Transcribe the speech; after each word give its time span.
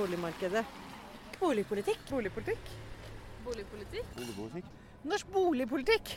Boligmarkedet. 0.00 0.66
Boligpolitikk. 1.40 1.98
Boligpolitikk. 2.10 2.58
Boligpolitikk. 3.44 4.06
Boligpolitikk. 4.16 4.66
Norsk 5.04 5.26
boligpolitikk. 5.32 6.10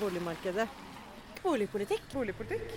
Boligmarkedet. 0.00 0.68
Boligpolitikk. 1.42 2.02
Boligpolitikk. 2.12 2.72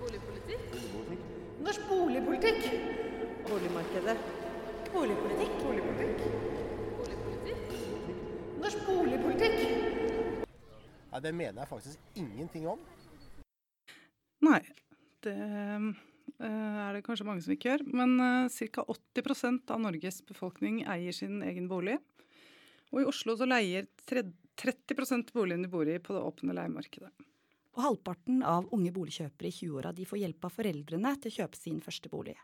Boligpolitikk. 0.00 0.60
Boligpolitikk. 0.72 1.24
Norsk 1.64 1.88
boligpolitikk. 1.88 2.62
Boligmarkedet. 3.48 4.18
Boligpolitikk. 4.92 5.54
Boligpolitikk. 5.64 6.20
Boligpolitikk. 6.98 7.58
Norsk 8.62 8.86
boligpolitikk. 8.86 9.58
Nei, 11.10 11.20
det 11.24 11.34
mener 11.34 11.62
jeg 11.64 11.68
faktisk 11.68 11.98
ingenting 12.14 12.68
om. 12.68 12.84
Nei, 14.40 14.60
det 15.24 15.34
er 16.46 16.94
det 16.94 17.04
kanskje 17.06 17.26
mange 17.26 17.42
som 17.44 17.54
ikke 17.54 17.72
gjør. 17.72 17.86
Men 17.98 18.14
uh, 18.20 18.50
ca. 18.50 18.84
80% 18.84 19.72
av 19.74 19.82
Norges 19.82 20.20
befolkning 20.28 20.84
eier 20.86 21.16
sin 21.16 21.42
egen 21.46 21.66
bolig. 21.70 21.98
Og 22.92 23.02
i 23.02 23.08
Oslo 23.08 23.34
så 23.36 23.48
leier 23.48 23.88
30% 24.08 25.32
boligen 25.34 25.64
de 25.66 25.72
bor 25.72 25.88
i 25.88 25.98
på 26.00 26.14
det 26.16 26.22
åpne 26.24 26.56
leiemarkedet. 26.56 27.10
Og 27.76 27.84
halvparten 27.84 28.40
av 28.42 28.70
unge 28.74 28.90
boligkjøpere 28.94 29.50
i 29.50 29.54
20-åra 29.54 29.92
får 30.08 30.22
hjelp 30.22 30.46
av 30.48 30.54
foreldrene 30.54 31.12
til 31.22 31.30
å 31.30 31.36
kjøpe 31.42 31.58
sin 31.60 31.82
første 31.84 32.10
bolig. 32.10 32.34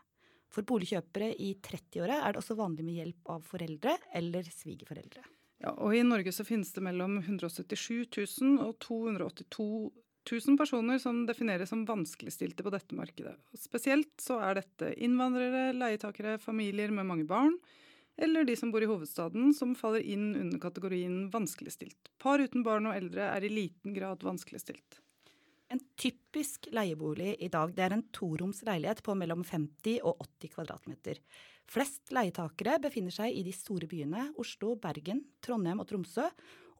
For 0.53 0.63
boligkjøpere 0.67 1.33
i 1.43 1.55
30-åra 1.59 2.21
er 2.23 2.33
det 2.33 2.39
også 2.39 2.55
vanlig 2.55 2.85
med 2.87 2.99
hjelp 3.01 3.31
av 3.33 3.41
foreldre 3.43 3.97
eller 4.15 4.47
svigerforeldre. 4.47 5.25
Ja, 5.63 5.73
og 5.73 5.95
I 5.95 6.03
Norge 6.05 6.31
så 6.35 6.45
finnes 6.47 6.71
det 6.75 6.83
mellom 6.85 7.17
177 7.19 8.05
000 8.15 8.61
og 8.63 8.77
282 8.83 9.67
000 10.31 10.57
personer 10.57 10.99
som 11.01 11.23
defineres 11.27 11.69
som 11.71 11.85
vanskeligstilte 11.85 12.65
på 12.65 12.73
dette 12.73 12.97
markedet. 12.97 13.35
Spesielt 13.57 14.13
så 14.21 14.39
er 14.43 14.59
dette 14.59 14.91
innvandrere, 15.05 15.69
leietakere, 15.77 16.37
familier 16.41 16.93
med 16.93 17.07
mange 17.09 17.27
barn, 17.29 17.57
eller 18.17 18.47
de 18.47 18.55
som 18.55 18.71
bor 18.71 18.83
i 18.83 18.89
hovedstaden, 18.89 19.51
som 19.53 19.73
faller 19.75 20.03
inn 20.03 20.33
under 20.39 20.59
kategorien 20.63 21.25
vanskeligstilt. 21.33 22.13
Par 22.21 22.39
uten 22.39 22.63
barn 22.63 22.87
og 22.87 22.95
eldre 22.95 23.27
er 23.33 23.43
i 23.43 23.51
liten 23.51 23.95
grad 23.95 24.23
vanskeligstilt. 24.23 25.01
En 25.73 25.81
typisk 25.97 26.69
leiebolig 26.71 27.35
i 27.41 27.49
dag 27.49 27.73
det 27.75 27.83
er 27.83 27.95
en 27.95 28.05
toroms 28.13 28.61
leilighet 28.67 29.01
på 29.03 29.15
mellom 29.17 29.41
50 29.43 29.97
og 30.05 30.21
80 30.21 30.53
kvadratmeter. 30.53 31.19
Flest 31.65 32.13
leietakere 32.13 32.77
befinner 32.83 33.13
seg 33.13 33.33
i 33.33 33.41
de 33.45 33.53
store 33.55 33.89
byene 33.89 34.29
Oslo, 34.41 34.75
Bergen, 34.77 35.23
Trondheim 35.41 35.81
og 35.81 35.89
Tromsø. 35.89 36.29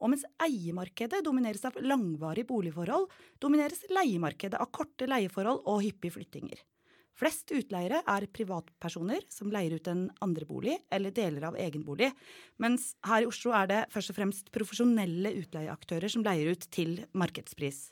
Og 0.00 0.12
mens 0.12 0.26
eiemarkedet 0.44 1.22
domineres 1.24 1.64
av 1.68 1.78
langvarige 1.80 2.48
boligforhold, 2.50 3.08
domineres 3.40 3.84
leiemarkedet 3.88 4.60
av 4.60 4.72
korte 4.74 5.08
leieforhold 5.08 5.62
og 5.64 5.84
hyppige 5.86 6.18
flyttinger. 6.18 6.64
Flest 7.16 7.48
utleiere 7.56 8.02
er 8.04 8.26
privatpersoner 8.28 9.22
som 9.32 9.48
leier 9.48 9.78
ut 9.78 9.88
en 9.88 10.02
andre 10.24 10.44
bolig 10.44 10.74
eller 10.92 11.14
deler 11.16 11.46
av 11.48 11.56
egen 11.56 11.80
bolig, 11.86 12.10
mens 12.60 12.90
her 13.08 13.24
i 13.24 13.28
Oslo 13.30 13.54
er 13.56 13.70
det 13.70 13.78
først 13.94 14.12
og 14.12 14.18
fremst 14.18 14.50
profesjonelle 14.52 15.32
utleieaktører 15.38 16.12
som 16.12 16.26
leier 16.26 16.52
ut 16.52 16.68
til 16.76 16.98
markedspris. 17.16 17.86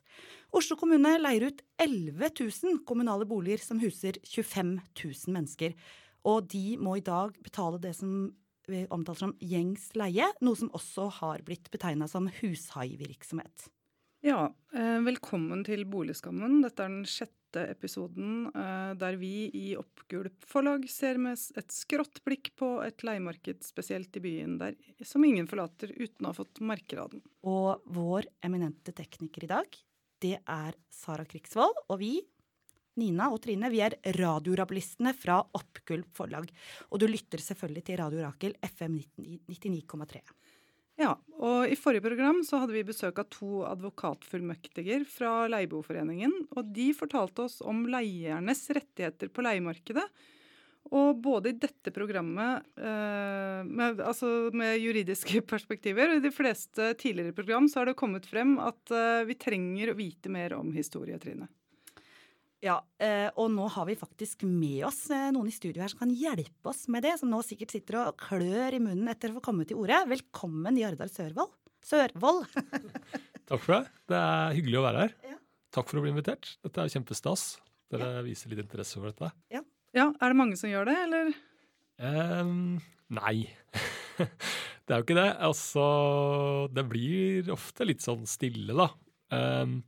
Oslo 0.52 0.76
kommune 0.76 1.16
leier 1.22 1.48
ut 1.48 1.64
11 1.80 2.20
000 2.36 2.82
kommunale 2.84 3.24
boliger 3.28 3.64
som 3.64 3.80
huser 3.80 4.20
25 4.28 4.76
000 4.92 5.36
mennesker, 5.38 5.72
og 6.28 6.44
de 6.52 6.76
må 6.76 6.98
i 6.98 7.04
dag 7.04 7.32
betale 7.40 7.80
det 7.80 7.96
som 7.96 8.28
vi 8.70 8.84
omtaler 8.94 9.26
som 9.26 9.36
gjengs 9.42 9.90
leie, 9.98 10.26
noe 10.44 10.58
som 10.58 10.72
også 10.76 11.08
har 11.20 11.44
blitt 11.46 11.70
betegna 11.72 12.08
som 12.10 12.28
hushaivirksomhet. 12.40 13.68
Ja, 14.24 14.54
eh, 14.72 15.00
velkommen 15.04 15.66
til 15.66 15.84
Boligskammen. 15.84 16.62
Dette 16.64 16.86
er 16.86 16.88
den 16.88 17.04
sjette 17.04 17.66
episoden 17.68 18.46
eh, 18.56 18.94
der 18.96 19.18
vi 19.20 19.50
i 19.52 19.74
Oppgulp 19.76 20.46
forlag 20.48 20.86
ser 20.88 21.20
med 21.20 21.36
et 21.60 21.74
skrått 21.76 22.22
blikk 22.24 22.54
på 22.56 22.70
et 22.86 23.04
leiemarked 23.04 23.60
spesielt 23.66 24.16
i 24.16 24.22
byen, 24.24 24.56
der, 24.62 24.78
som 25.04 25.26
ingen 25.28 25.48
forlater 25.50 25.92
uten 25.92 26.24
å 26.24 26.32
ha 26.32 26.38
fått 26.38 26.62
merker 26.64 27.02
av 27.04 27.12
den. 27.12 27.20
Og 27.44 27.84
vår 27.84 28.30
eminente 28.48 28.96
tekniker 28.96 29.44
i 29.44 29.52
dag, 29.52 29.76
det 30.24 30.38
er 30.40 30.80
Sara 30.88 31.28
Krigsvold. 31.28 31.84
Og 31.92 32.00
vi, 32.00 32.14
Nina 33.00 33.30
og 33.34 33.40
Trine, 33.42 33.70
vi 33.72 33.80
er 33.82 33.96
radiorabelistene 34.18 35.14
fra 35.18 35.40
Oppgulp 35.42 36.10
forlag. 36.14 36.50
Og 36.90 37.02
du 37.02 37.08
lytter 37.10 37.42
selvfølgelig 37.42 37.86
til 37.88 37.98
Radio 38.00 38.22
Rakel 38.22 38.54
FM 38.62 39.00
99,3. 39.50 40.22
Ja, 41.00 41.16
og 41.42 41.66
I 41.66 41.74
forrige 41.78 42.04
program 42.04 42.44
så 42.46 42.60
hadde 42.62 42.76
vi 42.76 42.84
besøk 42.86 43.18
av 43.18 43.26
to 43.34 43.64
advokatfullmektiger 43.66 45.02
fra 45.10 45.48
Leieboerforeningen. 45.50 46.36
og 46.54 46.70
De 46.76 46.92
fortalte 46.94 47.48
oss 47.48 47.58
om 47.66 47.82
leiernes 47.90 48.62
rettigheter 48.70 49.32
på 49.34 49.42
leiemarkedet. 49.42 50.06
Og 50.94 51.18
både 51.24 51.50
i 51.50 51.56
dette 51.58 51.90
programmet, 51.90 52.62
eh, 52.76 53.64
med, 53.64 54.02
altså 54.04 54.52
med 54.54 54.76
juridiske 54.78 55.40
perspektiver, 55.52 56.12
og 56.12 56.20
i 56.20 56.26
de 56.28 56.34
fleste 56.34 56.92
tidligere 57.00 57.34
program, 57.34 57.66
så 57.66 57.80
har 57.80 57.90
det 57.90 57.98
kommet 57.98 58.28
frem 58.28 58.58
at 58.62 58.94
eh, 58.94 59.24
vi 59.26 59.38
trenger 59.40 59.90
å 59.90 59.98
vite 59.98 60.30
mer 60.30 60.54
om 60.60 60.70
historie, 60.76 61.18
Trine. 61.18 61.48
Ja, 62.64 62.78
eh, 62.96 63.28
og 63.36 63.50
nå 63.52 63.66
har 63.74 63.84
vi 63.84 63.96
faktisk 63.98 64.46
med 64.48 64.86
oss 64.88 65.02
eh, 65.12 65.28
noen 65.34 65.50
i 65.50 65.52
studio 65.52 65.82
her 65.84 65.90
som 65.92 66.00
kan 66.00 66.12
hjelpe 66.16 66.70
oss 66.70 66.86
med 66.88 67.04
det, 67.04 67.18
som 67.20 67.28
nå 67.28 67.42
sikkert 67.44 67.74
sitter 67.74 67.98
og 68.00 68.16
klør 68.22 68.72
i 68.72 68.80
munnen 68.80 69.10
etter 69.12 69.32
å 69.32 69.36
få 69.36 69.42
komme 69.44 69.66
til 69.68 69.82
orde. 69.82 69.98
Velkommen, 70.08 70.78
Jardar 70.80 71.12
Sørvold. 71.12 71.52
Sørvold. 71.84 72.46
Takk 73.50 73.60
for 73.60 73.74
det. 73.74 73.82
Det 74.08 74.16
er 74.16 74.56
hyggelig 74.56 74.80
å 74.80 74.86
være 74.86 75.04
her. 75.04 75.14
Ja. 75.28 75.36
Takk 75.76 75.92
for 75.92 76.00
å 76.00 76.06
bli 76.06 76.14
invitert. 76.14 76.54
Dette 76.64 76.80
er 76.80 76.96
kjempestas. 76.96 77.44
Dere 77.92 78.24
viser 78.24 78.54
litt 78.54 78.64
interesse 78.64 78.96
for 78.96 79.12
dette. 79.12 79.28
Ja, 79.52 79.60
Er 80.08 80.32
det 80.32 80.38
mange 80.40 80.56
som 80.56 80.72
gjør 80.72 80.88
det, 80.88 80.96
eller? 81.04 81.34
Um, 82.00 82.78
nei. 83.12 83.50
det 84.16 84.88
er 84.88 85.02
jo 85.02 85.04
ikke 85.04 85.20
det. 85.20 85.30
Altså, 85.50 85.84
det 86.72 86.88
blir 86.88 87.52
ofte 87.52 87.84
litt 87.92 88.00
sånn 88.06 88.24
stille, 88.30 88.72
da. 88.72 88.88
Ehm, 89.36 89.82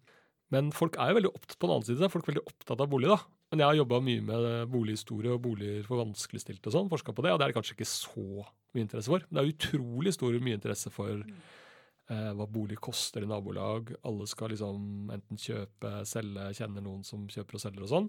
men 0.54 0.70
folk 0.74 0.96
er 1.00 1.10
jo 1.10 1.18
veldig 1.18 1.32
opptatt 1.34 1.58
på 1.58 1.66
den 1.66 1.74
annen 1.74 1.86
side, 1.88 2.10
folk 2.12 2.26
er 2.26 2.34
veldig 2.34 2.46
opptatt 2.46 2.82
av 2.84 2.90
bolig, 2.90 3.08
da. 3.10 3.18
Men 3.50 3.62
jeg 3.62 3.70
har 3.70 3.78
jobba 3.80 3.98
mye 4.02 4.22
med 4.26 4.46
bolighistorie 4.72 5.34
og 5.34 5.42
boliger 5.42 5.86
for 5.86 6.02
vanskeligstilte 6.02 6.70
og 6.70 6.74
sånn, 6.74 6.90
forska 6.90 7.14
på 7.14 7.24
det, 7.26 7.32
og 7.34 7.40
det 7.40 7.46
er 7.46 7.52
det 7.52 7.58
kanskje 7.58 7.76
ikke 7.76 7.88
så 7.90 8.26
mye 8.74 8.84
interesse 8.84 9.12
for. 9.12 9.26
Men 9.26 9.38
det 9.38 9.42
er 9.42 9.52
utrolig 9.54 10.14
stor 10.14 10.38
mye 10.42 10.58
interesse 10.58 10.92
for 10.94 11.14
eh, 11.22 12.30
hva 12.38 12.46
bolig 12.50 12.78
koster 12.82 13.26
i 13.26 13.30
nabolag. 13.30 13.92
Alle 14.06 14.28
skal 14.30 14.54
liksom 14.54 15.12
enten 15.14 15.42
kjøpe, 15.42 15.92
selge, 16.10 16.48
kjenner 16.58 16.84
noen 16.84 17.02
som 17.06 17.26
kjøper 17.30 17.58
og 17.58 17.64
selger 17.66 17.86
og 17.86 17.92
sånn. 17.94 18.08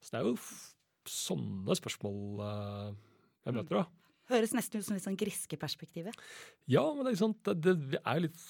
Så 0.00 0.12
det 0.12 0.20
er 0.20 0.28
jo 0.28 0.36
sånne 1.08 1.76
spørsmål 1.78 2.44
eh, 2.46 2.90
jeg 3.46 3.56
møter, 3.56 3.82
da. 3.82 4.05
Høres 4.26 4.50
nesten 4.56 4.80
ut 4.80 4.86
som 4.86 4.96
litt 4.96 5.04
sånn 5.04 5.18
Griske-perspektivet. 5.20 6.16
Ja, 6.70 6.82
men 6.96 7.06
det 7.06 7.12
er, 7.12 7.18
sant, 7.20 7.38
det, 7.46 7.74
det 7.92 8.00
er 8.00 8.14
jo 8.18 8.24
litt 8.24 8.40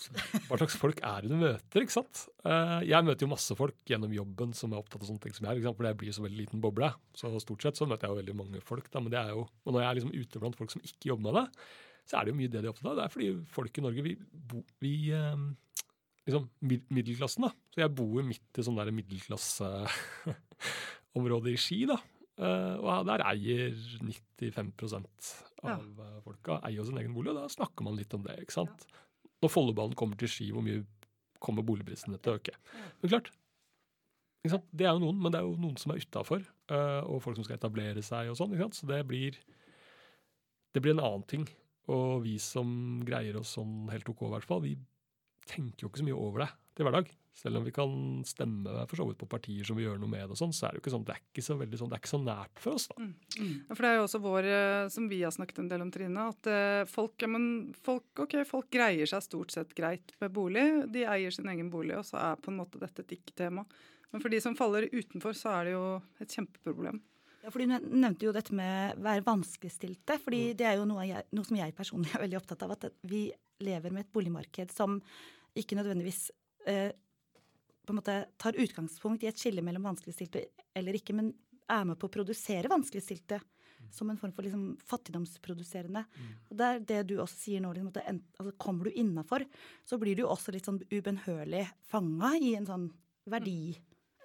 Hva 0.48 0.56
slags 0.60 0.76
folk 0.80 0.98
er 1.04 1.18
det 1.26 1.30
du 1.34 1.38
møter, 1.42 1.84
ikke 1.84 1.96
sant? 1.98 2.22
Eh, 2.48 2.80
jeg 2.88 3.04
møter 3.04 3.22
jo 3.26 3.34
masse 3.34 3.52
folk 3.58 3.76
gjennom 3.90 4.14
jobben 4.16 4.50
som 4.56 4.72
er 4.72 4.80
opptatt 4.80 5.02
av 5.02 5.08
sånne 5.10 5.22
ting 5.26 5.36
som 5.36 5.44
jeg 5.50 5.60
er, 5.60 5.74
for 5.76 5.88
jeg 5.88 5.98
blir 6.00 6.16
så 6.16 6.24
veldig 6.24 6.40
liten 6.46 6.62
boble. 6.64 6.88
Så 7.16 7.24
stort 7.44 7.62
sett 7.66 7.76
så 7.76 7.88
møter 7.88 8.04
jeg 8.08 8.14
jo 8.14 8.20
veldig 8.22 8.36
mange 8.40 8.58
folk, 8.64 8.86
da, 8.92 8.98
men 9.04 9.12
det 9.12 9.20
er 9.20 9.30
jo 9.34 9.42
Og 9.44 9.70
når 9.74 9.80
jeg 9.82 9.88
er 9.88 9.96
liksom 10.00 10.16
ute 10.16 10.40
blant 10.42 10.58
folk 10.62 10.70
som 10.72 10.86
ikke 10.86 11.10
jobber 11.12 11.24
med 11.28 11.34
det, 11.42 11.46
så 12.06 12.12
er 12.16 12.22
det 12.24 12.30
jo 12.32 12.40
mye 12.40 12.52
det 12.52 12.60
de 12.62 12.66
er 12.68 12.72
opptatt 12.72 12.90
av. 12.92 12.96
Det 12.96 13.04
er 13.04 13.14
fordi 13.16 13.28
folk 13.58 13.72
i 13.76 13.84
Norge, 13.84 14.00
vi, 14.06 14.12
bo, 14.30 14.58
vi 14.80 14.94
eh, 15.12 15.36
liksom 16.26 16.44
middelklassen, 16.62 17.42
da. 17.46 17.50
Så 17.74 17.78
jeg 17.84 17.96
bor 18.00 18.20
midt 18.26 18.50
i 18.56 18.64
sånn 18.64 18.80
der 18.80 18.96
middelklasseområde 18.96 21.48
i 21.52 21.60
Ski, 21.60 21.78
da. 21.90 21.98
Eh, 22.36 22.74
og 22.82 23.06
der 23.08 23.24
eier 23.30 23.72
95 24.04 24.72
av 25.64 25.70
ja. 25.70 25.78
folka 26.24 26.58
eier 26.68 26.84
sin 26.84 26.98
egen 27.00 27.14
bolig, 27.16 27.32
og 27.32 27.40
da 27.40 27.48
snakker 27.52 27.86
man 27.86 27.96
litt 27.96 28.12
om 28.16 28.26
det. 28.26 28.36
ikke 28.42 28.58
sant? 28.58 28.86
Når 29.44 29.52
Follobanen 29.52 29.96
kommer 29.96 30.20
til 30.20 30.30
Ski, 30.30 30.50
hvor 30.52 30.64
mye 30.64 30.84
kommer 31.42 31.64
boligprisene 31.66 32.20
til 32.20 32.34
å 32.34 32.40
øke? 32.40 32.56
Men 33.00 33.12
klart, 33.14 33.30
ikke 34.44 34.56
sant? 34.56 34.66
det 34.72 34.88
er 34.88 34.94
jo 34.94 35.04
noen, 35.04 35.20
men 35.22 35.32
det 35.32 35.40
er 35.40 35.48
jo 35.48 35.56
noen 35.60 35.78
som 35.80 35.92
er 35.92 36.02
utafor, 36.02 36.44
og 37.08 37.22
folk 37.24 37.38
som 37.38 37.46
skal 37.46 37.58
etablere 37.58 38.04
seg 38.04 38.30
og 38.32 38.38
sånn. 38.38 38.52
ikke 38.54 38.68
sant? 38.68 38.80
Så 38.80 38.88
det 38.90 39.00
blir, 39.08 39.38
det 40.76 40.82
blir 40.84 40.96
en 40.96 41.04
annen 41.04 41.26
ting. 41.28 41.48
Og 41.92 42.24
vi 42.24 42.36
som 42.42 42.68
greier 43.06 43.36
oss 43.38 43.54
sånn 43.56 43.86
helt 43.92 44.08
ok, 44.10 44.26
i 44.26 44.32
hvert 44.34 44.48
fall, 44.48 44.62
vi 44.64 44.74
tenker 45.48 45.86
jo 45.86 45.90
ikke 45.90 46.02
så 46.02 46.08
mye 46.08 46.18
over 46.18 46.44
det 46.44 46.50
til 46.76 46.86
hverdag. 46.86 47.14
Selv 47.36 47.58
om 47.58 47.66
vi 47.66 47.72
kan 47.74 47.90
stemme 48.24 48.84
for 48.88 48.96
så 48.96 49.04
vidt 49.10 49.18
på 49.20 49.28
partier 49.28 49.66
som 49.68 49.76
vil 49.76 49.90
gjøre 49.90 50.00
noe 50.00 50.08
med 50.08 50.22
det, 50.22 50.32
og 50.32 50.38
sånn, 50.40 50.54
så 50.56 50.66
er 50.66 50.72
det 50.72 50.78
jo 50.78 50.84
ikke 50.86 50.92
sånn, 50.94 51.04
det 51.04 51.16
er 51.16 51.20
ikke 51.20 51.44
så 51.44 51.56
veldig 51.60 51.80
sånn, 51.80 51.90
det 51.92 51.96
er 51.96 52.00
ikke 52.00 52.12
så 52.14 52.20
nært 52.22 52.62
for 52.62 52.78
oss. 52.78 52.86
da. 52.88 53.08
Ja, 53.36 53.74
for 53.74 53.84
det 53.84 53.90
er 53.90 53.98
jo 53.98 54.06
også 54.06 54.20
vår, 54.24 54.48
eh, 54.56 54.84
som 54.94 55.08
vi 55.10 55.18
har 55.20 55.34
snakket 55.36 55.60
en 55.60 55.68
del 55.68 55.84
om, 55.84 55.90
Trine, 55.92 56.28
at 56.32 56.48
eh, 56.48 56.84
folk, 56.88 57.16
ja, 57.20 57.28
men 57.34 57.50
folk, 57.84 58.06
okay, 58.24 58.46
folk 58.48 58.70
greier 58.72 59.10
seg 59.10 59.26
stort 59.26 59.52
sett 59.52 59.76
greit 59.76 60.16
med 60.24 60.32
bolig. 60.36 60.64
De 60.94 61.04
eier 61.04 61.36
sin 61.36 61.52
egen 61.52 61.68
bolig, 61.72 61.98
og 62.00 62.08
så 62.08 62.22
er 62.22 62.40
på 62.40 62.54
en 62.54 62.60
måte 62.62 62.80
dette 62.80 63.04
et 63.04 63.18
ikke-tema. 63.18 63.66
Men 64.14 64.24
for 64.24 64.32
de 64.32 64.40
som 64.40 64.56
faller 64.56 64.88
utenfor, 64.94 65.36
så 65.36 65.58
er 65.58 65.68
det 65.68 65.76
jo 65.76 65.84
et 66.24 66.38
kjempeproblem. 66.38 67.02
Ja, 67.46 67.50
for 67.54 67.62
Du 67.62 67.70
nevnte 67.70 68.26
jo 68.26 68.32
dette 68.34 68.50
med 68.58 68.96
å 68.98 69.02
være 69.06 69.22
vanskeligstilte. 69.22 70.16
fordi 70.18 70.52
det 70.58 70.66
er 70.66 70.80
jo 70.80 70.86
noe, 70.90 71.04
jeg, 71.06 71.22
noe 71.30 71.46
som 71.46 71.56
jeg 71.60 71.74
personlig 71.78 72.10
er 72.16 72.24
veldig 72.24 72.40
opptatt 72.40 72.64
av. 72.66 72.72
At 72.74 72.88
vi 73.06 73.28
lever 73.62 73.92
med 73.94 74.02
et 74.02 74.12
boligmarked 74.12 74.72
som 74.74 74.96
ikke 75.56 75.78
nødvendigvis 75.78 76.24
eh, 76.66 76.90
på 77.86 77.94
en 77.94 78.00
måte 78.00 78.16
tar 78.42 78.58
utgangspunkt 78.58 79.22
i 79.22 79.28
et 79.30 79.38
skille 79.38 79.62
mellom 79.62 79.86
vanskeligstilte 79.86 80.42
eller 80.76 80.98
ikke, 80.98 81.14
men 81.14 81.30
er 81.70 81.86
med 81.86 82.00
på 82.02 82.10
å 82.10 82.14
produsere 82.18 82.68
vanskeligstilte. 82.72 83.38
som 83.92 84.10
en 84.10 84.16
form 84.18 84.32
for 84.34 84.42
liksom 84.42 84.76
fattigdomsproduserende. 84.82 86.00
Mm. 86.10 86.30
Og 86.50 86.56
det 86.58 86.66
er 86.66 86.80
det 86.88 86.96
du 87.06 87.12
også 87.22 87.36
sier 87.38 87.60
nå, 87.62 87.70
liksom, 87.72 87.92
en- 88.02 88.22
altså, 88.40 88.52
kommer 88.58 88.84
du 88.84 88.90
innafor, 88.90 89.44
så 89.86 89.96
blir 90.00 90.16
du 90.16 90.24
også 90.26 90.50
litt 90.52 90.64
sånn 90.66 90.80
ubønnhørlig 90.90 91.68
fanga 91.86 92.32
i 92.42 92.56
en 92.56 92.66
sånn 92.66 92.88
verdi. 93.30 93.76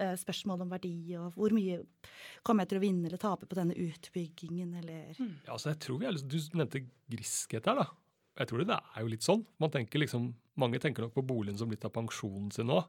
Eh, 0.01 0.13
Spørsmål 0.19 0.65
om 0.65 0.73
verdi, 0.73 0.95
og 1.19 1.37
hvor 1.37 1.53
mye 1.55 1.81
kommer 2.45 2.65
jeg 2.65 2.73
til 2.73 2.81
å 2.81 2.83
vinne 2.83 3.09
eller 3.09 3.21
tape 3.21 3.49
på 3.49 3.57
denne 3.59 3.77
utbyggingen, 3.77 4.75
eller 4.81 5.13
Ja, 5.19 5.53
altså 5.55 5.71
jeg 5.73 5.81
tror 5.85 6.01
vi 6.01 6.09
er 6.09 6.19
Du 6.21 6.37
nevnte 6.57 6.85
griskhet 7.11 7.69
her, 7.69 7.83
da. 7.83 7.87
Jeg 8.41 8.49
tror 8.49 8.61
det, 8.61 8.69
det 8.71 8.79
er 8.79 9.03
jo 9.03 9.11
litt 9.11 9.25
sånn. 9.25 9.45
Man 9.61 9.73
tenker 9.73 10.01
liksom, 10.01 10.31
Mange 10.59 10.81
tenker 10.83 11.05
nok 11.05 11.15
på 11.15 11.25
boligen 11.25 11.57
som 11.59 11.71
litt 11.71 11.85
av 11.87 11.93
pensjonen 11.95 12.51
sin 12.51 12.67
nå. 12.69 12.81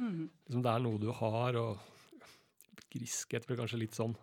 Mm. 0.00 0.28
Liksom 0.48 0.64
det 0.64 0.72
er 0.72 0.84
noe 0.84 1.00
du 1.00 1.10
har, 1.12 1.58
og 1.60 2.80
griskhet 2.90 3.46
blir 3.46 3.60
kanskje 3.60 3.82
litt 3.82 3.96
sånn 3.98 4.16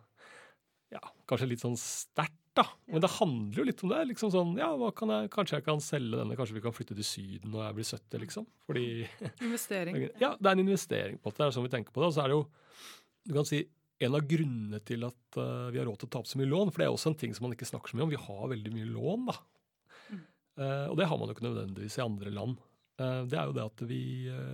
Ja, 0.94 1.01
kanskje 1.29 1.49
litt 1.51 1.63
sånn 1.63 1.77
sterkt, 1.79 2.46
da. 2.57 2.65
Men 2.92 3.04
det 3.04 3.12
handler 3.15 3.62
jo 3.62 3.65
litt 3.68 3.81
om 3.86 3.94
det. 3.94 4.04
liksom 4.12 4.31
sånn, 4.33 4.54
ja, 4.59 4.69
hva 4.80 4.92
kan 4.95 5.13
jeg, 5.13 5.31
Kanskje 5.33 5.59
jeg 5.59 5.65
kan 5.68 5.81
selge 5.83 6.19
denne, 6.19 6.38
kanskje 6.39 6.57
vi 6.57 6.63
kan 6.65 6.75
flytte 6.75 6.98
til 6.98 7.07
Syden 7.07 7.54
når 7.54 7.68
jeg 7.68 7.77
blir 7.77 7.89
70, 7.89 8.21
liksom. 8.25 8.48
Fordi 8.68 8.86
Investering. 9.48 10.00
Ja, 10.24 10.33
det 10.36 10.50
er 10.50 10.54
en 10.56 10.63
investering, 10.65 11.19
på 11.21 11.30
en 11.30 11.31
måte. 11.31 11.42
Det 11.44 11.50
er 11.50 11.57
sånn 11.57 11.68
vi 11.68 11.74
tenker 11.74 11.95
på 11.95 12.04
det. 12.04 12.12
Og 12.12 12.18
så 12.18 12.25
er 12.25 12.33
det 12.33 12.39
jo 12.39 12.45
du 13.27 13.33
kan 13.36 13.48
si, 13.48 13.59
en 14.00 14.15
av 14.15 14.25
grunnene 14.30 14.80
til 14.88 15.04
at 15.07 15.39
uh, 15.42 15.68
vi 15.74 15.81
har 15.81 15.88
råd 15.89 16.01
til 16.01 16.07
å 16.07 16.12
ta 16.13 16.21
opp 16.21 16.30
så 16.30 16.39
mye 16.39 16.50
lån, 16.50 16.71
for 16.71 16.80
det 16.80 16.88
er 16.88 16.95
også 16.95 17.12
en 17.12 17.19
ting 17.19 17.33
som 17.36 17.48
man 17.48 17.56
ikke 17.57 17.68
snakker 17.68 17.92
så 17.92 17.98
mye 17.98 18.06
om, 18.07 18.13
vi 18.13 18.24
har 18.24 18.51
veldig 18.54 18.74
mye 18.75 18.89
lån, 18.94 19.30
da. 19.31 19.38
Eh, 20.57 20.86
og 20.89 20.95
det 20.98 21.06
har 21.06 21.19
man 21.19 21.30
jo 21.30 21.36
ikke 21.36 21.45
nødvendigvis 21.45 22.00
i 22.00 22.06
andre 22.06 22.31
land. 22.33 22.62
Uh, 22.98 23.25
det 23.30 23.38
er 23.38 23.50
jo 23.50 23.57
det 23.57 23.65
at 23.68 23.83
vi, 23.89 24.01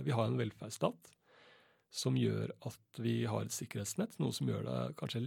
vi 0.04 0.12
har 0.12 0.26
en 0.28 0.40
velferdsstat 0.40 1.12
som 1.94 2.16
gjør 2.18 2.50
at 2.66 3.00
vi 3.00 3.20
har 3.30 3.46
et 3.46 3.54
sikkerhetsnett, 3.54 4.18
noe 4.18 4.34
som 4.34 4.50
gjør 4.50 4.66
det 4.66 4.78
kanskje 4.98 5.22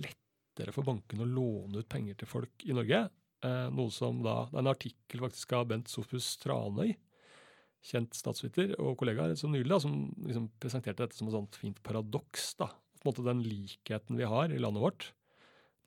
lettere 0.58 0.74
for 0.74 0.88
bankene 0.88 1.26
å 1.26 1.30
låne 1.30 1.82
ut 1.82 1.90
penger 1.90 2.18
til 2.18 2.30
folk 2.30 2.66
i 2.66 2.74
Norge. 2.74 3.08
Eh, 3.46 3.68
noe 3.70 3.92
som 3.94 4.24
da, 4.24 4.48
Det 4.50 4.58
er 4.58 4.64
en 4.64 4.74
artikkel 4.74 5.22
faktisk 5.22 5.54
av 5.54 5.68
Bent 5.68 5.88
Sofus 5.88 6.38
Tranøy, 6.42 6.96
kjent 7.84 8.14
statsviter 8.14 8.74
og 8.80 8.98
kollega 8.98 9.36
som 9.38 9.52
nylig, 9.52 9.70
da, 9.70 9.80
som 9.80 10.14
liksom 10.26 10.50
presenterte 10.60 11.04
dette 11.04 11.16
som 11.16 11.28
et 11.28 11.34
sånt 11.34 11.56
fint 11.56 11.82
paradoks. 11.84 12.56
da. 12.58 12.68
På 12.98 13.06
en 13.06 13.14
måte 13.14 13.24
Den 13.24 13.44
likheten 13.44 14.18
vi 14.18 14.24
har 14.24 14.50
i 14.50 14.58
landet 14.58 14.82
vårt, 14.82 15.14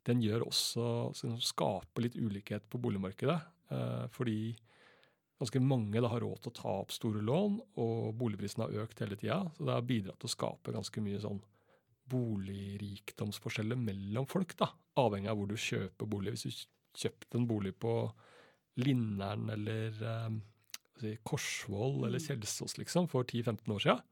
den 0.05 0.21
gjør 0.21 0.47
også 0.47 1.13
som 1.13 1.37
skaper 1.37 2.01
litt 2.01 2.15
ulikhet 2.15 2.67
på 2.69 2.79
boligmarkedet. 2.79 3.41
Eh, 3.69 4.07
fordi 4.07 4.55
ganske 5.37 5.59
mange 5.59 5.99
da 5.99 6.07
har 6.07 6.21
råd 6.21 6.41
til 6.41 6.51
å 6.51 6.55
ta 6.61 6.69
opp 6.69 6.91
store 6.91 7.21
lån, 7.21 7.59
og 7.77 8.15
boligprisene 8.15 8.65
har 8.65 8.85
økt 8.85 8.99
hele 8.99 9.15
tida. 9.15 9.51
Så 9.57 9.65
det 9.65 9.73
har 9.73 9.81
bidratt 9.81 10.19
til 10.19 10.29
å 10.29 10.35
skape 10.37 10.73
ganske 10.73 11.01
mye 11.01 11.19
sånn 11.19 11.41
boligrikdomsforskjeller 12.11 13.79
mellom 13.79 14.27
folk. 14.29 14.55
da, 14.59 14.69
Avhengig 15.01 15.31
av 15.31 15.39
hvor 15.39 15.49
du 15.51 15.57
kjøper 15.59 16.09
bolig. 16.11 16.33
Hvis 16.35 16.45
du 16.45 17.01
kjøpte 17.05 17.39
en 17.39 17.47
bolig 17.49 17.73
på 17.79 17.95
Linneren 18.81 19.49
eller 19.51 19.97
eh, 20.07 20.35
si, 21.01 21.13
Korsvoll 21.27 22.05
eller 22.07 22.19
Kjelsås 22.23 22.77
liksom, 22.79 23.07
for 23.11 23.23
10-15 23.27 23.73
år 23.75 23.83
siden. 23.83 24.03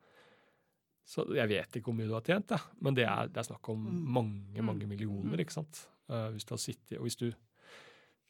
Så 1.09 1.23
jeg 1.33 1.49
vet 1.49 1.77
ikke 1.79 1.89
hvor 1.89 1.95
mye 1.97 2.05
du 2.09 2.13
har 2.13 2.25
tjent, 2.27 2.51
da. 2.51 2.59
men 2.85 2.93
det 2.97 3.05
er, 3.09 3.29
det 3.33 3.39
er 3.41 3.47
snakk 3.47 3.69
om 3.73 3.85
Mm. 3.89 4.01
mange 4.19 4.61
mange 4.67 4.85
millioner. 4.87 5.39
ikke 5.41 5.55
sant? 5.55 5.85
Uh, 6.09 6.27
hvis 6.35 6.45
du 6.45 6.51
har 6.53 6.61
sittet, 6.61 6.97
og 6.99 7.07
hvis 7.07 7.17
du 7.17 7.31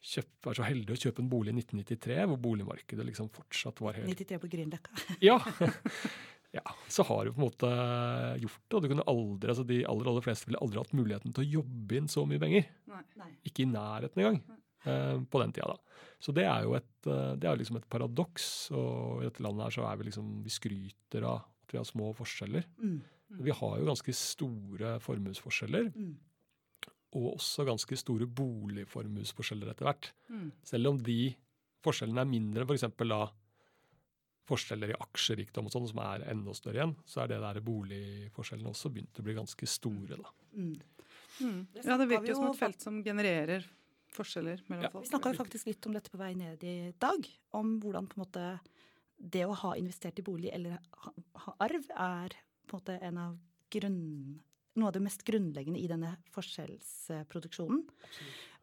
kjøp, 0.00 0.30
var 0.46 0.56
så 0.56 0.64
heldig 0.64 0.94
å 0.94 1.00
kjøpe 1.02 1.20
en 1.20 1.28
bolig 1.28 1.52
i 1.52 1.58
1993, 1.60 2.16
hvor 2.30 2.38
boligmarkedet 2.40 3.04
liksom 3.04 3.28
fortsatt 3.34 3.82
var 3.84 3.98
helt 3.98 4.08
93 4.08 4.38
på 4.40 4.48
Grünerløkka. 4.54 4.96
ja. 5.20 5.36
ja, 6.52 6.64
så 6.90 7.04
har 7.06 7.24
du 7.24 7.32
på 7.34 7.38
en 7.38 7.46
måte 7.46 7.68
gjort 8.42 8.62
det. 8.64 8.76
Og 8.76 8.82
du 8.82 8.88
kunne 8.90 9.06
aldri, 9.10 9.52
altså 9.52 9.64
de 9.68 9.82
aller, 9.86 10.08
aller 10.10 10.24
fleste 10.24 10.48
ville 10.48 10.58
aldri 10.64 10.80
hatt 10.80 10.96
muligheten 10.98 11.34
til 11.36 11.44
å 11.44 11.60
jobbe 11.60 11.98
inn 12.00 12.08
så 12.10 12.24
mye 12.26 12.42
penger. 12.42 12.66
Nei. 12.90 13.28
Ikke 13.46 13.62
i 13.62 13.70
nærheten 13.70 14.22
engang. 14.24 14.40
eh, 14.84 15.20
på 15.30 15.42
den 15.42 15.52
tida, 15.54 15.68
da. 15.74 16.02
Så 16.20 16.34
det 16.36 16.46
er 16.48 16.64
jo 16.66 16.74
et, 16.76 17.06
eh, 17.06 17.36
det 17.40 17.48
er 17.48 17.60
liksom 17.60 17.78
et 17.78 17.88
paradoks. 17.92 18.48
Og 18.74 19.22
i 19.22 19.28
dette 19.28 19.44
landet 19.44 19.68
her 19.68 19.76
så 19.76 19.86
er 19.90 20.00
vi 20.00 20.08
liksom 20.10 20.42
Vi 20.42 20.50
skryter 20.50 21.26
av 21.28 21.44
at 21.44 21.72
vi 21.74 21.78
har 21.78 21.86
små 21.86 22.10
forskjeller. 22.16 22.64
Mm. 22.82 22.98
Vi 23.46 23.54
har 23.54 23.78
jo 23.78 23.86
ganske 23.86 24.14
store 24.16 24.98
formuesforskjeller. 25.04 25.92
Mm. 25.94 26.16
Og 27.14 27.36
også 27.36 27.66
ganske 27.66 27.96
store 27.98 28.26
boligformuesforskjeller 28.26 29.70
etter 29.70 29.86
hvert. 29.86 30.10
Mm. 30.30 30.50
Selv 30.66 30.90
om 30.92 30.98
de 30.98 31.34
forskjellene 31.84 32.22
er 32.22 32.30
mindre 32.30 32.64
enn 32.64 32.70
f.eks. 32.70 32.88
da 32.98 33.30
forskjeller 34.50 34.92
i 34.92 34.98
aksjerikdom 35.06 35.68
og 35.70 35.74
sånn, 35.74 35.88
som 35.90 36.00
er 36.04 36.26
enda 36.32 36.54
større 36.58 36.80
igjen, 36.82 36.94
så 37.08 37.22
er 37.24 37.32
det 37.32 37.40
der 37.42 37.60
boligforskjellene 37.64 38.72
også 38.74 38.90
begynt 38.92 39.20
å 39.22 39.26
bli 39.26 39.36
ganske 39.38 39.68
store. 39.70 40.18
da. 40.20 40.32
Mm. 40.54 40.74
Mm. 41.40 41.60
Det 41.72 41.84
Ja, 41.86 41.96
det 41.96 42.08
virker 42.10 42.32
jo 42.34 42.40
som 42.40 42.50
et 42.50 42.58
felt 42.60 42.82
som 42.84 42.98
genererer 43.06 43.64
forskjeller 44.12 44.60
mellom 44.68 44.82
Ja. 44.84 44.90
folk. 44.90 45.04
Vi 45.06 45.10
snakka 45.12 45.34
faktisk 45.38 45.66
litt 45.70 45.86
om 45.86 45.94
dette 45.94 46.10
på 46.10 46.18
vei 46.18 46.34
ned 46.34 46.62
i 46.64 46.92
dag. 46.98 47.26
Om 47.54 47.80
hvordan 47.80 48.08
på 48.10 48.18
en 48.18 48.24
måte 48.26 48.60
det 49.20 49.44
å 49.46 49.54
ha 49.54 49.74
investert 49.76 50.18
i 50.18 50.22
bolig 50.26 50.50
eller 50.52 50.78
ha, 51.04 51.12
ha 51.44 51.54
arv 51.60 51.84
er 51.96 52.34
på 52.66 52.76
en 52.76 52.80
måte 52.80 52.98
en 53.02 53.18
av 53.18 53.38
grunn, 53.70 54.40
noe 54.76 54.86
av 54.88 54.92
det 54.96 55.02
mest 55.02 55.24
grunnleggende 55.24 55.78
i 55.80 55.86
denne 55.90 56.16
forskjellsproduksjonen. 56.34 57.84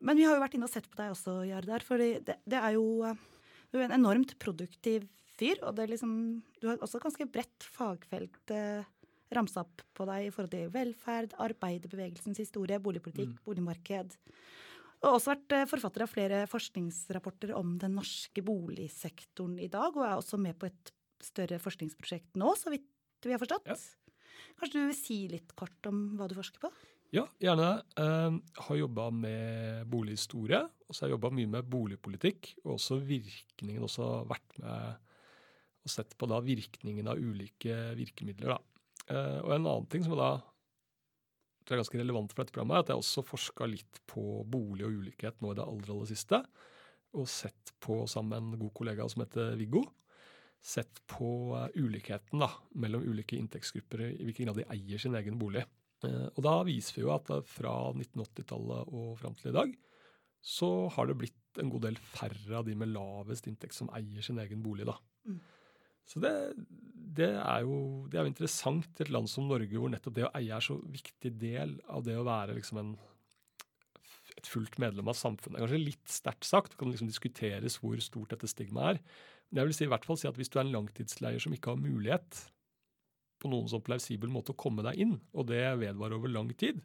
Men 0.02 0.18
vi 0.18 0.24
har 0.28 0.36
jo 0.36 0.42
vært 0.44 0.58
inne 0.58 0.68
og 0.68 0.74
sett 0.74 0.90
på 0.90 1.00
deg 1.00 1.14
også, 1.14 1.48
Jardar. 1.48 1.84
For 1.86 1.98
det, 1.98 2.38
det 2.46 2.60
er 2.60 2.74
jo 2.78 3.04
en 3.04 3.96
enormt 3.96 4.38
produktiv 4.40 5.08
fyr. 5.40 5.62
Og 5.64 5.76
det 5.78 5.86
er 5.86 5.94
liksom, 5.96 6.14
du 6.62 6.70
har 6.72 6.82
også 6.84 7.02
ganske 7.04 7.28
bredt 7.32 7.68
fagfelt 7.78 8.54
eh, 8.56 8.88
ramsa 9.36 9.64
opp 9.66 9.84
på 9.98 10.08
deg 10.08 10.28
i 10.28 10.32
forhold 10.34 10.54
til 10.54 10.72
velferd, 10.74 11.36
arbeiderbevegelsens 11.44 12.42
historie, 12.42 12.80
boligpolitikk, 12.84 13.38
boligmarked. 13.48 14.18
Og 15.04 15.14
også 15.14 15.34
vært 15.34 15.56
eh, 15.56 15.70
forfatter 15.70 16.06
av 16.06 16.12
flere 16.12 16.44
forskningsrapporter 16.50 17.54
om 17.58 17.76
den 17.82 17.98
norske 18.00 18.44
boligsektoren 18.46 19.58
i 19.62 19.72
dag, 19.72 19.94
og 19.94 20.06
er 20.08 20.18
også 20.18 20.40
med 20.42 20.58
på 20.60 20.70
et 20.72 20.94
større 21.24 21.60
forskningsprosjekt 21.62 22.38
nå, 22.38 22.54
så 22.58 22.74
vidt 22.74 23.26
vi 23.26 23.34
har 23.34 23.42
forstått. 23.42 23.70
Ja. 23.70 23.78
Kanskje 24.58 24.78
du 24.78 24.86
vil 24.90 24.98
si 24.98 25.24
litt 25.30 25.54
kort 25.58 25.90
om 25.90 26.14
hva 26.18 26.30
du 26.30 26.38
forsker 26.38 26.62
på? 26.62 26.72
Ja, 27.16 27.24
gjerne. 27.42 27.70
Jeg 27.96 28.64
har 28.68 28.80
jobba 28.82 29.08
med 29.16 29.88
bolighistorie, 29.90 30.60
og 30.60 30.92
så 30.96 31.04
har 31.04 31.10
jeg 31.10 31.16
jobba 31.16 31.32
mye 31.38 31.52
med 31.56 31.70
boligpolitikk, 31.72 32.52
og 32.66 32.74
også 32.76 33.00
virkningen, 33.00 33.86
også 33.86 34.10
vært 34.28 34.58
med 34.60 35.07
og 35.88 35.94
sett 35.94 36.14
på 36.20 36.28
da 36.30 36.42
virkningen 36.44 37.08
av 37.08 37.20
ulike 37.20 37.76
virkemidler. 37.98 38.58
da. 38.58 38.60
Eh, 39.08 39.40
og 39.42 39.54
en 39.56 39.64
annen 39.64 39.90
ting 39.92 40.04
som 40.06 40.18
da 40.20 40.36
tror 41.68 41.76
er 41.76 41.84
ganske 41.84 42.00
relevant 42.00 42.32
for 42.32 42.44
dette 42.44 42.56
programmet, 42.56 42.78
er 42.78 42.86
at 42.86 42.92
jeg 42.94 43.02
også 43.02 43.24
forska 43.28 43.68
litt 43.68 44.02
på 44.08 44.24
bolig 44.48 44.86
og 44.88 45.02
ulikhet 45.02 45.42
nå 45.44 45.52
i 45.52 45.58
det 45.60 45.66
aller, 45.66 45.92
aller 45.92 46.10
siste. 46.10 46.42
Og 47.18 47.28
sett 47.32 47.74
på, 47.84 48.06
sammen 48.08 48.52
med 48.52 48.58
en 48.58 48.62
god 48.66 48.74
kollega 48.78 49.08
som 49.12 49.24
heter 49.24 49.56
Viggo, 49.60 49.84
sett 50.64 51.02
på 51.12 51.30
eh, 51.58 51.80
ulikheten 51.80 52.44
da, 52.44 52.52
mellom 52.80 53.04
ulike 53.08 53.40
inntektsgrupper 53.40 54.06
i 54.10 54.28
hvilken 54.28 54.50
grad 54.50 54.62
de 54.62 54.70
eier 54.76 55.02
sin 55.02 55.18
egen 55.20 55.40
bolig. 55.40 55.66
Eh, 56.08 56.28
Og 56.36 56.42
da 56.46 56.56
viser 56.68 57.00
vi 57.00 57.06
jo 57.06 57.14
at 57.16 57.32
fra 57.52 57.76
1980-tallet 57.96 58.96
og 58.96 59.12
fram 59.20 59.36
til 59.40 59.52
i 59.52 59.58
dag, 59.60 59.76
så 60.48 60.72
har 60.96 61.10
det 61.10 61.18
blitt 61.20 61.60
en 61.62 61.72
god 61.74 61.88
del 61.88 61.98
færre 62.00 62.60
av 62.60 62.68
de 62.68 62.76
med 62.78 62.94
lavest 62.94 63.48
inntekt 63.50 63.76
som 63.76 63.90
eier 63.98 64.24
sin 64.24 64.40
egen 64.40 64.62
bolig. 64.64 64.86
da. 64.88 64.96
Mm. 65.28 65.40
Så 66.08 66.22
det, 66.24 66.32
det, 67.18 67.34
er 67.36 67.66
jo, 67.68 68.08
det 68.08 68.20
er 68.20 68.26
jo 68.26 68.32
interessant 68.32 69.00
i 69.00 69.06
et 69.06 69.12
land 69.12 69.30
som 69.32 69.48
Norge, 69.50 69.76
hvor 69.76 69.92
nettopp 69.92 70.16
det 70.16 70.28
å 70.28 70.34
eie 70.40 70.56
er 70.56 70.64
så 70.64 70.78
viktig 70.88 71.34
del 71.42 71.78
av 71.92 72.06
det 72.08 72.16
å 72.18 72.26
være 72.28 72.56
liksom 72.56 72.80
en, 72.82 72.94
et 74.38 74.48
fullt 74.48 74.78
medlem 74.82 75.12
av 75.12 75.18
samfunnet. 75.20 75.58
Det 75.58 75.64
er 75.64 75.66
Kanskje 75.68 75.84
litt 75.84 76.14
sterkt 76.14 76.48
sagt, 76.48 76.74
det 76.74 76.82
kan 76.82 76.94
liksom 76.94 77.12
diskuteres 77.12 77.80
hvor 77.82 78.00
stort 78.04 78.36
dette 78.36 78.50
stigmaet 78.52 78.96
er. 78.96 79.02
Men 79.50 79.62
jeg 79.62 79.70
vil 79.70 79.78
si, 79.78 79.88
i 79.88 79.92
hvert 79.92 80.08
fall 80.08 80.20
si 80.20 80.30
at 80.30 80.40
hvis 80.40 80.52
du 80.52 80.60
er 80.60 80.66
en 80.66 80.76
langtidsleier 80.76 81.44
som 81.44 81.56
ikke 81.56 81.74
har 81.74 81.82
mulighet 81.82 82.44
på 83.38 83.52
noen 83.52 83.68
sånn 83.70 83.84
plausibel 83.86 84.32
måte 84.34 84.54
å 84.54 84.60
komme 84.60 84.86
deg 84.86 85.04
inn, 85.04 85.18
og 85.36 85.50
det 85.52 85.62
vedvarer 85.80 86.18
over 86.18 86.32
lang 86.32 86.50
tid, 86.58 86.80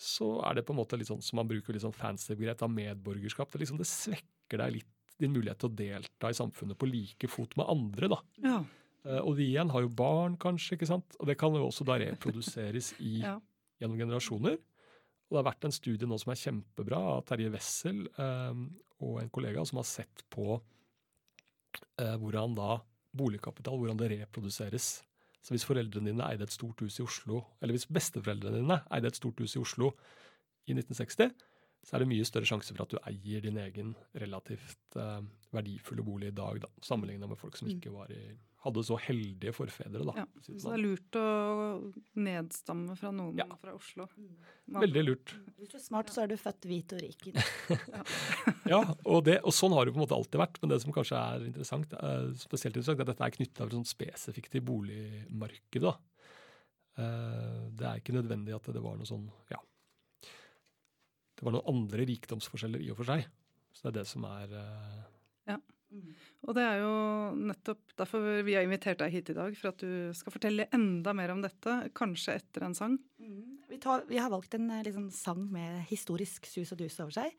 så 0.00 0.38
er 0.48 0.56
det 0.56 0.64
på 0.64 0.72
en 0.72 0.80
måte 0.80 0.96
litt 0.96 1.10
sånn 1.10 1.20
som 1.24 1.42
man 1.42 1.48
bruker 1.50 1.76
litt 1.76 1.84
sånn 1.84 1.96
fancy 1.96 2.32
begrep 2.32 2.62
av 2.64 2.72
medborgerskap. 2.72 3.50
Det, 3.52 3.60
liksom, 3.64 3.80
det 3.82 3.88
svekker 3.90 4.62
deg 4.62 4.78
litt 4.78 4.94
din 5.20 5.32
mulighet 5.36 5.60
til 5.62 5.70
å 5.70 5.76
delta 5.78 6.30
i 6.32 6.36
samfunnet 6.36 6.78
på 6.80 6.88
like 6.90 7.28
fot 7.30 7.54
med 7.60 7.68
andre. 7.70 8.08
da. 8.12 8.18
Ja. 8.44 8.58
Eh, 9.04 9.20
Og 9.20 9.36
de 9.36 9.46
igjen 9.50 9.70
har 9.72 9.84
jo 9.84 9.88
barn, 9.88 10.36
kanskje, 10.40 10.76
ikke 10.76 10.88
sant? 10.90 11.16
og 11.20 11.26
det 11.30 11.38
kan 11.40 11.52
jo 11.54 11.66
også 11.68 11.84
da 11.88 11.98
reproduseres 12.02 12.92
i, 13.00 13.20
Ja. 13.22 13.38
gjennom 13.80 13.98
generasjoner. 14.00 14.58
Og 15.30 15.36
det 15.36 15.38
har 15.44 15.52
vært 15.52 15.64
en 15.68 15.72
studie 15.76 16.06
nå 16.10 16.18
som 16.18 16.32
er 16.32 16.40
kjempebra 16.42 16.98
av 17.16 17.24
Terje 17.28 17.50
Wessel 17.54 18.02
eh, 18.18 18.64
og 19.00 19.20
en 19.22 19.30
kollega 19.30 19.62
som 19.64 19.78
har 19.78 19.86
sett 19.88 20.24
på 20.28 20.58
eh, 22.00 22.16
hvordan 22.18 22.54
da 22.58 22.80
boligkapital, 23.16 23.78
hvordan 23.78 23.98
det 24.00 24.10
reproduseres. 24.18 25.02
Så 25.40 25.54
hvis 25.54 25.64
foreldrene 25.64 26.10
dine 26.12 26.26
eide 26.28 26.44
et 26.44 26.52
stort 26.52 26.82
hus 26.84 26.98
i 27.00 27.04
Oslo, 27.06 27.44
eller 27.62 27.72
hvis 27.76 27.86
besteforeldrene 27.88 28.60
dine 28.60 28.80
eide 28.92 29.08
et 29.08 29.16
stort 29.16 29.40
hus 29.40 29.54
i 29.56 29.62
Oslo 29.62 29.92
i 30.68 30.74
1960, 30.76 31.30
så 31.86 31.96
er 31.96 32.02
det 32.04 32.08
mye 32.12 32.24
større 32.28 32.44
sjanse 32.48 32.74
for 32.76 32.82
at 32.84 32.90
du 32.92 32.98
eier 33.08 33.40
din 33.42 33.56
egen 33.56 33.94
relativt 34.14 34.96
eh, 35.00 35.20
verdifulle 35.52 36.04
bolig 36.04 36.28
i 36.28 36.36
dag, 36.36 36.60
da, 36.60 36.68
sammenlignet 36.84 37.28
med 37.28 37.38
folk 37.40 37.56
som 37.56 37.68
Mm. 37.68 37.76
ikke 37.78 37.92
var 37.94 38.10
i, 38.12 38.36
hadde 38.60 38.82
så 38.84 38.98
heldige 39.00 39.54
forfedre. 39.56 40.04
da. 40.04 40.12
Ja, 40.20 40.26
Så 40.44 40.52
det 40.52 40.74
er 40.74 40.82
lurt 40.84 41.16
å 41.16 41.92
nedstamme 42.20 42.94
fra 43.00 43.10
noen 43.10 43.38
Ja. 43.38 43.46
fra 43.56 43.72
Oslo. 43.74 44.06
Veldig 44.68 45.04
lurt. 45.06 45.32
Hvis 45.58 45.70
du 45.72 45.76
er 45.78 45.80
smart, 45.80 46.10
så 46.12 46.22
er 46.22 46.28
du 46.28 46.36
født 46.36 46.60
hvit 46.68 46.92
og 46.92 47.00
rik. 47.00 47.24
Ja, 48.70 48.82
og, 49.04 49.24
det, 49.24 49.40
og 49.42 49.50
sånn 49.56 49.72
har 49.72 49.86
det 49.88 49.94
på 49.94 49.98
en 49.98 50.04
måte 50.06 50.14
alltid 50.14 50.38
vært. 50.38 50.60
Men 50.62 50.70
det 50.70 50.80
som 50.82 50.92
kanskje 50.92 51.16
er 51.18 51.46
interessant, 51.48 51.92
eh, 51.96 52.28
spesielt 52.38 52.76
interessant, 52.76 53.00
er 53.00 53.08
at 53.08 53.16
dette 53.16 53.24
er 53.26 53.34
knytta 53.38 53.70
sånn 53.72 53.88
spesifikt 53.88 54.52
til 54.52 54.60
boligmarkedet. 54.60 55.80
da. 55.88 55.96
Eh, 57.00 57.70
Det 57.74 57.86
er 57.88 57.98
ikke 58.00 58.14
nødvendig 58.14 58.54
at 58.54 58.68
det 58.72 58.82
var 58.82 58.96
noe 59.00 59.06
sånn 59.08 59.30
ja, 59.50 59.58
Det 61.40 61.46
var 61.48 61.56
noen 61.56 61.72
andre 61.72 62.04
rikdomsforskjeller 62.04 62.82
i 62.84 62.90
og 62.92 63.00
for 63.00 63.08
seg. 63.08 63.24
Så 63.72 63.86
det 63.86 63.94
er 63.94 63.98
det 64.02 64.08
som 64.10 64.26
er 64.28 64.50
ja. 65.48 65.56
Og 66.46 66.54
det 66.54 66.62
er 66.62 66.78
jo 66.80 66.92
nettopp 67.50 67.94
derfor 67.98 68.42
vi 68.46 68.54
har 68.54 68.64
invitert 68.64 69.00
deg 69.00 69.12
hit 69.12 69.32
i 69.32 69.36
dag, 69.36 69.56
for 69.58 69.72
at 69.72 69.82
du 69.82 70.12
skal 70.16 70.34
fortelle 70.34 70.68
enda 70.76 71.14
mer 71.16 71.32
om 71.34 71.42
dette, 71.42 71.74
kanskje 71.96 72.36
etter 72.38 72.64
en 72.66 72.76
sang. 72.76 72.94
Vi, 73.70 73.78
tar, 73.82 74.04
vi 74.08 74.20
har 74.20 74.30
valgt 74.32 74.54
en 74.56 74.70
eh, 74.70 74.84
liksom, 74.86 75.10
sang 75.14 75.42
med 75.52 75.82
historisk 75.90 76.46
sus 76.48 76.72
og 76.74 76.80
dus 76.80 76.98
over 77.02 77.16
seg. 77.18 77.34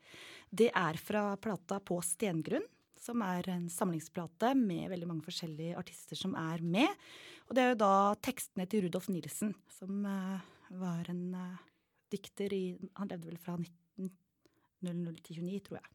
Det 0.50 0.68
er 0.68 1.00
fra 1.00 1.30
plata 1.40 1.80
På 1.80 1.98
stengrunn, 2.04 2.66
som 3.00 3.24
er 3.26 3.48
en 3.50 3.66
samlingsplate 3.72 4.52
med 4.58 4.90
veldig 4.92 5.08
mange 5.10 5.26
forskjellige 5.26 5.78
artister 5.80 6.18
som 6.18 6.36
er 6.38 6.62
med. 6.62 6.90
Og 7.48 7.56
det 7.56 7.64
er 7.64 7.72
jo 7.72 7.82
da 7.82 7.94
tekstene 8.22 8.68
til 8.70 8.86
Rudolf 8.86 9.08
Nilsen, 9.10 9.56
som 9.72 10.04
uh, 10.06 10.38
var 10.78 11.08
en 11.10 11.24
uh, 11.34 11.62
dikter 12.12 12.52
i 12.54 12.64
Han 13.00 13.10
levde 13.10 13.32
vel 13.32 13.40
fra 13.40 13.56
1900 14.82 15.22
til 15.26 15.40
29, 15.40 15.62
tror 15.68 15.80
jeg. 15.80 15.90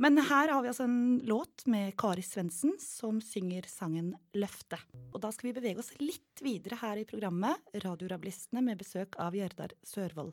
Men 0.00 0.18
her 0.18 0.52
har 0.54 0.64
vi 0.64 0.72
altså 0.72 0.86
en 0.88 1.20
låt 1.28 1.66
med 1.70 1.94
Kari 2.00 2.24
Svendsen 2.24 2.76
som 2.82 3.20
synger 3.24 3.68
sangen 3.68 4.14
'Løfte'. 4.34 4.80
Og 5.12 5.20
da 5.22 5.32
skal 5.34 5.50
vi 5.50 5.56
bevege 5.60 5.82
oss 5.82 5.92
litt 6.00 6.42
videre 6.44 6.80
her 6.80 7.00
i 7.00 7.08
programmet 7.08 7.60
Radiorablistene 7.84 8.64
med 8.64 8.80
besøk 8.80 9.18
av 9.20 9.36
Gjerdar 9.36 9.76
Sørvold. 9.84 10.32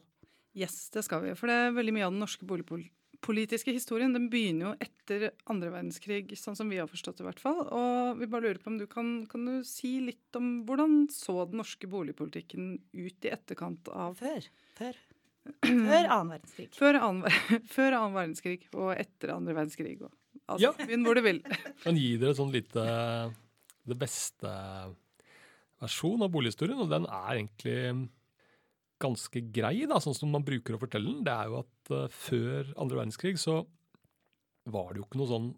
Yes, 0.57 0.87
det 0.93 1.03
skal 1.05 1.21
vi. 1.25 1.35
For 1.37 1.49
det 1.49 1.57
er 1.57 1.75
veldig 1.75 1.93
mye 1.93 2.07
av 2.07 2.13
den 2.15 2.23
norske 2.23 2.47
boligpolitiske 2.49 3.73
historien. 3.75 4.15
Den 4.15 4.29
begynner 4.33 4.71
jo 4.71 4.71
etter 4.81 5.27
andre 5.51 5.69
verdenskrig, 5.75 6.31
sånn 6.39 6.57
som 6.57 6.71
vi 6.71 6.79
har 6.81 6.89
forstått 6.89 7.19
det 7.19 7.25
i 7.25 7.27
hvert 7.27 7.43
fall. 7.43 7.61
Og 7.67 8.17
vi 8.21 8.29
bare 8.31 8.47
lurer 8.47 8.61
på 8.63 8.71
om 8.73 8.79
du 8.81 8.87
kan, 8.89 9.11
kan 9.29 9.45
du 9.45 9.59
si 9.67 9.99
litt 10.01 10.39
om 10.39 10.63
hvordan 10.65 11.05
så 11.13 11.43
den 11.45 11.61
norske 11.61 11.89
boligpolitikken 11.91 12.73
ut 12.97 13.29
i 13.29 13.33
etterkant 13.35 13.91
av 13.93 14.17
Før. 14.17 14.49
Før. 14.79 14.97
Før 15.63 16.09
annen 16.13 16.31
verdenskrig. 16.35 16.67
Før 16.75 16.99
annen, 16.99 17.39
før 17.75 17.97
annen 17.99 18.15
verdenskrig 18.17 18.59
og 18.73 18.93
etter 18.95 19.33
andre 19.35 19.55
verdenskrig. 19.57 19.97
Og, 20.01 20.13
altså, 20.45 20.61
Ja. 20.67 20.73
Begynn 20.79 21.07
hvor 21.07 21.17
du 21.17 21.23
vil. 21.25 21.41
Kan 21.85 21.99
gi 21.99 22.13
dere 22.21 22.37
sånn 22.37 22.53
lite 22.53 22.85
Det 23.87 23.97
beste 23.99 24.51
versjon 25.81 26.25
av 26.25 26.31
bolighistorien, 26.33 26.79
og 26.81 26.89
den 26.91 27.05
er 27.05 27.37
egentlig 27.37 27.79
ganske 28.97 29.43
grei, 29.53 29.85
da, 29.89 29.99
sånn 30.01 30.15
som 30.17 30.31
man 30.33 30.45
bruker 30.45 30.73
å 30.73 30.81
fortelle 30.81 31.11
den. 31.11 31.23
Det 31.25 31.33
er 31.33 31.51
jo 31.51 31.59
at 31.61 31.91
uh, 31.93 32.07
før 32.09 32.71
andre 32.81 32.97
verdenskrig 33.03 33.37
så 33.37 33.59
var 34.67 34.89
det 34.91 35.01
jo 35.01 35.05
ikke 35.05 35.21
noe 35.21 35.29
sånn 35.29 35.49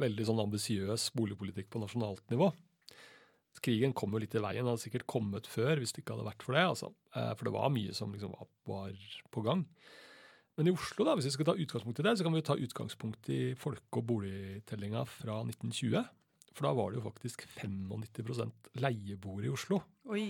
veldig 0.00 0.26
sånn 0.28 0.42
ambisiøs 0.46 1.10
boligpolitikk 1.18 1.68
på 1.72 1.82
nasjonalt 1.82 2.22
nivå. 2.32 2.48
Krigen 3.60 3.92
kom 3.92 4.14
jo 4.14 4.20
litt 4.22 4.34
i 4.38 4.40
veien, 4.40 4.62
den 4.62 4.70
hadde 4.70 4.80
sikkert 4.84 5.08
kommet 5.10 5.48
før 5.50 5.80
hvis 5.80 5.92
det 5.92 6.04
ikke 6.04 6.14
hadde 6.16 6.28
vært 6.30 6.44
for 6.46 6.56
det. 6.56 6.62
altså. 6.70 6.92
Eh, 7.16 7.32
For 7.34 7.48
det 7.48 7.52
var 7.56 7.72
mye 7.74 7.92
som 7.96 8.12
liksom 8.14 8.32
var, 8.68 8.94
på 9.34 9.42
gang. 9.44 9.66
Men 10.56 10.68
i 10.70 10.72
Oslo, 10.74 11.04
da, 11.04 11.16
hvis 11.16 11.28
vi 11.28 11.34
skal 11.34 11.48
ta 11.50 11.56
utgangspunkt 11.56 12.00
i 12.00 12.06
det, 12.06 12.14
så 12.18 12.24
kan 12.24 12.32
vi 12.34 12.40
jo 12.40 12.46
ta 12.50 12.56
utgangspunkt 12.60 13.28
i 13.32 13.40
folke- 13.58 14.00
og 14.00 14.06
boligtellinga 14.06 15.04
fra 15.08 15.40
1920. 15.44 16.06
For 16.54 16.66
da 16.66 16.72
var 16.76 16.90
det 16.90 16.98
jo 17.00 17.04
faktisk 17.06 17.44
95% 17.60 18.70
leieboere 18.82 19.46
i 19.48 19.52
Oslo. 19.52 19.82
Oi. 20.10 20.24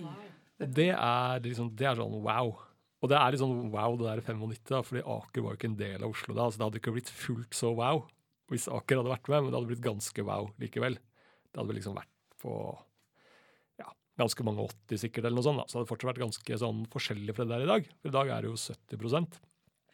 Og 0.60 0.74
det 0.76 0.90
er, 0.92 1.40
liksom, 1.44 1.70
det 1.76 1.86
er 1.88 1.96
sånn 1.98 2.18
wow. 2.24 2.52
Og 3.00 3.08
det 3.08 3.16
er 3.16 3.32
litt 3.32 3.40
sånn 3.40 3.70
wow, 3.72 3.96
det 3.96 4.10
der 4.10 4.20
95, 4.26 4.66
da, 4.68 4.82
fordi 4.84 5.02
Aker 5.08 5.44
var 5.44 5.54
jo 5.54 5.58
ikke 5.60 5.70
en 5.70 5.78
del 5.80 6.04
av 6.04 6.12
Oslo 6.12 6.36
da. 6.36 6.50
Så 6.50 6.60
det 6.60 6.66
hadde 6.66 6.82
ikke 6.82 6.94
blitt 6.98 7.12
fullt 7.22 7.56
så 7.56 7.72
wow 7.76 8.04
hvis 8.50 8.66
Aker 8.66 8.98
hadde 8.98 9.12
vært 9.12 9.28
med, 9.30 9.44
men 9.44 9.52
det 9.52 9.58
hadde 9.60 9.70
blitt 9.70 9.84
ganske 9.84 10.22
wow 10.26 10.48
likevel. 10.58 10.96
Det 10.98 11.54
hadde 11.60 11.70
vel 11.70 11.76
liksom 11.78 11.94
vært 11.96 12.10
på 12.42 12.54
ganske 14.20 14.44
mange 14.46 14.62
80 14.68 15.00
sikkert, 15.04 15.24
eller 15.26 15.38
noe 15.40 15.46
sånt. 15.46 15.60
da. 15.62 15.66
Så 15.66 15.74
det 15.74 15.80
hadde 15.82 15.90
fortsatt 15.92 16.10
vært 16.12 16.24
ganske 16.26 16.58
sånn 16.62 16.82
forskjellig 16.92 17.34
fra 17.36 17.44
det 17.48 17.54
der 17.56 17.64
i 17.66 17.70
dag. 17.72 17.88
For 18.02 18.12
i 18.12 18.16
dag 18.18 18.28
er 18.36 18.42
det 18.46 18.50
jo 18.52 18.58
70% 18.60 19.40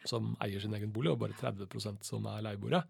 som 0.07 0.35
eier 0.45 0.61
sin 0.63 0.75
egen 0.77 0.93
bolig, 0.95 1.11
og 1.15 1.19
bare 1.23 1.35
30% 1.39 2.05
som 2.07 2.27
er 2.31 2.43
leieboere. 2.47 2.83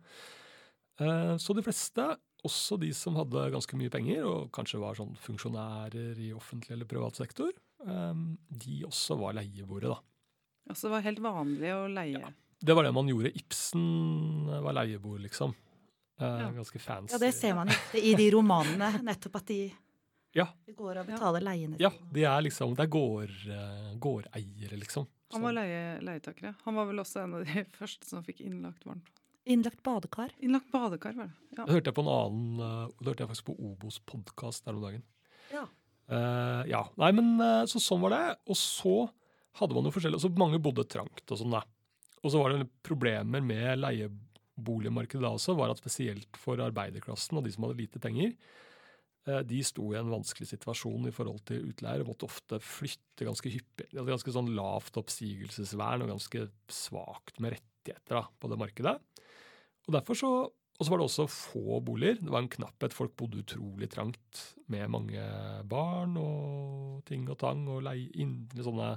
Eh, 1.00 1.36
Så 1.40 1.54
de 1.56 1.62
fleste, 1.64 2.04
også 2.46 2.78
de 2.80 2.90
som 2.96 3.16
hadde 3.18 3.50
ganske 3.52 3.76
mye 3.78 3.90
penger, 3.92 4.24
og 4.28 4.50
kanskje 4.52 4.80
var 4.80 4.94
sånn 4.98 5.14
funksjonærer 5.24 6.18
i 6.18 6.32
offentlig 6.36 6.72
eller 6.76 6.88
privat 6.88 7.16
sektor, 7.16 7.52
eh, 7.86 8.14
de 8.50 8.82
også 8.88 9.18
var 9.20 9.34
leieboere, 9.38 9.92
da. 9.94 10.00
Altså, 10.68 10.88
det 10.88 10.94
var 10.96 11.06
helt 11.06 11.22
vanlig 11.22 11.70
å 11.72 11.86
leie. 11.92 12.20
Ja. 12.20 12.30
Det 12.66 12.74
var 12.74 12.82
det 12.84 12.94
man 12.96 13.06
gjorde. 13.06 13.30
Ibsen 13.36 14.46
var 14.64 14.72
leieboer, 14.74 15.20
liksom. 15.28 15.54
Eh, 16.18 16.24
Ja. 16.40 16.50
Ganske 16.50 16.80
fancy. 16.80 17.12
Ja, 17.12 17.18
det 17.18 17.34
ser 17.34 17.54
man 17.54 17.68
i 17.94 18.14
de 18.16 18.30
romanene, 18.32 19.02
nettopp 19.04 19.36
at 19.36 19.46
de 19.46 19.72
Ja. 20.36 20.46
går 20.76 21.00
og 21.00 21.08
betaler 21.08 21.44
leiene 21.44 21.78
Ja, 21.80 21.90
de 22.12 22.24
er 22.28 22.42
liksom, 22.44 22.74
det 22.76 22.84
er 22.84 22.92
gård, 22.92 23.32
eh, 23.48 23.92
gårdeiere, 24.02 24.76
liksom. 24.82 25.06
Han 25.34 25.42
var 25.42 25.56
leie, 25.56 25.96
leietakere. 26.04 26.52
Han 26.66 26.76
var 26.76 26.86
vel 26.90 27.02
også 27.02 27.22
en 27.24 27.38
av 27.38 27.46
de 27.46 27.64
første 27.78 28.08
som 28.08 28.24
fikk 28.26 28.42
innlagt 28.44 28.84
varmt 28.86 29.06
vann. 29.08 29.22
Innlagt 29.46 29.82
badekar. 29.86 30.34
Innlagt 30.42 30.68
badekar, 30.72 31.14
var 31.16 31.30
det. 31.30 31.56
Ja. 31.56 31.64
Det 31.64 31.76
hørte 31.78 31.90
jeg 31.90 31.96
på 31.96 32.04
en 32.04 32.12
annen, 32.12 32.60
eh, 32.66 32.94
det 33.00 33.10
hørte 33.12 33.24
jeg 33.24 33.32
faktisk 33.32 33.48
på 33.48 33.56
Obos 33.70 33.98
podkast 34.12 34.66
der 34.66 34.76
om 34.76 34.84
dagen. 34.84 35.06
Ja. 35.54 35.64
Uh, 36.06 36.62
ja, 36.70 36.84
nei, 37.00 37.08
men 37.16 37.40
så 37.66 37.80
sånn 37.82 38.02
var 38.04 38.12
det. 38.14 38.24
Og 38.52 38.58
så 38.60 39.08
hadde 39.58 39.74
man 39.74 39.88
jo 39.88 39.94
forskjellig, 39.94 40.20
så 40.22 40.30
mange 40.38 40.60
bodde 40.62 40.84
trangt 40.90 41.24
og 41.32 41.40
sånn 41.40 41.56
da. 41.56 41.64
Og 42.22 42.32
så 42.32 42.42
var 42.42 42.52
det 42.52 42.68
problemer 42.86 43.42
med 43.42 43.80
leieboligmarkedet 43.82 45.24
da 45.24 45.32
også, 45.34 45.56
var 45.58 45.72
at 45.72 45.80
spesielt 45.80 46.38
for 46.38 46.60
arbeiderklassen 46.62 47.38
og 47.38 47.46
de 47.46 47.54
som 47.54 47.66
hadde 47.66 47.80
lite 47.80 48.02
penger, 48.02 48.36
de 49.26 49.62
sto 49.66 49.88
i 49.90 49.98
en 49.98 50.12
vanskelig 50.12 50.46
situasjon 50.52 51.08
i 51.08 51.14
forhold 51.14 51.40
til 51.48 51.64
utleier 51.70 52.04
og 52.04 52.12
måtte 52.12 52.28
ofte 52.28 52.60
flytte 52.62 53.26
ganske 53.26 53.50
hyppig. 53.50 53.88
De 53.90 53.98
hadde 53.98 54.12
ganske 54.12 54.34
sånn 54.34 54.52
lavt 54.54 54.98
oppsigelsesvern 55.00 56.04
og 56.04 56.12
ganske 56.14 56.44
svakt 56.70 57.40
med 57.42 57.56
rettigheter 57.56 58.20
da, 58.20 58.22
på 58.38 58.52
det 58.52 58.60
markedet. 58.60 58.94
Og 59.86 59.96
derfor 59.96 60.18
så 60.18 60.30
og 60.76 60.84
så 60.84 60.92
var 60.92 61.00
det 61.00 61.06
også 61.08 61.24
få 61.32 61.78
boliger. 61.80 62.18
Det 62.20 62.32
var 62.32 62.42
en 62.42 62.52
knapphet. 62.52 62.92
Folk 62.92 63.14
bodde 63.16 63.40
utrolig 63.40 63.88
trangt 63.92 64.42
med 64.68 64.90
mange 64.92 65.22
barn 65.64 66.18
og 66.20 67.00
ting 67.08 67.24
og 67.32 67.38
tang. 67.40 67.62
Og 67.72 67.80
leie 67.86 68.10
inn, 68.20 68.42
sånne 68.52 68.90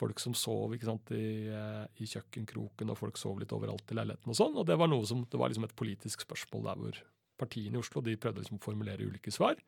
folk 0.00 0.18
som 0.22 0.34
sov 0.34 0.74
sant, 0.82 1.12
i, 1.14 1.46
eh, 1.46 1.84
i 2.02 2.08
kjøkkenkroken, 2.08 2.90
og 2.90 2.98
folk 2.98 3.20
sov 3.20 3.38
litt 3.38 3.54
overalt 3.54 3.92
i 3.92 3.98
leiligheten 3.98 4.32
og 4.32 4.38
sånn. 4.38 4.58
Og 4.58 4.66
det 4.66 4.78
var 4.80 4.90
noe 4.90 5.06
som, 5.06 5.22
det 5.30 5.38
var 5.38 5.52
liksom 5.52 5.68
et 5.68 5.76
politisk 5.78 6.24
spørsmål 6.26 6.66
der 6.70 6.82
hvor 6.82 7.00
partiene 7.40 7.78
i 7.78 7.82
Oslo 7.82 8.02
de 8.04 8.18
prøvde 8.20 8.44
liksom 8.44 8.60
å 8.60 8.64
formulere 8.64 9.06
ulike 9.08 9.32
svar. 9.34 9.60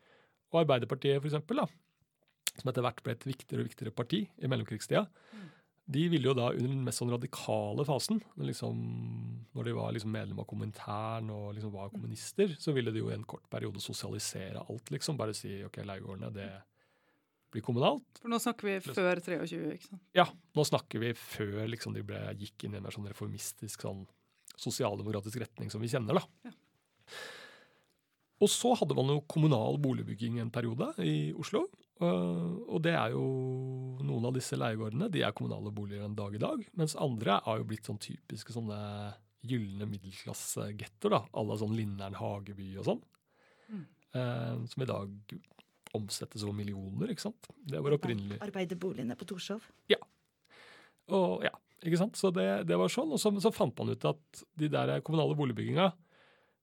Og 0.52 0.62
Arbeiderpartiet, 0.62 1.18
for 1.20 1.30
eksempel, 1.30 1.62
da, 1.62 1.66
som 2.58 2.68
etter 2.68 2.84
hvert 2.84 3.00
ble 3.04 3.16
et 3.16 3.26
viktigere 3.26 3.64
og 3.64 3.70
viktigere 3.70 3.96
parti 3.96 4.26
i 4.28 4.50
mellomkrigstida, 4.50 5.06
de 5.92 6.02
ville 6.12 6.28
jo 6.28 6.34
da 6.36 6.50
under 6.52 6.68
den 6.70 6.82
mest 6.86 7.00
sånn 7.02 7.10
radikale 7.10 7.84
fasen, 7.86 8.20
når 8.38 8.52
liksom, 8.52 8.82
når 9.56 9.66
de 9.66 9.72
var 9.76 9.94
liksom 9.96 10.12
medlem 10.14 10.42
av 10.42 10.46
Komintern 10.48 11.30
og 11.34 11.48
liksom 11.56 11.72
var 11.74 11.90
kommunister, 11.92 12.54
så 12.60 12.74
ville 12.76 12.92
de 12.94 13.02
jo 13.02 13.10
i 13.10 13.16
en 13.16 13.26
kort 13.28 13.48
periode 13.50 13.82
sosialisere 13.82 14.62
alt, 14.62 14.92
liksom. 14.94 15.18
Bare 15.18 15.34
si 15.36 15.58
ok, 15.66 15.80
leiegårdene, 15.88 16.30
det 16.36 16.48
blir 17.52 17.64
kommunalt. 17.66 18.22
For 18.22 18.32
nå 18.32 18.38
snakker 18.40 18.68
vi 18.68 18.78
før 18.86 19.20
23, 19.26 19.74
ikke 19.74 19.88
sant? 19.90 20.02
Ja, 20.16 20.28
nå 20.56 20.64
snakker 20.68 21.02
vi 21.02 21.12
før 21.18 21.66
liksom 21.74 21.98
de 21.98 22.06
ble, 22.06 22.22
gikk 22.40 22.68
inn 22.68 22.76
i 22.76 22.80
en 22.80 22.86
mer 22.86 22.94
sånn 22.94 23.10
reformistisk, 23.10 23.82
sånn 23.84 24.06
sosialdemokratisk 24.62 25.42
retning 25.42 25.72
som 25.72 25.82
vi 25.82 25.90
kjenner, 25.92 26.22
da. 26.22 26.50
Ja. 26.50 26.54
Og 28.42 28.50
så 28.50 28.72
hadde 28.78 28.96
man 28.99 29.12
jo 29.12 29.22
kommunal 29.30 29.78
boligbygging 29.82 30.40
en 30.42 30.50
periode 30.50 30.90
i 31.06 31.32
Oslo. 31.38 31.68
øh, 32.02 32.56
Og 32.68 32.82
det 32.82 32.94
er 32.99 33.14
jo 33.14 33.22
noen 34.02 34.26
av 34.26 34.34
disse 34.34 34.58
leiegårdene 34.58 35.11
de 35.12 35.22
er 35.22 35.34
kommunale 35.37 35.70
boliger 35.70 36.04
en 36.04 36.16
dag 36.18 36.34
i 36.34 36.42
dag. 36.42 36.64
Mens 36.75 36.96
andre 36.99 37.38
har 37.44 37.61
jo 37.61 37.68
blitt 37.70 37.87
sånn 37.87 38.02
typiske 38.02 38.52
sånne 38.52 38.80
gylne 39.46 39.87
middelklassegetter. 39.87 41.11
à 41.32 41.42
la 41.46 41.56
sånn 41.58 41.76
Lindern 41.76 42.14
Hageby 42.14 42.76
og 42.78 42.84
sånn. 42.84 43.02
Mm. 43.70 43.87
eh, 44.14 44.66
Som 44.66 44.82
i 44.82 44.87
dag 44.87 45.38
omsettes 45.94 46.42
over 46.42 46.56
millioner, 46.56 47.11
ikke 47.12 47.28
sant. 47.28 47.46
Det 47.68 47.80
var 47.82 47.92
opprinnelig 47.92 48.40
Arbeiderboligene 48.40 49.16
på 49.16 49.26
Torshov. 49.28 49.61
Ja. 49.92 49.99
og 51.08 51.44
ja, 51.44 51.52
ikke 51.84 51.99
sant? 51.99 52.16
Så 52.16 52.30
det, 52.32 52.66
det 52.66 52.78
var 52.78 52.88
sånn. 52.88 53.12
Og 53.12 53.20
så, 53.20 53.32
så 53.42 53.52
fant 53.52 53.76
man 53.78 53.92
ut 53.92 54.04
at 54.08 54.44
de 54.58 54.70
der 54.72 55.00
kommunale 55.04 55.37
boligbygginga 55.37 55.92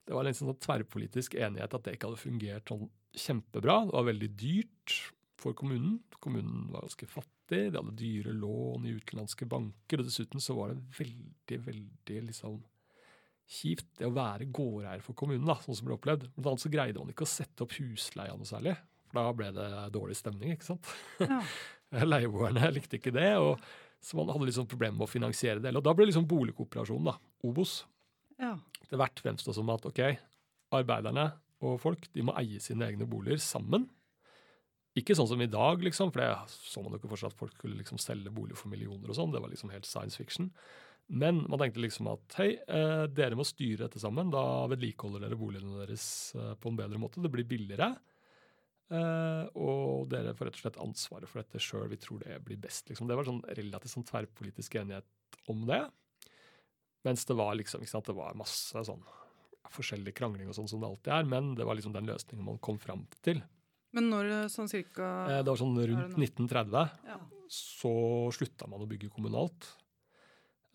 Det 0.10 0.18
var 0.18 0.26
en 0.26 0.34
sånn 0.34 0.56
tverrpolitisk 0.58 1.36
enighet 1.38 1.74
at 1.78 1.84
det 1.86 1.92
ikke 1.94 2.10
hadde 2.10 2.24
fungert 2.24 2.72
sånn 2.72 2.88
kjempebra. 3.14 3.76
Det 3.86 3.94
var 3.94 4.08
veldig 4.08 4.30
dyrt 4.42 4.96
for 5.38 5.54
kommunen. 5.54 6.00
Kommunen 6.18 6.64
var 6.74 6.88
ganske 6.88 7.06
fattig. 7.12 7.60
De 7.70 7.78
hadde 7.78 7.94
dyre 8.00 8.34
lån 8.34 8.88
i 8.90 8.96
utenlandske 8.98 9.46
banker. 9.50 10.02
Og 10.02 10.10
dessuten 10.10 10.42
så 10.42 10.56
var 10.58 10.74
det 10.74 10.98
veldig, 10.98 11.60
veldig 11.68 12.24
liksom 12.32 12.58
kjipt 13.50 14.00
det 14.02 14.10
å 14.10 14.16
være 14.18 14.48
gårdeier 14.54 15.02
for 15.06 15.18
kommunen, 15.18 15.46
da, 15.46 15.60
sånn 15.62 15.78
som 15.78 15.86
ble 15.86 16.00
opplevd. 16.00 16.26
Blant 16.34 16.56
annet 16.56 16.64
så 16.66 16.74
greide 16.74 17.02
man 17.02 17.14
ikke 17.14 17.26
å 17.26 17.30
sette 17.30 17.66
opp 17.66 17.78
husleia 17.78 18.34
noe 18.38 18.50
særlig. 18.50 18.74
For 19.10 19.22
da 19.22 19.36
ble 19.38 19.52
det 19.54 19.70
dårlig 19.94 20.18
stemning, 20.18 20.56
ikke 20.58 20.72
sant. 20.72 20.90
Ja. 21.22 21.40
Leieboerne 22.10 22.74
likte 22.74 22.98
ikke 22.98 23.14
det, 23.14 23.32
og 23.42 23.62
så 24.02 24.18
man 24.18 24.34
hadde 24.34 24.50
liksom 24.50 24.68
problemer 24.70 24.98
med 24.98 25.06
å 25.06 25.14
finansiere 25.14 25.62
det. 25.62 25.74
Og 25.78 25.86
da 25.86 25.94
ble 25.98 26.10
liksom 26.10 26.28
boligkooperasjonen, 26.30 27.10
da, 27.10 27.16
Obos, 27.46 27.84
ja. 28.40 28.54
Etter 28.90 29.00
hvert 29.00 29.22
fremstå 29.22 29.54
som 29.54 29.70
at 29.70 29.86
ok, 29.86 30.02
arbeiderne 30.74 31.30
og 31.66 31.80
folk 31.84 32.08
de 32.16 32.26
må 32.26 32.34
eie 32.40 32.60
sine 32.64 32.88
egne 32.88 33.06
boliger 33.10 33.40
sammen. 33.44 33.86
Ikke 34.98 35.14
sånn 35.16 35.30
som 35.30 35.42
i 35.44 35.50
dag, 35.52 35.84
liksom, 35.86 36.10
for 36.12 36.24
det 36.24 36.30
så 36.50 36.82
man 36.82 36.96
jo 36.96 37.00
ikke 37.00 37.12
for 37.12 37.22
seg 37.22 37.32
at 37.32 37.40
folk 37.40 37.54
skulle 37.56 37.78
liksom 37.78 38.00
selge 38.02 38.32
bolig 38.34 38.58
for 38.58 38.72
millioner 38.72 39.12
og 39.12 39.18
sånn. 39.18 39.32
Det 39.32 39.42
var 39.44 39.52
liksom 39.52 39.72
helt 39.72 39.88
science 39.88 40.18
fiction. 40.18 40.50
Men 41.10 41.44
man 41.50 41.62
tenkte 41.62 41.82
liksom 41.82 42.10
at 42.12 42.38
hei, 42.38 42.52
eh, 42.58 43.06
dere 43.14 43.38
må 43.38 43.46
styre 43.48 43.86
dette 43.86 44.02
sammen. 44.02 44.32
Da 44.34 44.42
vedlikeholder 44.72 45.26
dere 45.26 45.38
boligene 45.40 45.84
deres 45.84 46.08
eh, 46.38 46.56
på 46.58 46.72
en 46.72 46.80
bedre 46.80 47.02
måte. 47.02 47.22
Det 47.22 47.32
blir 47.34 47.48
billigere. 47.50 47.92
Eh, 48.90 49.46
og 49.62 50.10
dere 50.10 50.34
får 50.38 50.50
rett 50.50 50.60
og 50.60 50.64
slett 50.64 50.82
ansvaret 50.82 51.30
for 51.30 51.44
dette 51.44 51.62
sjøl. 51.62 51.88
Vi 51.94 52.02
tror 52.02 52.26
det 52.26 52.42
blir 52.46 52.62
best. 52.62 52.90
Liksom. 52.90 53.10
Det 53.10 53.18
var 53.18 53.30
sånn 53.30 53.44
relativt 53.46 53.94
sånn 53.94 54.10
tverrpolitisk 54.10 54.80
enighet 54.82 55.40
om 55.54 55.66
det. 55.70 55.84
Mens 57.08 57.24
det 57.26 57.36
var 57.40 57.56
liksom, 57.56 57.82
ikke 57.82 57.94
sant, 57.94 58.10
det 58.10 58.16
var 58.18 58.36
masse 58.36 58.84
sånn 58.86 59.04
forskjellig 59.70 60.16
krangling 60.18 60.50
og 60.50 60.56
sånn 60.58 60.68
som 60.68 60.82
det 60.82 60.88
alltid 60.90 61.14
er. 61.14 61.28
Men 61.30 61.54
det 61.56 61.66
var 61.68 61.78
liksom 61.78 61.94
den 61.94 62.08
løsningen 62.10 62.46
man 62.46 62.58
kom 62.64 62.80
fram 62.82 63.06
til. 63.26 63.42
Men 63.96 64.10
når 64.12 64.32
sånn 64.54 64.70
cirka 64.70 65.06
Eh, 65.30 65.44
det 65.44 65.50
var 65.50 65.58
sånn 65.62 65.78
rundt 65.78 66.18
1930 66.18 66.90
ja. 67.08 67.20
så 67.50 67.94
slutta 68.36 68.68
man 68.70 68.82
å 68.84 68.90
bygge 68.90 69.10
kommunalt. 69.14 69.70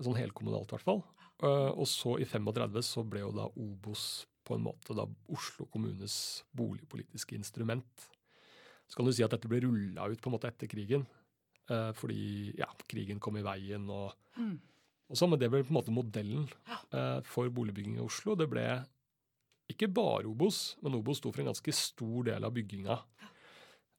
Sånn 0.03 0.17
helkommunalt, 0.19 0.73
i 0.73 0.77
hvert 0.77 0.87
fall. 0.89 1.03
Eh, 1.45 1.71
og 1.75 1.87
så 1.91 2.17
i 2.23 2.27
35 2.27 2.81
så 2.87 3.05
ble 3.07 3.21
jo 3.23 3.33
da 3.35 3.47
Obos 3.61 4.25
på 4.45 4.57
en 4.59 4.65
måte 4.67 4.95
da 4.97 5.07
Oslo 5.33 5.67
kommunes 5.73 6.45
boligpolitiske 6.53 7.37
instrument. 7.39 8.09
Så 8.87 8.99
kan 8.99 9.07
du 9.07 9.13
si 9.17 9.25
at 9.25 9.33
dette 9.33 9.49
ble 9.49 9.63
rulla 9.65 10.09
ut 10.11 10.21
på 10.21 10.29
en 10.29 10.35
måte 10.37 10.51
etter 10.51 10.69
krigen. 10.71 11.07
eh, 11.71 11.93
fordi 11.97 12.53
ja, 12.59 12.67
krigen 12.87 13.19
kom 13.21 13.37
i 13.39 13.43
veien 13.43 13.89
og, 13.89 14.13
Mm. 14.37 14.59
Og 15.11 15.19
så, 15.19 15.29
Men 15.29 15.41
det 15.41 15.51
ble 15.53 15.63
på 15.65 15.73
en 15.73 15.79
måte 15.79 15.95
modellen 15.95 16.47
eh, 16.95 17.21
for 17.29 17.51
boligbygging 17.53 17.99
i 17.99 18.05
Oslo. 18.05 18.37
Det 18.39 18.49
ble 18.51 18.65
ikke 19.71 19.89
bare 19.93 20.29
Obos, 20.29 20.77
men 20.85 20.97
Obos 20.97 21.21
sto 21.21 21.33
for 21.33 21.43
en 21.43 21.51
ganske 21.53 21.75
stor 21.77 22.27
del 22.29 22.45
av 22.45 22.53
bygginga. 22.57 22.97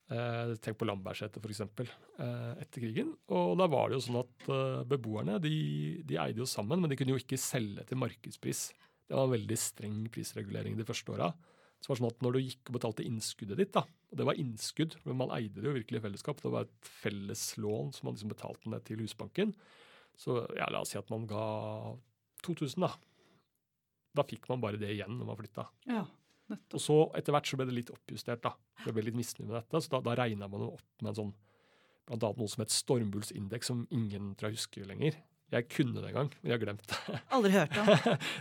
Eh, 0.05 0.51
tenk 0.61 0.77
på 0.77 0.85
Lambertseter 0.85 1.41
f.eks. 1.41 1.61
Eh, 1.65 2.51
etter 2.61 2.83
krigen. 2.83 3.13
Og 3.33 3.55
da 3.57 3.69
var 3.71 3.89
det 3.89 3.97
jo 3.97 4.05
sånn 4.05 4.21
at 4.21 4.49
eh, 4.53 4.83
beboerne 4.89 5.39
de, 5.41 5.55
de 6.05 6.19
eide 6.21 6.43
jo 6.43 6.49
sammen, 6.49 6.81
men 6.81 6.91
de 6.91 6.97
kunne 6.99 7.15
jo 7.15 7.21
ikke 7.21 7.41
selge 7.41 7.87
til 7.89 8.01
markedspris. 8.01 8.67
Det 9.05 9.17
var 9.17 9.27
en 9.27 9.35
veldig 9.35 9.57
streng 9.61 10.03
prisregulering 10.13 10.77
de 10.77 10.85
første 10.85 11.13
åra. 11.13 11.31
Så 11.81 11.89
det 11.89 11.91
var 11.91 12.01
sånn 12.01 12.13
at 12.13 12.23
når 12.25 12.35
du 12.35 12.43
gikk 12.43 12.69
og 12.69 12.77
betalte 12.77 13.05
innskuddet 13.05 13.59
ditt, 13.61 13.73
da, 13.75 13.83
og 13.85 14.17
det 14.17 14.25
var 14.25 14.39
innskudd, 14.41 14.95
men 15.05 15.19
man 15.19 15.33
eide 15.35 15.59
det 15.59 15.67
jo 15.69 15.75
virkelig 15.75 15.99
i 15.99 16.05
fellesskap, 16.05 16.39
det 16.41 16.53
var 16.53 16.65
et 16.65 16.87
felles 17.03 17.43
lån 17.61 17.91
som 17.93 18.07
man 18.07 18.15
liksom 18.15 18.31
betalte 18.31 18.71
ned 18.71 18.85
til 18.87 19.03
Husbanken, 19.03 19.51
så 20.19 20.41
ja, 20.57 20.67
la 20.71 20.81
oss 20.83 20.93
si 20.93 20.99
at 20.99 21.09
man 21.13 21.25
ga 21.29 21.45
2000, 22.45 22.85
da. 22.85 22.91
Da 24.15 24.23
fikk 24.27 24.47
man 24.51 24.61
bare 24.63 24.79
det 24.79 24.93
igjen 24.93 25.17
når 25.19 25.31
man 25.31 25.39
flytta. 25.39 25.67
ja. 25.91 26.05
nettopp. 26.51 26.77
Og 26.77 26.83
så 26.83 26.97
etter 27.17 27.35
hvert 27.35 27.49
så 27.49 27.57
ble 27.59 27.67
det 27.69 27.77
litt 27.79 27.93
oppjustert. 27.93 28.43
da. 28.43 28.53
Det 28.85 28.93
ble 28.95 29.07
litt 29.07 29.17
misnøye 29.17 29.47
med 29.49 29.57
dette, 29.59 29.81
så 29.81 29.95
da, 29.97 30.03
da 30.05 30.17
regna 30.21 30.49
man 30.51 30.67
opp 30.69 31.01
med 31.01 31.11
en 31.11 31.19
sånn 31.19 31.31
blant 32.05 32.21
annet 32.21 32.37
noe 32.41 32.51
som 32.51 32.61
het 32.61 32.73
stormbullsindeks, 32.73 33.71
som 33.71 33.87
ingen 33.89 34.35
tror 34.37 34.51
jeg 34.51 34.59
husker 34.59 34.85
lenger. 34.85 35.17
Jeg 35.53 35.67
kunne 35.69 36.01
det 36.01 36.09
en 36.09 36.17
gang, 36.19 36.29
men 36.41 36.51
jeg 36.51 36.57
har 36.57 36.61
glemt 36.63 36.85
det. 36.89 37.17
Aldri 37.35 37.51
hørt 37.53 37.75
om. 37.81 37.89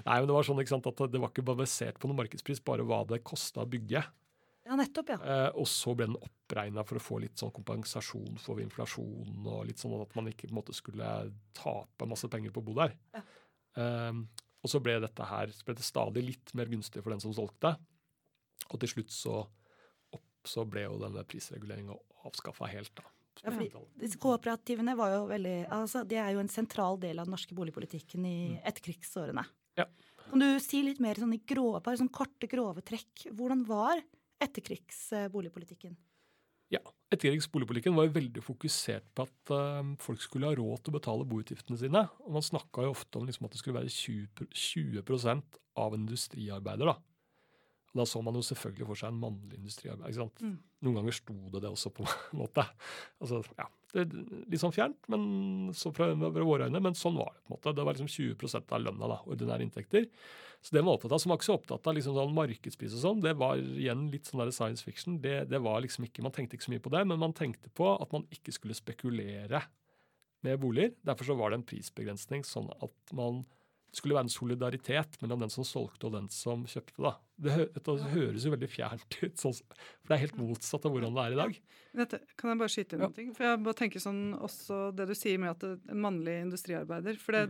Nei, 0.07 0.19
men 0.19 0.29
Det 0.29 0.37
var 0.37 0.47
sånn 0.49 0.61
ikke 0.63 0.75
sant, 0.75 0.89
at 0.91 1.03
det 1.13 1.21
var 1.23 1.33
ikke 1.33 1.47
basert 1.49 2.01
på 2.01 2.11
noen 2.11 2.21
markedspris, 2.23 2.63
bare 2.65 2.85
hva 2.89 3.03
det 3.09 3.23
kosta 3.27 3.65
å 3.65 3.69
bygge. 3.71 4.05
Ja, 4.65 4.77
nettopp, 4.81 5.11
ja. 5.13 5.19
Eh, 5.21 5.51
og 5.61 5.67
så 5.69 5.93
ble 5.97 6.09
den 6.09 6.17
oppregna 6.17 6.85
for 6.89 6.97
å 6.97 7.03
få 7.05 7.19
litt 7.21 7.41
sånn 7.41 7.53
kompensasjon 7.53 8.39
for 8.41 8.63
inflasjon, 8.63 9.43
og 9.45 9.67
litt 9.69 9.83
sånn 9.83 9.97
at 10.01 10.15
man 10.17 10.31
ikke 10.31 10.49
på 10.49 10.55
en 10.55 10.61
måte 10.61 10.77
skulle 10.77 11.11
tape 11.57 12.09
masse 12.09 12.31
penger 12.33 12.55
på 12.55 12.63
å 12.63 12.69
bo 12.71 12.77
der. 12.79 12.95
Ja. 13.17 13.25
Eh, 13.83 14.23
og 14.65 14.73
så 14.73 14.81
ble 14.81 14.97
dette 15.03 15.27
her 15.29 15.53
så 15.53 15.67
ble 15.67 15.77
det 15.77 15.85
stadig 15.85 16.23
litt 16.25 16.55
mer 16.57 16.71
gunstig 16.73 17.03
for 17.05 17.13
den 17.13 17.21
som 17.21 17.35
solgte. 17.37 17.75
Og 18.71 18.81
til 18.81 18.95
slutt 18.95 19.13
så, 19.13 19.43
opp, 20.17 20.31
så 20.49 20.65
ble 20.65 20.87
jo 20.87 20.97
denne 21.03 21.27
prisreguleringa 21.29 21.97
avskaffa 22.25 22.71
helt. 22.73 22.95
da. 22.97 23.05
Ja, 23.43 23.51
fordi 23.53 24.09
Kooperativene 24.23 24.95
var 24.97 25.13
jo 25.19 25.25
veldig, 25.29 25.57
altså, 25.75 26.05
de 26.09 26.17
er 26.23 26.33
jo 26.33 26.41
en 26.41 26.49
sentral 26.49 26.97
del 27.03 27.19
av 27.21 27.29
den 27.29 27.35
norske 27.35 27.57
boligpolitikken 27.57 28.25
i 28.25 28.37
etterkrigsårene. 28.63 29.45
Ja. 29.77 29.89
Kan 30.31 30.41
du 30.41 30.49
si 30.63 30.81
litt 30.87 31.03
mer 31.03 31.19
sånn 31.21 31.35
i 31.37 31.43
grove, 31.45 31.83
bare 31.85 32.01
sånn 32.01 32.13
korte, 32.15 32.49
grove 32.49 32.85
trekk? 32.87 33.27
Hvordan 33.35 33.67
var 33.69 34.01
etterkrigsboligpolitikken? 34.49 35.97
Ja, 36.73 36.81
Etterkrigsboligpolitikken 37.13 37.95
var 37.95 38.09
veldig 38.11 38.43
fokusert 38.43 39.05
på 39.15 39.27
at 39.29 39.53
eh, 39.55 39.91
folk 40.03 40.23
skulle 40.25 40.49
ha 40.49 40.57
råd 40.59 40.81
til 40.83 40.95
å 40.95 40.97
betale 40.97 41.27
boutgiftene 41.29 41.79
sine. 41.79 42.07
Og 42.25 42.33
Man 42.35 42.43
snakka 42.47 42.87
jo 42.87 42.95
ofte 42.95 43.21
om 43.21 43.29
liksom 43.29 43.47
at 43.47 43.55
det 43.55 43.61
skulle 43.61 43.79
være 43.79 43.93
20, 43.93 44.31
pro- 44.35 44.49
20 44.51 45.61
av 45.77 45.95
en 45.95 46.01
industriarbeider. 46.07 46.91
da. 46.91 46.97
Og 47.95 48.01
Da 48.01 48.07
så 48.11 48.23
man 48.27 48.35
jo 48.35 48.43
selvfølgelig 48.43 48.89
for 48.89 48.99
seg 48.99 49.13
en 49.13 49.21
mannlig 49.23 49.61
industriarbeider. 49.61 50.31
Mm. 50.43 50.57
Noen 50.83 50.99
ganger 50.99 51.15
sto 51.15 51.37
det 51.53 51.63
det 51.63 51.71
også, 51.71 51.93
på 51.95 52.09
en 52.09 52.39
måte. 52.43 52.65
Altså, 53.23 53.45
ja, 53.61 53.69
det 53.95 54.03
er 54.03 54.15
Litt 54.51 54.61
sånn 54.61 54.75
fjernt 54.75 55.07
men 55.13 55.27
så 55.77 55.93
fra, 55.95 56.09
fra 56.19 56.47
våre 56.47 56.67
øyne, 56.69 56.81
men 56.83 56.97
sånn 56.99 57.19
var 57.19 57.31
det. 57.35 57.45
på 57.45 57.53
en 57.53 57.57
måte. 57.57 57.75
Det 57.77 57.85
var 57.87 57.97
liksom 57.97 58.11
20% 58.11 58.75
av 58.75 58.83
lønna, 58.83 59.11
da, 59.15 59.21
ordinære 59.31 59.67
inntekter. 59.67 60.09
Så 60.65 60.75
det 60.75 60.81
man 60.81 60.95
var 60.95 60.99
opptatt 60.99 61.15
av, 61.15 61.21
som 61.23 61.31
var 61.31 61.39
ikke 61.39 61.47
så 61.51 61.57
opptatt 61.59 61.89
av 61.91 61.97
liksom 61.97 62.17
sånn 62.17 62.37
markedspris 62.37 62.95
og 62.97 63.03
sånn, 63.03 63.23
det 63.25 63.35
var 63.37 63.61
igjen 63.61 64.07
litt 64.13 64.31
sånn 64.31 64.41
der 64.41 64.53
science 64.55 64.87
fiction. 64.87 65.19
Det, 65.23 65.35
det 65.51 65.61
var 65.63 65.83
liksom 65.85 66.07
ikke, 66.09 66.25
Man 66.25 66.35
tenkte 66.35 66.57
ikke 66.57 66.67
så 66.69 66.75
mye 66.75 66.85
på 66.85 66.93
det, 66.95 67.03
men 67.11 67.21
man 67.21 67.37
tenkte 67.37 67.73
på 67.77 67.91
at 67.93 68.15
man 68.17 68.25
ikke 68.35 68.55
skulle 68.57 68.77
spekulere 68.77 69.61
med 70.45 70.61
boliger. 70.61 70.95
Derfor 71.05 71.29
så 71.29 71.37
var 71.39 71.53
det 71.53 71.61
en 71.61 71.69
prisbegrensning, 71.69 72.47
sånn 72.49 72.71
at 72.81 73.15
man 73.17 73.45
det 73.95 74.01
skulle 74.03 74.17
være 74.19 74.27
en 74.27 74.35
solidaritet 74.35 75.15
mellom 75.23 75.45
den 75.45 75.51
som 75.55 75.63
solgte 75.65 76.09
og 76.09 76.13
den 76.17 76.27
som 76.35 76.65
kjøpte. 76.67 76.99
da. 76.99 77.13
Det, 77.39 77.69
dette 77.77 77.95
høres 78.11 78.43
jo 78.45 78.51
veldig 78.51 78.69
fjernt 78.71 79.19
ut, 79.23 79.37
sånn, 79.39 79.55
for 79.55 80.11
det 80.11 80.17
er 80.17 80.23
helt 80.27 80.39
motsatt 80.41 80.85
av 80.89 80.93
hvordan 80.97 81.15
det 81.15 81.23
er 81.25 81.37
i 81.37 81.39
dag. 81.39 81.55
Dette, 81.95 82.19
kan 82.37 82.51
jeg 82.51 82.59
bare 82.65 82.73
skyte 82.75 82.97
inn 82.99 83.05
Ja. 83.05 83.09
noe? 83.13 83.35
For 83.39 83.45
jeg 83.47 83.63
bare 83.65 83.79
tenker 83.79 84.03
sånn, 84.03 84.25
også 84.43 84.81
det 84.99 85.07
du 85.07 85.15
sier 85.15 85.39
med 85.39 85.55
at 85.55 85.63
en 85.95 86.03
mannlig 86.03 86.35
industriarbeider. 86.43 87.17
For 87.23 87.33
det, 87.39 87.45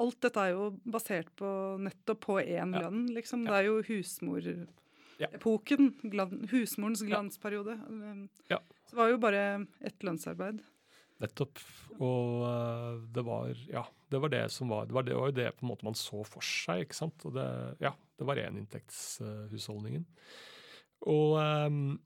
alt 0.00 0.20
dette 0.22 0.40
er 0.46 0.54
jo 0.54 0.70
basert 0.86 1.34
på 1.36 1.50
nettopp 1.82 2.20
på 2.28 2.38
én 2.46 2.72
Ja. 2.78 2.86
lønn, 2.88 3.08
liksom. 3.12 3.42
Ja. 3.44 3.50
Det 3.50 3.58
er 3.58 3.66
jo 3.68 3.82
husmorepoken. 3.90 5.90
Ja. 6.00 6.10
Glan, 6.14 6.46
husmorens 6.50 7.02
glansperiode. 7.02 7.74
Um, 7.90 8.28
Ja. 8.48 8.58
Så 8.86 8.94
det 8.96 9.02
var 9.02 9.08
jo 9.10 9.18
bare 9.18 9.66
ett 9.82 9.98
lønnsarbeid. 10.02 10.62
Nettopp. 11.20 11.60
Og 12.00 12.44
øh, 12.48 13.00
det 13.12 13.24
var 13.26 13.50
ja, 13.68 13.84
det 14.10 14.20
var 14.22 14.32
det 14.32 14.44
som 14.54 14.72
var 14.72 14.88
det 14.88 14.96
var, 14.96 15.08
jo 15.10 15.30
det 15.34 15.50
på 15.56 15.66
en 15.66 15.70
måte 15.70 15.86
man 15.86 15.98
så 15.98 16.22
for 16.26 16.44
seg. 16.44 16.86
ikke 16.86 16.96
sant? 16.96 17.26
Og 17.28 17.34
det, 17.36 17.46
ja, 17.82 17.92
det 18.18 18.28
var 18.28 18.40
éninntektshusholdningen. 18.40 20.06
Og 21.10 21.38
um, 21.40 22.00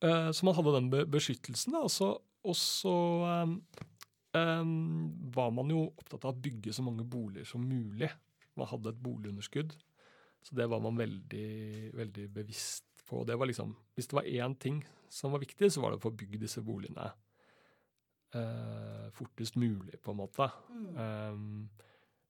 Så 0.00 0.46
man 0.46 0.54
hadde 0.54 0.72
den 0.76 0.90
beskyttelsen, 1.10 1.74
da. 1.74 1.80
Og 2.46 2.54
så, 2.56 2.94
øhm, 3.26 3.56
øhm, 4.38 5.32
var 5.34 5.50
man 5.50 5.72
jo 5.74 5.88
opptatt 5.88 6.24
av 6.24 6.36
å 6.36 6.40
bygge 6.40 6.72
så 6.72 6.84
mange 6.86 7.04
boliger 7.04 7.44
som 7.44 7.64
mulig. 7.66 8.08
Man 8.56 8.70
hadde 8.70 8.92
et 8.92 9.02
boligunderskudd. 9.02 9.74
Så 10.46 10.54
det 10.54 10.68
var 10.70 10.80
man 10.80 10.96
veldig, 10.96 11.90
veldig 11.98 12.28
bevisst 12.32 12.86
på. 13.08 13.24
Det 13.26 13.36
var 13.38 13.50
liksom, 13.50 13.74
hvis 13.96 14.06
det 14.06 14.16
var 14.20 14.30
én 14.30 14.54
ting 14.58 14.84
som 15.10 15.32
var 15.32 15.42
viktig, 15.42 15.72
så 15.72 15.82
var 15.82 15.90
det 15.90 15.98
å 15.98 16.06
få 16.06 16.14
bygd 16.14 16.40
disse 16.44 16.62
boligene 16.62 17.10
eh, 18.34 19.08
fortest 19.16 19.56
mulig, 19.60 20.00
på 20.02 20.12
en 20.12 20.20
måte. 20.20 20.48
Um, 20.96 21.68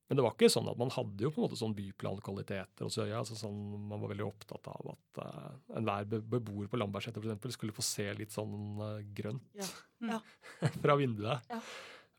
men 0.08 0.16
det 0.16 0.24
var 0.24 0.32
ikke 0.32 0.48
sånn 0.48 0.68
at 0.70 0.78
man 0.80 0.88
hadde 0.94 1.20
jo 1.26 1.28
på 1.34 1.42
en 1.42 1.44
måte 1.44 1.58
sånn 1.60 1.74
byplankvaliteter 1.76 2.86
hos 2.86 2.96
Øya. 2.96 3.18
Altså 3.18 3.36
sånn, 3.36 3.58
man 3.90 4.00
var 4.00 4.14
veldig 4.14 4.24
opptatt 4.24 4.70
av 4.72 4.94
at 4.94 5.20
uh, 5.20 5.50
enhver 5.76 6.08
beboer 6.24 6.70
på 6.72 6.80
Lambertseter 6.80 7.20
for 7.20 7.28
eksempel, 7.28 7.52
skulle 7.52 7.76
få 7.76 7.84
se 7.84 8.06
litt 8.16 8.32
sånn 8.32 8.80
eh, 8.86 9.04
grønt 9.18 9.44
Ja. 9.60 9.68
Ja. 10.14 10.20
fra 10.82 10.94
vinduet. 10.96 11.44
Ja. 11.50 11.58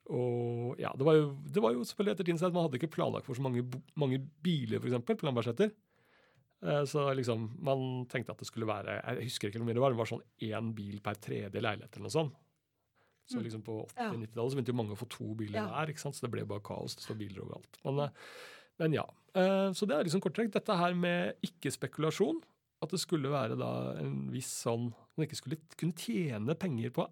Og 0.10 0.80
ja, 0.82 0.90
det 0.98 1.06
var, 1.06 1.16
jo, 1.18 1.30
det 1.50 1.62
var 1.64 1.74
jo 1.74 1.86
selvfølgelig 1.86 2.14
etter 2.16 2.28
tiden 2.28 2.42
at 2.46 2.54
man 2.56 2.66
hadde 2.66 2.78
ikke 2.80 2.92
planlagt 2.94 3.26
for 3.30 3.38
så 3.38 3.46
mange, 3.46 3.62
mange 3.98 4.18
biler 4.44 4.82
for 4.82 4.90
eksempel, 4.90 5.18
på 5.18 5.26
Lambertseter. 5.28 5.72
Eh, 6.62 6.84
Så 6.90 7.08
liksom, 7.18 7.50
man 7.64 8.06
tenkte 8.12 8.34
at 8.36 8.42
det 8.42 8.50
skulle 8.50 8.68
være 8.68 9.00
Jeg 9.16 9.30
husker 9.30 9.50
ikke 9.50 9.62
hvor 9.62 9.70
mye 9.70 9.78
det 9.78 9.84
var, 9.84 9.96
det 9.96 10.02
var 10.02 10.10
sånn 10.12 10.26
én 10.46 10.74
bil 10.78 11.00
per 11.06 11.18
tredje 11.24 11.62
leilighet 11.64 11.96
eller 11.96 12.10
noe 12.10 12.18
sånt. 12.20 12.38
Så 13.30 13.38
Mm. 13.38 13.44
liksom 13.46 13.62
på 13.64 13.76
80-90-tallet 13.94 14.52
så 14.52 14.58
begynte 14.58 14.72
jo 14.74 14.80
mange 14.80 14.96
å 14.96 14.98
få 14.98 15.08
to 15.10 15.36
biler 15.38 15.62
hver, 15.62 15.90
ja. 15.94 16.12
så 16.12 16.22
det 16.26 16.32
ble 16.34 16.46
bare 16.50 16.64
kaos. 16.66 16.96
Det 16.98 17.04
står 17.06 17.18
biler 17.20 17.44
overalt. 17.46 17.78
Men, 17.86 18.00
eh, 18.00 18.10
men 18.80 18.94
ja. 18.94 19.06
Eh, 19.36 19.70
Så 19.78 19.86
det 19.88 19.96
er 19.96 20.04
liksom 20.04 20.22
kort 20.22 20.34
trekk. 20.34 20.52
Dette 20.52 20.76
her 20.76 20.94
med 20.96 21.36
ikke-spekulasjon, 21.46 22.42
at 22.82 22.90
det 22.90 23.00
skulle 23.00 23.30
være 23.30 23.58
da 23.60 24.00
en 24.00 24.32
viss 24.32 24.50
sånn 24.66 24.94
Man 25.18 25.28
ikke 25.28 25.36
skulle 25.36 25.58
kunne 25.78 25.94
tjene 25.94 26.56
penger 26.56 26.90
på 26.96 27.06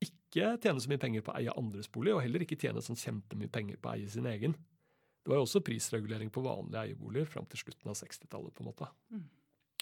ikke 0.00 0.58
tjene 0.62 0.80
så 0.80 0.88
mye 0.88 1.00
penger 1.00 1.22
på 1.22 1.32
å 1.32 1.36
eie 1.40 1.52
andres 1.56 1.88
bolig, 1.88 2.14
og 2.14 2.22
heller 2.22 2.40
ikke 2.40 2.58
tjene 2.60 2.80
sånn 2.84 2.96
kjempemye 2.96 3.50
penger 3.50 3.76
på 3.76 3.90
å 3.90 3.94
eie 3.96 4.08
sin 4.08 4.26
egen. 4.26 4.52
Det 4.52 5.26
var 5.32 5.36
jo 5.40 5.46
også 5.46 5.60
prisregulering 5.64 6.30
på 6.30 6.42
vanlige 6.44 6.82
eierboliger 6.94 7.26
fram 7.26 7.46
til 7.46 7.58
slutten 7.58 7.90
av 7.90 7.96
60-tallet. 7.98 8.54
på 8.54 8.60
en 8.62 8.70
måte. 8.70 8.88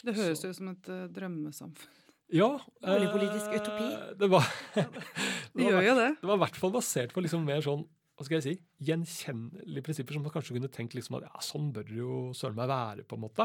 Det 0.03 0.15
høres 0.15 0.43
jo 0.43 0.51
ut 0.51 0.57
som 0.57 0.69
et 0.69 0.89
eh, 0.89 1.07
drømmesamfunn. 1.09 2.06
Ja. 2.35 2.49
Boligpolitisk 2.83 3.53
eh, 3.53 3.61
utopi. 3.61 3.91
Det 4.19 4.29
var, 4.33 4.49
det 5.55 5.69
gjør 5.69 5.85
jo 5.87 5.99
det. 5.99 6.09
det 6.21 6.31
var 6.31 6.41
i 6.41 6.43
hvert 6.47 6.59
fall 6.59 6.75
basert 6.75 7.15
på 7.15 7.23
liksom 7.23 7.47
mer 7.47 7.63
sånn 7.65 7.85
hva 8.17 8.25
skal 8.25 8.39
jeg 8.39 8.45
si, 8.47 8.53
gjenkjennelige 8.89 9.85
prinsipper 9.85 10.17
som 10.17 10.23
man 10.25 10.33
kanskje 10.33 10.55
kunne 10.57 10.71
tenkt 10.73 10.95
liksom 10.97 11.19
at 11.19 11.27
ja, 11.27 11.41
sånn 11.45 11.67
bør 11.77 11.85
det 11.85 11.99
jo 11.99 12.21
søren 12.33 12.57
meg 12.57 12.71
være. 12.71 13.05
på 13.05 13.19
en 13.19 13.25
måte. 13.27 13.45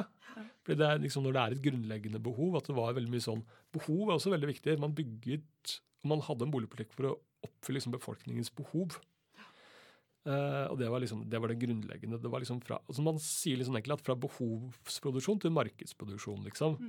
Fordi 0.64 0.78
det 0.80 0.88
er 0.88 1.02
liksom 1.04 1.26
Når 1.26 1.36
det 1.36 1.42
er 1.42 1.56
et 1.56 1.64
grunnleggende 1.66 2.22
behov, 2.24 2.56
at 2.56 2.70
det 2.70 2.76
var 2.78 2.96
veldig 2.96 3.12
mye 3.12 3.26
sånn 3.26 3.42
Behov 3.76 4.06
er 4.06 4.16
også 4.16 4.32
veldig 4.32 4.48
viktig. 4.54 4.78
Man 4.80 4.96
bygget, 4.96 5.74
man 6.08 6.24
hadde 6.24 6.48
en 6.48 6.54
boligpolitikk 6.56 6.96
for 6.96 7.10
å 7.10 7.18
oppfylle 7.44 7.82
liksom 7.82 7.98
befolkningens 7.98 8.54
behov. 8.56 8.96
Eh, 10.24 10.66
og 10.70 10.80
det 10.80 10.88
var 10.94 11.04
liksom, 11.04 11.26
det 11.28 11.40
var 11.42 11.52
det 11.52 11.60
grunnleggende. 11.60 12.22
det 12.22 12.32
var 12.32 12.40
liksom 12.44 12.62
fra, 12.64 12.80
altså 12.88 13.04
Man 13.04 13.20
sier 13.20 13.60
liksom 13.60 13.76
egentlig 13.76 13.98
at 13.98 14.06
fra 14.06 14.16
behovsproduksjon 14.16 15.42
til 15.44 15.52
markedsproduksjon. 15.52 16.46
liksom. 16.48 16.80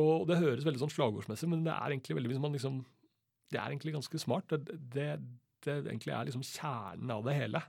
Og 0.00 0.26
det 0.28 0.40
høres 0.40 0.64
veldig 0.64 0.80
sånn 0.80 0.94
slagordsmessig, 0.94 1.48
men 1.52 1.64
det 1.66 1.74
er 1.74 1.92
egentlig 1.92 2.16
veldig, 2.16 2.38
liksom, 2.54 2.78
det 3.52 3.60
er 3.60 3.68
egentlig 3.68 3.92
ganske 3.98 4.20
smart. 4.22 4.54
Det, 4.54 4.78
det, 4.94 5.08
det 5.64 5.74
egentlig 5.82 6.14
er 6.16 6.28
liksom 6.28 6.44
kjernen 6.46 7.12
av 7.12 7.26
det 7.26 7.36
hele. 7.36 7.60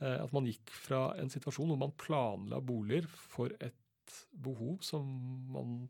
Eh, 0.00 0.18
at 0.20 0.34
man 0.36 0.48
gikk 0.48 0.72
fra 0.76 1.06
en 1.20 1.32
situasjon 1.32 1.72
hvor 1.72 1.80
man 1.80 1.96
planla 2.00 2.60
boliger 2.60 3.08
for 3.08 3.54
et 3.56 3.76
behov 4.44 4.82
som 4.84 5.06
man 5.54 5.80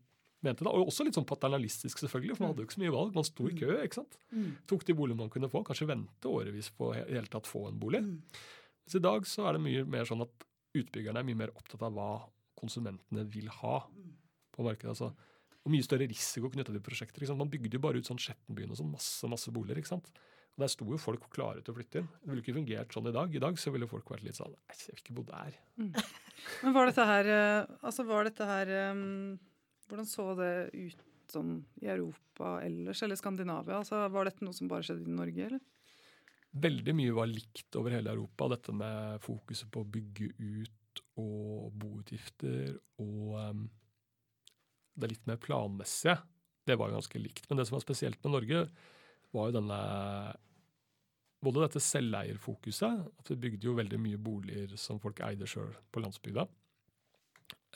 mente 0.45 0.65
da. 0.65 0.71
Og 0.71 0.89
også 0.89 1.05
litt 1.05 1.17
sånn 1.17 1.27
paternalistisk, 1.27 1.99
selvfølgelig, 2.01 2.37
for 2.37 2.45
man 2.45 2.53
hadde 2.53 2.63
jo 2.63 2.69
ikke 2.69 2.77
så 2.77 2.83
mye 2.85 2.95
valg. 2.95 3.17
Man 3.17 3.27
sto 3.27 3.49
i 3.49 3.57
kø. 3.57 3.73
ikke 3.81 3.99
sant? 3.99 4.17
Mm. 4.31 4.53
Tok 4.69 4.85
de 4.87 4.95
boligene 4.97 5.25
man 5.25 5.33
kunne 5.33 5.51
få. 5.51 5.63
Kanskje 5.67 5.89
vente 5.91 6.31
årevis 6.31 6.71
på 6.77 6.93
i 6.95 7.03
hele 7.03 7.27
tatt 7.31 7.49
få 7.49 7.67
en 7.69 7.81
bolig. 7.81 8.03
Mm. 8.05 8.21
Så 8.89 9.01
i 9.01 9.03
dag 9.03 9.27
så 9.29 9.49
er 9.49 9.57
det 9.57 9.65
mye 9.65 9.83
mer 9.97 10.07
sånn 10.09 10.23
at 10.25 10.47
utbyggerne 10.77 11.21
er 11.21 11.27
mye 11.27 11.41
mer 11.43 11.53
opptatt 11.57 11.83
av 11.85 11.93
hva 11.95 12.11
konsumentene 12.57 13.25
vil 13.29 13.51
ha 13.59 13.81
på 14.55 14.65
markedet. 14.65 14.95
altså 14.95 15.11
og 15.61 15.73
mye 15.73 15.85
større 15.85 16.07
risiko 16.09 16.49
knytta 16.49 16.73
til 16.73 16.83
prosjekter. 16.83 17.25
Man 17.37 17.49
bygde 17.51 17.77
jo 17.77 17.83
bare 17.83 18.01
ut 18.01 18.07
sånn 18.07 18.21
Skjettenbyen 18.21 18.71
og 18.73 18.79
sånn, 18.79 18.93
masse 18.93 19.29
masse 19.29 19.53
boliger. 19.53 19.81
ikke 19.81 19.93
sant? 19.93 20.09
Og 20.57 20.63
Der 20.65 20.71
sto 20.73 20.87
jo 20.89 20.97
folk 20.99 21.27
klare 21.31 21.61
til 21.61 21.71
å 21.71 21.77
flytte 21.77 22.01
inn. 22.01 22.09
Det 22.21 22.31
ville 22.31 22.43
ikke 22.43 22.57
fungert 22.57 22.95
sånn 22.95 23.07
i 23.07 23.13
dag. 23.15 23.35
I 23.35 23.43
dag 23.43 23.59
så 23.61 23.71
ville 23.71 23.87
folk 23.87 24.09
vært 24.11 24.25
litt 24.25 24.39
sånn 24.39 24.51
Nei, 24.51 24.77
jeg 24.79 24.95
vil 24.95 25.03
ikke 25.03 25.15
bo 25.19 25.25
der. 25.29 25.59
Men 26.65 26.75
var 26.75 26.89
dette 26.89 27.05
her 27.07 27.29
eh, 27.31 27.69
Altså, 27.87 28.05
var 28.09 28.27
dette 28.27 28.47
her 28.49 28.73
um, 28.91 29.37
Hvordan 29.87 30.09
så 30.09 30.27
det 30.39 30.51
ut 30.73 31.05
sånn 31.31 31.53
i 31.79 31.87
Europa 31.87 32.57
ellers, 32.65 33.03
eller 33.05 33.19
Skandinavia? 33.19 33.77
Altså, 33.79 34.01
Var 34.11 34.27
dette 34.27 34.43
noe 34.43 34.57
som 34.57 34.67
bare 34.71 34.83
skjedde 34.83 35.07
i 35.07 35.15
Norge, 35.15 35.45
eller? 35.47 35.61
Veldig 36.51 36.95
mye 36.97 37.13
var 37.15 37.29
likt 37.31 37.77
over 37.79 37.93
hele 37.95 38.11
Europa. 38.11 38.49
Dette 38.51 38.73
med 38.75 39.21
fokuset 39.23 39.69
på 39.71 39.85
å 39.85 39.87
bygge 39.87 40.33
ut 40.35 41.03
og 41.21 41.69
boutgifter 41.79 42.73
og 42.99 43.37
um, 43.39 43.61
det 44.95 45.11
litt 45.11 45.27
mer 45.29 45.39
planmessige. 45.41 46.17
Det 46.67 46.77
var 46.79 46.93
ganske 46.93 47.19
likt. 47.19 47.47
Men 47.49 47.59
det 47.59 47.67
som 47.67 47.77
var 47.77 47.83
spesielt 47.85 48.21
med 48.23 48.35
Norge, 48.35 48.63
var 49.31 49.49
jo 49.49 49.59
denne 49.59 49.81
Både 51.41 51.63
dette 51.63 51.81
selveierfokuset, 51.81 52.99
at 53.17 53.29
vi 53.31 53.35
bygde 53.47 53.65
jo 53.65 53.71
veldig 53.73 53.97
mye 53.97 54.17
boliger 54.21 54.75
som 54.77 54.99
folk 55.01 55.23
eide 55.25 55.47
sjøl 55.49 55.71
på 55.89 56.03
landsbygda. 56.03 56.43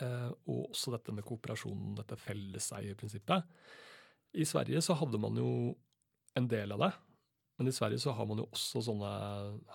Eh, 0.06 0.28
og 0.52 0.68
også 0.68 0.94
dette 0.94 1.16
med 1.16 1.26
kooperasjonen, 1.26 1.96
dette 1.98 2.14
felleseierprinsippet. 2.20 3.48
I 4.38 4.46
Sverige 4.46 4.84
så 4.86 4.94
hadde 5.00 5.18
man 5.18 5.42
jo 5.42 5.50
en 6.38 6.50
del 6.52 6.76
av 6.76 6.84
det. 6.84 6.92
Men 7.58 7.72
i 7.72 7.74
Sverige 7.74 8.00
så 8.04 8.12
har 8.12 8.28
man 8.28 8.42
jo 8.42 8.46
også 8.52 8.82
sånne, 8.84 9.10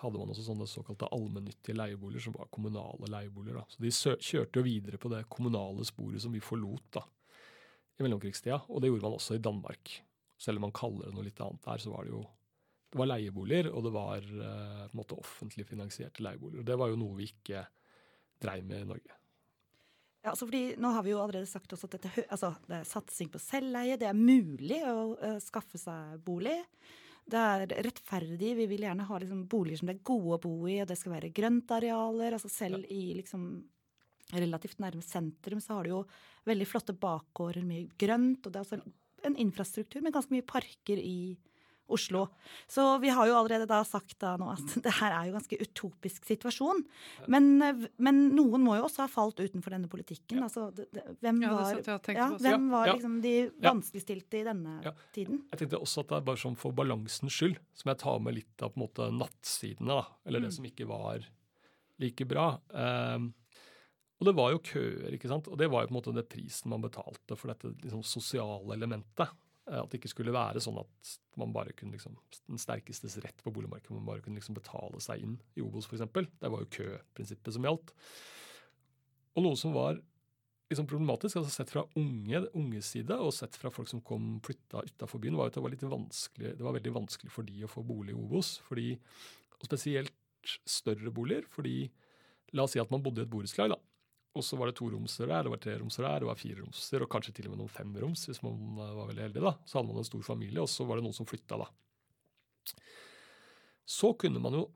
hadde 0.02 0.20
man 0.20 0.30
også 0.30 0.44
sånne 0.44 0.66
såkalte 0.68 1.08
allmennyttige 1.16 1.78
leieboliger, 1.78 2.26
som 2.26 2.36
var 2.36 2.50
kommunale 2.52 3.08
leieboliger. 3.08 3.62
Da. 3.62 3.64
Så 3.72 3.82
de 3.82 3.92
kjørte 4.20 4.60
jo 4.60 4.66
videre 4.66 5.00
på 5.00 5.10
det 5.12 5.24
kommunale 5.32 5.86
sporet 5.88 6.20
som 6.20 6.34
vi 6.36 6.44
forlot 6.44 6.90
da, 6.98 7.06
i 8.00 8.06
mellomkrigstida. 8.06 8.62
Og 8.68 8.82
det 8.82 8.90
gjorde 8.90 9.06
man 9.06 9.16
også 9.18 9.36
i 9.36 9.42
Danmark. 9.44 9.94
Selv 10.40 10.60
om 10.60 10.68
man 10.68 10.76
kaller 10.76 11.08
det 11.08 11.16
noe 11.16 11.26
litt 11.26 11.40
annet 11.44 11.66
der, 11.66 11.82
så 11.82 11.92
var 11.92 12.06
det 12.06 12.14
jo 12.14 12.26
det 12.90 12.98
var 12.98 13.06
leieboliger, 13.06 13.68
og 13.70 13.84
det 13.86 13.90
var 13.94 14.24
eh, 14.26 14.86
på 14.90 14.96
en 14.96 14.98
måte 14.98 15.14
offentlig 15.14 15.62
finansierte 15.68 16.24
leieboliger. 16.26 16.64
Og 16.64 16.66
det 16.66 16.78
var 16.80 16.90
jo 16.90 16.98
noe 16.98 17.18
vi 17.20 17.28
ikke 17.30 17.62
dreiv 18.42 18.64
med 18.66 18.82
i 18.82 18.88
Norge. 18.88 19.18
Ja, 20.20 20.32
altså 20.32 20.48
fordi 20.48 20.74
Nå 20.80 20.90
har 20.92 21.04
vi 21.06 21.12
jo 21.14 21.20
allerede 21.22 21.48
sagt 21.48 21.72
også 21.72 21.88
at 21.88 21.94
dette, 21.96 22.24
altså, 22.28 22.50
det 22.66 22.80
er 22.80 22.88
satsing 22.88 23.30
på 23.32 23.40
selveie. 23.40 23.96
Det 24.00 24.08
er 24.10 24.18
mulig 24.18 24.80
å 24.90 24.96
uh, 25.14 25.38
skaffe 25.40 25.78
seg 25.80 26.18
bolig. 26.26 26.58
Det 27.30 27.40
er 27.40 27.76
rettferdig. 27.86 28.56
Vi 28.58 28.66
vil 28.72 28.84
gjerne 28.84 29.06
ha 29.06 29.20
liksom, 29.22 29.46
boliger 29.48 29.80
som 29.80 29.90
det 29.92 30.00
er 30.00 30.08
gode 30.10 30.36
å 30.36 30.42
bo 30.42 30.54
i, 30.66 30.80
og 30.82 30.90
det 30.90 30.98
skal 30.98 31.14
være 31.14 31.32
grøntarealer. 31.36 32.36
altså 32.36 32.50
Selv 32.52 32.90
i 32.90 33.14
liksom 33.20 33.46
relativt 34.32 34.78
nærme 34.82 35.02
sentrum 35.02 35.60
så 35.60 35.78
har 35.78 35.84
du 35.84 35.90
jo 35.96 36.00
veldig 36.48 36.66
flotte 36.68 36.94
bakgårder, 36.96 37.64
mye 37.66 37.88
grønt. 38.00 38.46
Og 38.46 38.52
det 38.52 38.60
er 38.60 38.66
altså 38.66 38.82
en 39.28 39.36
infrastruktur 39.36 40.02
med 40.02 40.14
ganske 40.16 40.32
mye 40.32 40.46
parker 40.46 40.96
i 41.02 41.36
Oslo. 41.90 42.28
Så 42.70 42.84
vi 43.02 43.08
har 43.10 43.26
jo 43.26 43.34
allerede 43.34 43.66
da 43.66 43.80
sagt 43.82 44.14
da 44.22 44.36
nå 44.38 44.46
at 44.52 44.74
det 44.84 44.92
her 45.00 45.10
er 45.10 45.26
jo 45.26 45.32
ganske 45.34 45.56
utopisk 45.58 46.28
situasjon. 46.28 46.84
Men, 47.26 47.48
eh, 47.66 47.80
men 47.98 48.20
noen 48.36 48.62
må 48.62 48.76
jo 48.78 48.84
også 48.86 49.02
ha 49.02 49.10
falt 49.10 49.42
utenfor 49.42 49.74
denne 49.74 49.90
politikken. 49.90 50.38
Altså, 50.46 50.68
det, 50.76 50.86
det, 50.94 51.02
hvem 51.18 51.42
Ja, 51.42 51.50
det 51.50 51.82
var, 51.88 52.14
ja, 52.14 52.28
hvem 52.46 52.68
var 52.70 52.86
ja. 52.92 52.94
liksom 52.94 53.18
de 53.24 53.34
vanskeligstilte 53.66 54.38
i 54.38 54.44
denne 54.46 54.76
Ja. 54.86 54.94
tiden? 55.16 55.42
Jeg 55.50 55.64
tenkte 55.64 55.82
også 55.82 56.04
at 56.04 56.12
det 56.14 56.20
er 56.20 56.28
bare 56.30 56.42
sånn 56.44 56.56
for 56.62 56.70
balansens 56.78 57.34
skyld, 57.34 57.58
som 57.74 57.90
jeg 57.90 57.98
tar 58.06 58.22
med 58.22 58.38
litt 58.38 58.62
av 58.62 58.70
på 58.70 58.78
en 58.78 58.86
måte 58.86 59.10
nattsidene, 59.18 59.98
da, 59.98 60.06
eller 60.30 60.46
det 60.46 60.54
som 60.54 60.70
ikke 60.70 60.86
var 60.86 61.26
like 62.00 62.24
bra. 62.24 62.46
Ehm, 62.72 63.32
og 64.20 64.26
det 64.28 64.34
var 64.36 64.50
jo 64.52 64.60
køer, 64.60 65.14
ikke 65.16 65.30
sant? 65.30 65.48
og 65.48 65.56
det 65.56 65.70
var 65.72 65.82
jo 65.82 65.88
på 65.88 65.94
en 65.94 65.96
måte 65.96 66.12
det 66.12 66.26
prisen 66.28 66.68
man 66.68 66.82
betalte 66.84 67.38
for 67.40 67.48
dette 67.48 67.70
liksom, 67.80 68.02
sosiale 68.04 68.76
elementet. 68.76 69.32
Eh, 69.64 69.78
At 69.80 69.88
det 69.88 70.00
ikke 70.00 70.12
skulle 70.12 70.34
være 70.34 70.60
sånn 70.60 70.76
at 70.82 71.14
man 71.40 71.54
bare 71.56 71.72
kunne 71.76 71.96
liksom, 71.96 72.18
den 72.44 72.60
sterkestes 72.60 73.16
rett 73.24 73.40
på 73.40 73.52
boligmarkedet, 73.54 73.96
man 73.96 74.08
bare 74.10 74.20
kunne 74.24 74.36
liksom 74.36 74.58
betale 74.58 75.00
seg 75.00 75.24
inn 75.24 75.38
i 75.56 75.64
Obos 75.64 75.88
f.eks. 75.88 76.04
Det 76.12 76.52
var 76.52 76.60
jo 76.60 76.72
køprinsippet 76.76 77.56
som 77.56 77.64
gjaldt. 77.64 77.94
Og 79.38 79.46
noe 79.46 79.56
som 79.56 79.72
var 79.72 79.96
liksom 80.70 80.86
problematisk, 80.90 81.40
altså 81.40 81.54
sett 81.54 81.72
fra 81.72 81.86
unge, 81.98 82.44
unges 82.58 82.92
side 82.92 83.16
og 83.16 83.32
sett 83.34 83.56
fra 83.58 83.72
folk 83.72 83.88
som 83.90 84.04
kom 84.04 84.36
flytta 84.44 84.84
utafor 84.86 85.22
byen, 85.22 85.38
var 85.38 85.48
at 85.48 85.56
det 85.56 85.64
var 85.64 85.72
litt 85.72 85.88
vanskelig, 85.88 86.52
det 86.58 86.66
var 86.66 86.76
veldig 86.76 86.92
vanskelig 87.00 87.32
for 87.32 87.48
de 87.48 87.64
å 87.64 87.70
få 87.70 87.82
bolig 87.88 88.12
i 88.12 88.20
Obos. 88.20 88.58
Fordi, 88.68 88.92
og 89.56 89.66
spesielt 89.66 90.12
større 90.68 91.12
boliger. 91.14 91.48
fordi 91.48 91.88
La 92.52 92.64
oss 92.66 92.72
si 92.74 92.80
at 92.82 92.90
man 92.90 93.02
bodde 93.02 93.22
i 93.22 93.26
et 93.26 93.30
borettslag. 93.30 93.74
Og 94.38 94.44
så 94.46 94.54
var 94.58 94.70
det 94.70 94.76
toromser 94.78 95.26
der, 95.26 95.46
det 95.46 95.50
var 95.50 95.60
treromser 95.62 96.06
der, 96.06 96.22
det 96.22 96.28
var 96.28 96.38
fireromser, 96.38 97.02
og 97.02 97.10
kanskje 97.10 97.34
til 97.34 97.48
og 97.48 97.54
med 97.56 97.64
noen 97.64 97.72
femroms 97.72 98.28
hvis 98.28 98.42
man 98.44 98.58
eh, 98.78 98.92
var 98.94 99.08
veldig 99.10 99.24
heldig. 99.26 99.42
da. 99.42 99.54
Så 99.66 99.78
hadde 99.78 99.90
man 99.90 100.02
en 100.02 100.10
stor 100.10 100.26
familie, 100.26 100.62
og 100.62 100.70
så 100.70 100.86
var 100.86 101.00
det 101.00 101.06
noen 101.06 101.16
som 101.16 101.26
flytta, 101.26 101.58
da. 101.58 101.66
Så 103.90 104.12
kunne 104.20 104.42
man 104.42 104.54
jo, 104.54 104.68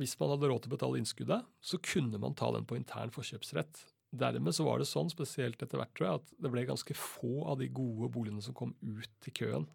hvis 0.00 0.16
man 0.20 0.32
hadde 0.32 0.48
råd 0.48 0.64
til 0.64 0.72
å 0.72 0.76
betale 0.78 1.02
innskuddet, 1.02 1.50
så 1.60 1.80
kunne 1.84 2.20
man 2.22 2.36
ta 2.38 2.48
den 2.56 2.64
på 2.68 2.78
intern 2.78 3.12
forkjøpsrett. 3.12 3.82
Dermed 4.16 4.56
så 4.56 4.64
var 4.64 4.80
det 4.80 4.88
sånn, 4.88 5.12
spesielt 5.12 5.60
etter 5.60 5.80
hvert, 5.80 5.92
tror 5.96 6.08
jeg, 6.08 6.22
at 6.22 6.32
det 6.44 6.52
ble 6.52 6.64
ganske 6.68 6.96
få 6.96 7.44
av 7.52 7.60
de 7.60 7.68
gode 7.72 8.08
boligene 8.12 8.44
som 8.44 8.56
kom 8.56 8.72
ut 8.80 9.28
i 9.28 9.34
køen. 9.36 9.68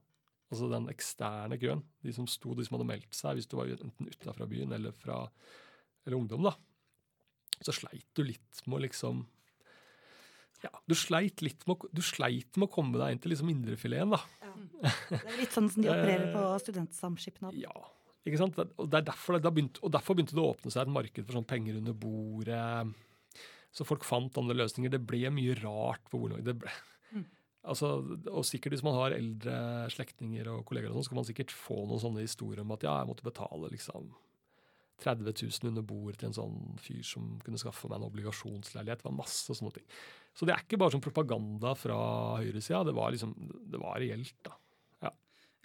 Altså 0.50 0.70
den 0.72 0.90
eksterne 0.90 1.60
køen. 1.62 1.84
De 2.06 2.14
som 2.16 2.26
sto, 2.30 2.56
de 2.58 2.66
som 2.66 2.78
hadde 2.78 2.90
meldt 2.90 3.14
seg, 3.18 3.38
hvis 3.38 3.50
du 3.50 3.58
var 3.60 3.70
enten 3.70 4.10
utafra 4.10 4.48
byen 4.50 4.74
eller 4.74 4.96
fra 4.98 5.26
eller 6.08 6.22
ungdom, 6.22 6.46
da. 6.48 6.54
Så 7.66 7.74
sleit 7.76 8.06
du 8.18 8.24
litt 8.28 8.62
med 8.66 8.80
å 8.80 8.84
liksom 8.86 9.26
Ja, 10.64 10.72
du 10.90 10.96
sleit 10.98 11.44
litt 11.46 11.66
med 11.70 11.86
du 11.94 12.02
sleit 12.06 12.58
med 12.58 12.68
å 12.70 12.74
komme 12.74 12.98
deg 13.02 13.14
inn 13.14 13.22
til 13.24 13.34
liksom 13.34 13.52
indrefileten, 13.54 14.16
da. 14.16 14.22
Det 15.10 15.20
er 15.20 15.38
litt 15.40 15.54
sånn 15.54 15.70
som 15.74 15.86
de 15.86 15.92
opererer 15.92 16.32
på 16.34 16.44
studentsamskipnad. 16.64 17.58
Ja, 17.62 17.74
ikke 18.26 18.42
sant? 18.42 18.58
Og, 18.58 18.88
det 18.90 19.02
er 19.02 19.08
derfor, 19.10 19.40
begynte, 19.50 19.82
og 19.86 19.94
derfor 19.94 20.18
begynte 20.18 20.38
det 20.38 20.44
å 20.44 20.54
åpne 20.54 20.74
seg 20.74 20.86
et 20.86 20.94
marked 20.94 21.28
for 21.28 21.38
sånn 21.38 21.48
penger 21.50 21.80
under 21.80 21.98
bordet. 21.98 23.44
Så 23.76 23.86
folk 23.86 24.06
fant 24.08 24.38
andre 24.42 24.58
løsninger. 24.58 24.94
Det 24.94 25.04
ble 25.06 25.30
mye 25.34 25.58
rart 25.62 26.06
på 26.10 26.20
hvordan 26.22 26.46
Det 26.46 26.56
ble, 26.58 26.74
altså, 27.68 27.92
og 28.32 28.46
sikkert 28.48 28.76
hvis 28.76 28.86
man 28.86 28.98
har 28.98 29.16
eldre 29.18 29.58
slektninger 29.94 30.50
og 30.52 30.64
kolleger, 30.68 30.92
og 30.92 30.98
sånn, 30.98 31.08
så 31.08 31.14
kan 31.14 31.22
man 31.22 31.30
sikkert 31.30 31.54
få 31.56 31.84
noen 31.86 32.02
sånne 32.04 32.26
historier 32.26 32.64
om 32.64 32.74
at 32.76 32.86
ja, 32.86 32.96
jeg 33.02 33.12
måtte 33.12 33.28
betale 33.28 33.72
liksom 33.74 34.10
30 35.04 35.34
000 35.46 35.72
under 35.72 35.86
bordet 35.86 36.22
til 36.22 36.32
en 36.32 36.38
sånn 36.38 36.62
fyr 36.82 37.04
som 37.06 37.36
kunne 37.44 37.60
skaffe 37.62 37.90
meg 37.90 38.00
en 38.00 38.08
obligasjonsleilighet. 38.10 39.04
Det 39.04 39.10
var 39.10 39.18
masse 39.20 39.58
sånne 39.58 39.76
ting. 39.76 39.86
Så 40.38 40.48
det 40.48 40.56
er 40.56 40.64
ikke 40.64 40.80
bare 40.82 40.96
sånn 40.96 41.06
propaganda 41.06 41.74
fra 41.78 41.98
høyresida. 42.42 42.86
Det 42.88 42.96
var 42.98 43.14
liksom, 43.14 43.36
det 43.70 43.82
var 43.82 44.02
reelt, 44.02 44.38
da. 44.46 44.58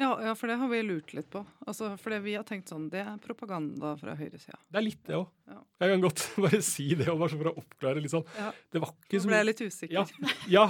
Ja, 0.02 0.12
ja, 0.24 0.32
for 0.34 0.50
det 0.50 0.56
har 0.58 0.70
vi 0.70 0.80
lurt 0.82 1.12
litt 1.14 1.28
på. 1.30 1.42
Altså, 1.68 1.92
fordi 2.00 2.18
vi 2.24 2.34
har 2.34 2.46
tenkt 2.48 2.70
sånn, 2.72 2.88
det 2.90 3.02
er 3.04 3.18
propaganda 3.22 3.92
fra 4.00 4.16
høyresida. 4.18 4.58
Det 4.72 4.80
er 4.80 4.86
litt 4.86 5.02
det 5.06 5.18
òg. 5.18 5.28
Ja. 5.52 5.58
Jeg 5.84 5.92
kan 5.92 6.04
godt 6.06 6.24
bare 6.46 6.60
si 6.64 6.86
det, 6.98 7.06
og 7.12 7.20
bare 7.20 7.36
for 7.36 7.50
å 7.50 7.54
oppklare 7.62 8.02
litt 8.02 8.14
sånn. 8.14 8.26
Ja. 8.38 8.50
Det 8.72 8.82
var 8.82 8.94
ikke 8.96 9.20
så 9.20 9.28
mye 9.28 9.30
Nå 9.30 9.34
ble 9.34 9.40
jeg 9.40 9.50
litt 9.50 9.62
usikker. 9.62 9.94
Ja. 9.94 10.34
ja. 10.56 10.66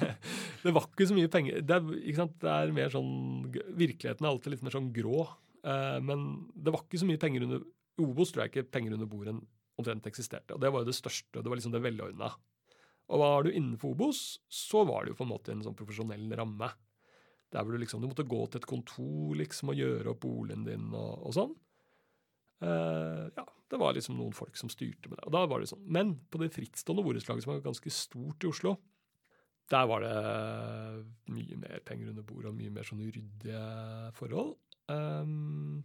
det 0.64 0.74
var 0.74 0.88
ikke 0.88 1.08
så 1.10 1.18
mye 1.18 1.32
penger. 1.36 1.62
Det 1.62 1.78
er, 1.78 1.94
ikke 2.02 2.22
sant? 2.22 2.36
det 2.42 2.56
er 2.56 2.74
mer 2.80 2.92
sånn 2.94 3.14
Virkeligheten 3.52 4.26
er 4.26 4.32
alltid 4.32 4.56
litt 4.56 4.66
mer 4.66 4.76
sånn 4.78 4.90
grå. 4.96 5.26
Eh, 5.64 5.98
men 6.10 6.28
det 6.56 6.74
var 6.74 6.86
ikke 6.86 7.02
så 7.04 7.08
mye 7.08 7.20
penger 7.20 7.46
under 7.46 7.66
Obos 8.02 8.32
tror 8.32 8.44
jeg 8.44 8.52
ikke 8.52 8.72
penger 8.74 8.96
under 8.96 9.10
bordet 9.10 9.34
omtrent 9.78 10.06
eksisterte. 10.08 10.54
Og 10.54 10.62
det 10.62 10.70
var 10.70 10.82
jo 10.82 10.90
det 10.90 10.96
største, 10.96 11.40
det 11.40 11.50
var 11.50 11.58
liksom 11.58 11.74
det 11.74 11.82
velordna. 11.84 12.30
Og 13.12 13.20
var 13.20 13.44
du 13.44 13.52
innenfor 13.52 13.92
Obos, 13.92 14.22
så 14.48 14.84
var 14.88 15.04
det 15.04 15.12
jo 15.12 15.18
på 15.20 15.26
en 15.26 15.32
måte 15.34 15.52
en 15.52 15.64
sånn 15.64 15.76
profesjonell 15.78 16.24
ramme. 16.38 16.70
Der 17.52 17.62
hvor 17.62 17.74
du 17.74 17.82
liksom, 17.82 18.02
du 18.02 18.08
måtte 18.10 18.26
gå 18.26 18.40
til 18.48 18.62
et 18.62 18.70
kontor 18.70 19.34
liksom 19.38 19.70
og 19.70 19.78
gjøre 19.78 20.14
opp 20.14 20.22
boligen 20.24 20.64
din 20.66 20.88
og, 20.90 21.28
og 21.28 21.36
sånn. 21.36 21.52
Uh, 22.64 23.28
ja, 23.36 23.44
det 23.70 23.80
var 23.80 23.94
liksom 23.94 24.16
noen 24.18 24.34
folk 24.34 24.56
som 24.58 24.70
styrte 24.72 25.10
med 25.10 25.20
det. 25.20 25.26
Og 25.28 25.34
da 25.36 25.44
var 25.50 25.60
det 25.60 25.68
sånn. 25.70 25.84
Men 25.84 26.14
på 26.30 26.40
det 26.40 26.52
frittstående 26.54 27.04
borettslaget, 27.04 27.44
som 27.44 27.54
er 27.54 27.64
ganske 27.64 27.92
stort 27.92 28.46
i 28.46 28.50
Oslo, 28.50 28.76
der 29.72 29.86
var 29.88 30.04
det 30.04 30.16
mye 31.32 31.56
mer 31.60 31.84
penger 31.88 32.10
under 32.12 32.24
bordet 32.26 32.50
og 32.50 32.56
mye 32.58 32.72
mer 32.72 32.88
sånn 32.88 33.04
uryddige 33.04 33.62
forhold. 34.16 34.56
Um, 34.92 35.84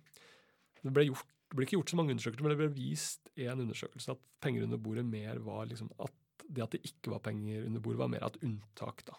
det, 0.83 0.91
ble 0.95 1.05
gjort, 1.07 1.27
det 1.49 1.57
ble 1.57 1.65
ikke 1.65 1.79
gjort 1.79 1.91
så 1.91 1.97
mange 1.97 2.13
undersøkelser, 2.13 2.45
men 2.45 2.53
det 2.53 2.59
ble 2.59 2.69
vist 2.75 3.31
i 3.39 3.47
en 3.49 3.63
undersøkelse 3.63 4.13
at 4.13 4.21
penger 4.43 4.67
under 4.67 4.81
bordet 4.81 5.05
mer 5.07 5.39
var 5.41 5.65
liksom 5.69 5.89
at 5.97 6.13
det 6.49 6.63
at 6.65 6.75
det 6.75 6.81
ikke 6.85 7.13
var 7.13 7.21
penger 7.25 7.65
under 7.65 7.81
bordet, 7.81 7.99
var 7.99 8.11
mer 8.11 8.25
et 8.25 8.37
unntak 8.45 9.03
da, 9.05 9.17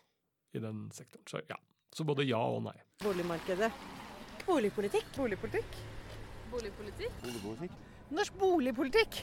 i 0.54 0.62
den 0.62 0.86
sektoren. 0.94 1.26
Så 1.30 1.42
ja, 1.50 1.58
så 1.94 2.06
både 2.06 2.26
ja 2.26 2.40
og 2.42 2.62
nei. 2.64 2.76
Boligmarkedet. 3.02 3.70
Boligpolitikk. 4.46 5.12
Boligpolitikk. 5.16 5.76
Boligpolitikk. 6.50 7.20
boligpolitikk. 7.22 7.76
Norsk 8.10 8.38
boligpolitikk. 8.40 9.20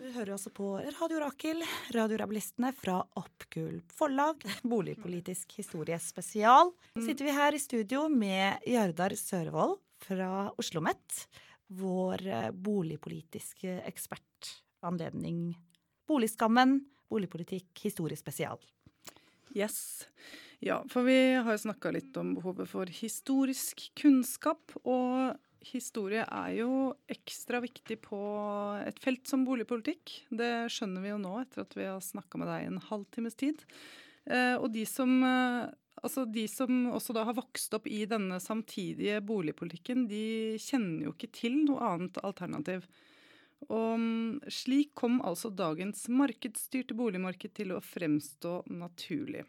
Vi 0.00 0.10
hører 0.12 0.34
også 0.34 0.50
på 0.52 0.72
Radio 0.98 1.20
Rakel, 1.22 1.62
Radiorabilistene 1.94 2.72
fra 2.76 2.98
Oppgul 3.20 3.78
forlag, 3.94 4.42
boligpolitisk 4.72 5.54
historie 5.60 5.98
spesial. 6.02 6.72
sitter 6.98 7.28
vi 7.28 7.36
her 7.36 7.56
i 7.56 7.62
studio 7.62 8.08
med 8.12 8.64
Jardar 8.68 9.14
Sørvold 9.16 9.78
fra 10.04 10.50
Oslo 10.58 10.82
OsloMet, 10.82 11.26
vår 11.78 12.26
eh, 12.26 12.50
boligpolitiske 12.52 13.80
ekspert. 13.88 14.52
Anledning 14.84 15.54
Boligskammen, 16.04 16.82
boligpolitikk, 17.08 17.70
historiespesial. 17.86 18.60
Yes. 19.56 20.04
Ja, 20.60 20.82
for 20.92 21.06
vi 21.06 21.16
har 21.32 21.54
jo 21.54 21.62
snakka 21.62 21.92
litt 21.94 22.16
om 22.20 22.34
behovet 22.36 22.68
for 22.68 22.90
historisk 22.92 23.86
kunnskap. 23.96 24.74
Og 24.84 25.32
historie 25.64 26.24
er 26.24 26.54
jo 26.58 26.70
ekstra 27.10 27.62
viktig 27.64 27.98
på 28.04 28.20
et 28.84 29.00
felt 29.00 29.28
som 29.30 29.46
boligpolitikk. 29.48 30.18
Det 30.28 30.68
skjønner 30.72 31.04
vi 31.04 31.12
jo 31.14 31.20
nå 31.22 31.38
etter 31.40 31.64
at 31.64 31.76
vi 31.78 31.88
har 31.88 32.04
snakka 32.04 32.40
med 32.40 32.50
deg 32.52 32.68
en 32.68 32.82
halvtimes 32.90 33.38
tid. 33.40 33.64
Eh, 34.24 34.56
og 34.56 34.70
de 34.72 34.84
som, 34.88 35.16
eh, 35.24 35.70
altså 36.04 36.26
de 36.28 36.44
som 36.50 36.90
også 36.94 37.16
da 37.16 37.24
har 37.28 37.36
vokst 37.36 37.74
opp 37.76 37.88
i 37.90 38.04
denne 38.08 38.38
samtidige 38.42 39.20
boligpolitikken, 39.24 40.06
de 40.10 40.56
kjenner 40.62 41.08
jo 41.08 41.14
ikke 41.14 41.32
til 41.34 41.58
noe 41.64 41.82
annet 41.94 42.20
alternativ. 42.24 42.86
Og 43.70 43.94
mm, 44.00 44.50
slik 44.52 44.92
kom 44.98 45.20
altså 45.24 45.50
dagens 45.54 46.06
markedsstyrte 46.12 46.96
boligmarked 46.98 47.54
til 47.56 47.72
å 47.74 47.82
fremstå 47.84 48.58
naturlig. 48.74 49.44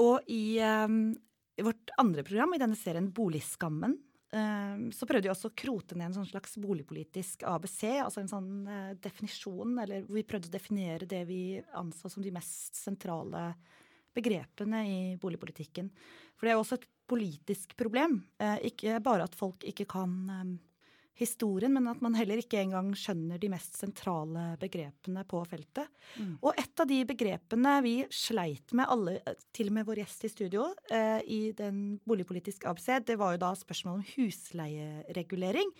Og 0.00 0.24
i, 0.32 0.56
um, 0.64 1.12
vårt 1.60 1.92
andre 2.00 2.24
program 2.24 2.56
i 2.56 2.62
denne 2.62 2.78
serien 2.78 3.10
Boligskammen 3.12 3.98
um, 4.32 4.86
så 4.94 5.08
prøvde 5.08 5.28
vi 5.28 5.32
også 5.34 5.50
å 5.50 5.56
krote 5.58 5.98
ned 5.98 6.08
en 6.08 6.16
sånn 6.22 6.30
slags 6.30 6.56
boligpolitisk 6.62 7.44
ABC, 7.48 7.84
altså 8.00 8.22
en 8.22 8.32
sånn 8.32 8.50
uh, 8.64 8.94
definisjon, 9.04 9.76
eller 9.84 10.08
vi 10.08 10.24
prøvde 10.24 10.48
å 10.48 10.56
definere 10.56 11.08
det 11.10 11.26
vi 11.28 11.42
anså 11.76 12.08
som 12.12 12.24
de 12.24 12.32
mest 12.32 12.80
sentrale 12.80 13.50
begrepene 14.16 14.82
i 14.88 14.98
boligpolitikken. 15.20 15.90
For 16.36 16.46
det 16.46 16.52
er 16.52 16.58
jo 16.58 16.64
også 16.64 16.80
et 16.80 16.88
politisk 17.08 17.76
problem. 17.78 18.20
Uh, 18.40 18.58
ikke 18.68 19.00
bare 19.04 19.26
at 19.28 19.36
folk 19.38 19.64
ikke 19.68 19.86
kan 19.90 20.14
um, 20.32 20.52
historien, 21.18 21.72
men 21.74 21.88
at 21.90 22.00
man 22.04 22.16
heller 22.16 22.40
ikke 22.40 22.60
engang 22.62 22.92
skjønner 22.96 23.40
de 23.40 23.50
mest 23.52 23.76
sentrale 23.78 24.52
begrepene 24.60 25.24
på 25.28 25.42
feltet. 25.48 25.90
Mm. 26.16 26.38
Og 26.40 26.56
et 26.58 26.82
av 26.82 26.88
de 26.88 27.00
begrepene 27.08 27.74
vi 27.84 27.96
sleit 28.12 28.72
med, 28.76 28.88
alle, 28.88 29.18
til 29.54 29.70
og 29.70 29.76
med 29.78 29.88
vår 29.88 30.02
gjest 30.02 30.26
i 30.26 30.32
studio, 30.32 30.70
eh, 30.92 31.20
i 31.26 31.42
den 31.56 32.00
boligpolitiske 32.08 32.68
ABC, 32.68 32.88
det 33.12 33.18
var 33.20 33.36
jo 33.36 33.44
da 33.44 33.52
spørsmålet 33.58 34.00
om 34.00 34.10
husleieregulering. 34.16 35.76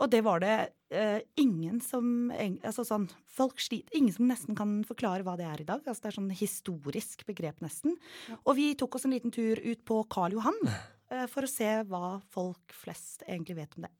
Og 0.00 0.08
det 0.08 0.20
var 0.24 0.40
det 0.40 0.54
eh, 0.96 1.20
ingen 1.40 1.80
som 1.84 2.30
altså 2.32 2.86
sånn, 2.86 3.08
folk 3.28 3.60
sliter, 3.60 3.92
Ingen 3.98 4.14
som 4.14 4.30
nesten 4.30 4.56
kan 4.56 4.78
forklare 4.88 5.26
hva 5.26 5.36
det 5.36 5.48
er 5.48 5.60
i 5.62 5.68
dag. 5.68 5.84
altså 5.84 6.06
Det 6.06 6.12
er 6.12 6.18
sånn 6.18 6.32
historisk 6.40 7.26
begrep, 7.28 7.60
nesten. 7.64 7.98
Ja. 8.30 8.38
Og 8.46 8.56
vi 8.56 8.70
tok 8.80 8.96
oss 8.96 9.04
en 9.04 9.14
liten 9.14 9.34
tur 9.34 9.60
ut 9.60 9.84
på 9.84 10.00
Karl 10.12 10.38
Johan 10.38 10.56
eh, 10.70 11.26
for 11.28 11.44
å 11.44 11.50
se 11.50 11.68
hva 11.90 12.20
folk 12.32 12.76
flest 12.76 13.26
egentlig 13.28 13.60
vet 13.60 13.76
om 13.76 13.88
det. 13.88 13.92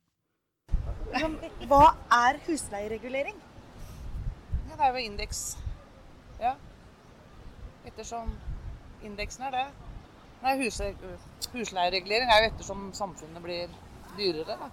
Hva 1.10 1.84
er 2.14 2.38
husleieregulering? 2.46 3.38
Ja, 4.68 4.76
det 4.76 4.84
er 4.86 4.90
jo 4.94 4.96
indeks. 5.02 5.40
Ja. 6.40 6.52
Ettersom 7.86 8.30
indeksen 9.02 9.42
er 9.48 9.50
det. 9.56 9.64
Nei, 10.42 10.52
husleieregulering 11.52 12.30
er 12.30 12.44
jo 12.44 12.50
ettersom 12.52 12.84
samfunnet 12.96 13.42
blir 13.42 13.72
dyrere, 14.16 14.44
da. 14.46 14.70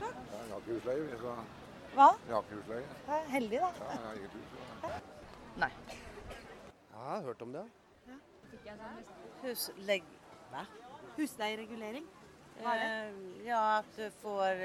Ja, 0.00 0.06
jeg 0.06 0.12
har 0.38 0.60
ikke 0.60 0.76
husleie, 0.76 1.02
vi 1.02 1.18
skal 1.18 1.34
Hva? 1.96 2.08
Jeg 2.28 2.34
har 2.34 2.42
ikke 2.46 2.60
husleie. 2.60 2.86
Ja, 3.08 3.18
heldig, 3.34 3.58
da. 3.58 3.72
Ja, 3.80 3.90
jeg 3.90 4.00
har 4.04 4.12
eget 4.14 4.32
hus. 4.38 4.48
Ja. 4.84 4.88
Nei. 5.64 5.72
Jeg 6.70 7.02
har 7.08 7.20
hørt 7.26 7.42
om 7.42 7.52
det. 7.58 7.66
Ja. 8.06 8.16
Huslegg... 9.42 10.04
Hva? 10.50 10.62
Husleieregulering? 11.18 12.06
Eh, 12.60 13.46
ja, 13.46 13.78
at 13.78 13.96
du 13.96 14.10
får 14.20 14.58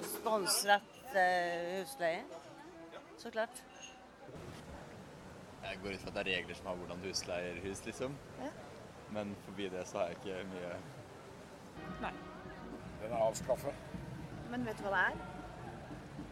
sponset 0.00 0.12
sponsret 0.14 1.16
eh, 1.16 1.80
husleie. 1.80 2.22
Så 3.18 3.30
klart. 3.30 3.62
Jeg 5.64 5.78
går 5.82 5.92
ut 5.92 6.00
fra 6.00 6.08
at 6.08 6.14
det 6.14 6.22
er 6.22 6.38
regler 6.38 6.54
som 6.54 6.66
har 6.66 6.78
hvordan 6.80 7.02
du 7.02 7.08
husleier 7.08 7.60
hus, 7.64 7.84
liksom. 7.86 8.16
Ja. 8.40 8.50
Men 9.12 9.36
forbi 9.44 9.68
det 9.68 9.84
så 9.88 9.98
har 9.98 10.12
jeg 10.12 10.16
ikke 10.22 10.46
mye 10.54 10.72
Nei. 12.00 12.12
Den 13.02 13.12
er 13.12 13.20
avskaffet. 13.20 13.74
Men 14.50 14.66
vet 14.66 14.78
du 14.80 14.88
hva 14.88 14.96
det 14.96 15.04
er? 15.04 15.16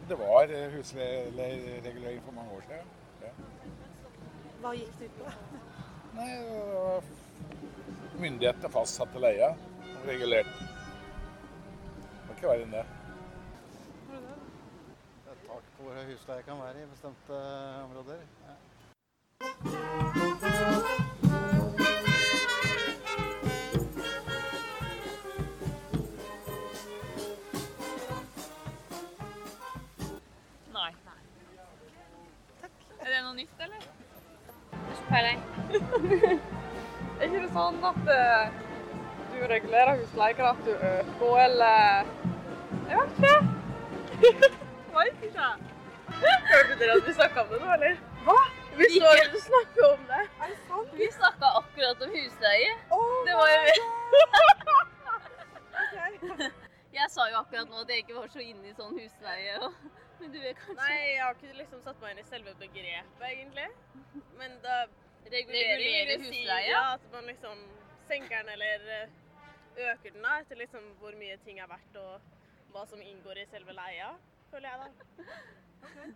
Det 0.09 0.19
var 0.19 0.49
eh, 0.49 0.71
husleieregulering 0.73 2.23
for 2.25 2.31
mange 2.31 2.57
år 2.57 2.65
siden. 2.67 2.93
Ja. 3.21 3.31
Hva 4.61 4.73
gikk 4.77 4.99
det 4.99 5.11
ut 5.11 5.21
på? 5.21 5.33
Nei, 6.17 6.31
Myndighetene 8.21 8.69
fastsatte 8.73 9.21
leia 9.21 9.53
og 9.53 10.05
regulerte 10.07 10.72
ikke 12.43 12.51
verre 12.51 12.63
enn 12.65 12.73
det. 12.75 12.85
Det 15.23 15.31
er 15.31 15.37
tak 15.47 15.67
på 15.77 15.83
hvor 15.85 15.93
høy 15.95 16.09
husleie 16.09 16.43
kan 16.43 16.57
være 16.59 16.81
i 16.81 16.87
bestemte 16.91 17.37
områder. 17.83 18.19
Ja. 18.43 18.55
Nei. 30.73 30.91
Takk. 32.59 32.75
Er 32.99 33.07
det 33.07 33.21
noe 33.23 33.37
nytt, 33.37 33.63
eller? 33.67 33.87
Ikke 34.81 35.05
peiling. 35.13 35.47
er 37.21 37.25
ikke 37.29 37.39
det 37.39 37.53
sånn 37.55 37.79
at 37.93 38.03
uh, 38.11 38.59
du 39.31 39.39
regulerer 39.55 39.95
husleien, 40.03 40.45
at 40.51 40.67
du 40.67 40.75
øker 40.75 41.41
eller 41.45 42.22
Jeg 42.93 43.01
vet 43.01 43.11
ikke. 43.17 43.37
Ikke. 45.27 45.47
Hørte 46.53 46.73
dere 46.79 46.97
at 46.97 47.07
vi 47.07 47.13
snakka 47.13 47.41
om 47.41 47.47
det 47.53 47.59
nå, 47.61 47.69
eller? 47.77 47.95
Hva? 48.25 48.41
Vi 48.77 48.85
så 48.93 49.13
du 49.33 49.39
snakka 49.45 49.87
om 49.93 50.03
det. 50.11 50.19
Er 50.41 50.51
det 50.51 50.57
sant? 50.67 50.91
Vi 50.99 51.07
snakka 51.17 51.47
akkurat 51.59 52.03
om 52.05 52.11
husleie. 52.17 52.75
Oh, 52.97 53.15
det 53.27 53.33
var 53.39 53.47
jo 53.53 53.57
okay. 55.83 56.49
Jeg 56.99 57.07
sa 57.15 57.25
jo 57.31 57.39
akkurat 57.41 57.71
nå 57.71 57.81
at 57.81 57.89
jeg 57.89 58.03
ikke 58.03 58.19
var 58.19 58.29
så 58.35 58.45
inne 58.45 58.69
i 58.69 58.75
sånn 58.77 58.93
husleie. 58.99 59.55
Og, 59.65 59.71
men 60.19 60.35
du 60.35 60.37
er 60.41 60.53
kanskje 60.59 60.77
Nei, 60.83 60.99
jeg 60.99 61.23
har 61.23 61.39
ikke 61.39 61.57
liksom 61.63 61.81
satt 61.87 61.97
meg 62.03 62.13
inn 62.13 62.21
i 62.21 62.27
selve 62.29 62.53
begrepet, 62.61 63.25
egentlig. 63.31 63.69
Men 64.37 64.55
da 64.67 64.83
regulerer 65.33 65.81
Regulere 65.81 66.19
husleie? 66.27 66.69
Ja, 66.69 66.85
at 66.99 67.09
man 67.15 67.25
liksom 67.31 67.65
senker 68.11 68.37
den 68.43 68.53
eller 68.53 68.87
eh, 68.99 69.19
øker 69.89 70.13
den 70.13 70.29
da, 70.29 70.37
etter 70.43 70.61
liksom 70.61 70.93
hvor 71.01 71.17
mye 71.17 71.41
ting 71.47 71.57
er 71.63 71.73
verdt 71.73 72.01
og 72.03 72.42
hva 72.73 72.85
som 72.89 73.01
inngår 73.01 73.37
i 73.37 73.45
selve 73.51 73.73
leia, 73.77 74.07
føler 74.49 74.69
jeg 74.69 74.77
da. 74.81 74.87
Okay. 75.83 76.07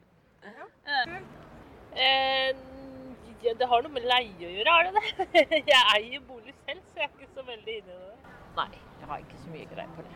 ja, 3.46 3.54
det 3.60 3.68
har 3.70 3.84
noe 3.86 3.94
med 3.94 4.08
leie 4.10 4.48
å 4.48 4.54
gjøre, 4.56 4.74
har 4.74 4.88
det 4.88 4.94
det? 4.98 5.44
Jeg 5.72 5.82
eier 5.94 6.24
bolig 6.26 6.56
selv, 6.64 6.82
så 6.90 7.02
jeg 7.02 7.06
er 7.06 7.12
ikke 7.14 7.30
så 7.36 7.44
veldig 7.46 7.76
inne 7.82 7.94
i 7.94 8.00
det. 8.00 8.34
Nei, 8.58 8.70
jeg 8.74 9.10
har 9.12 9.22
ikke 9.22 9.40
så 9.44 9.52
mye 9.54 9.68
greie 9.70 9.92
på 9.98 10.06
det. 10.08 10.16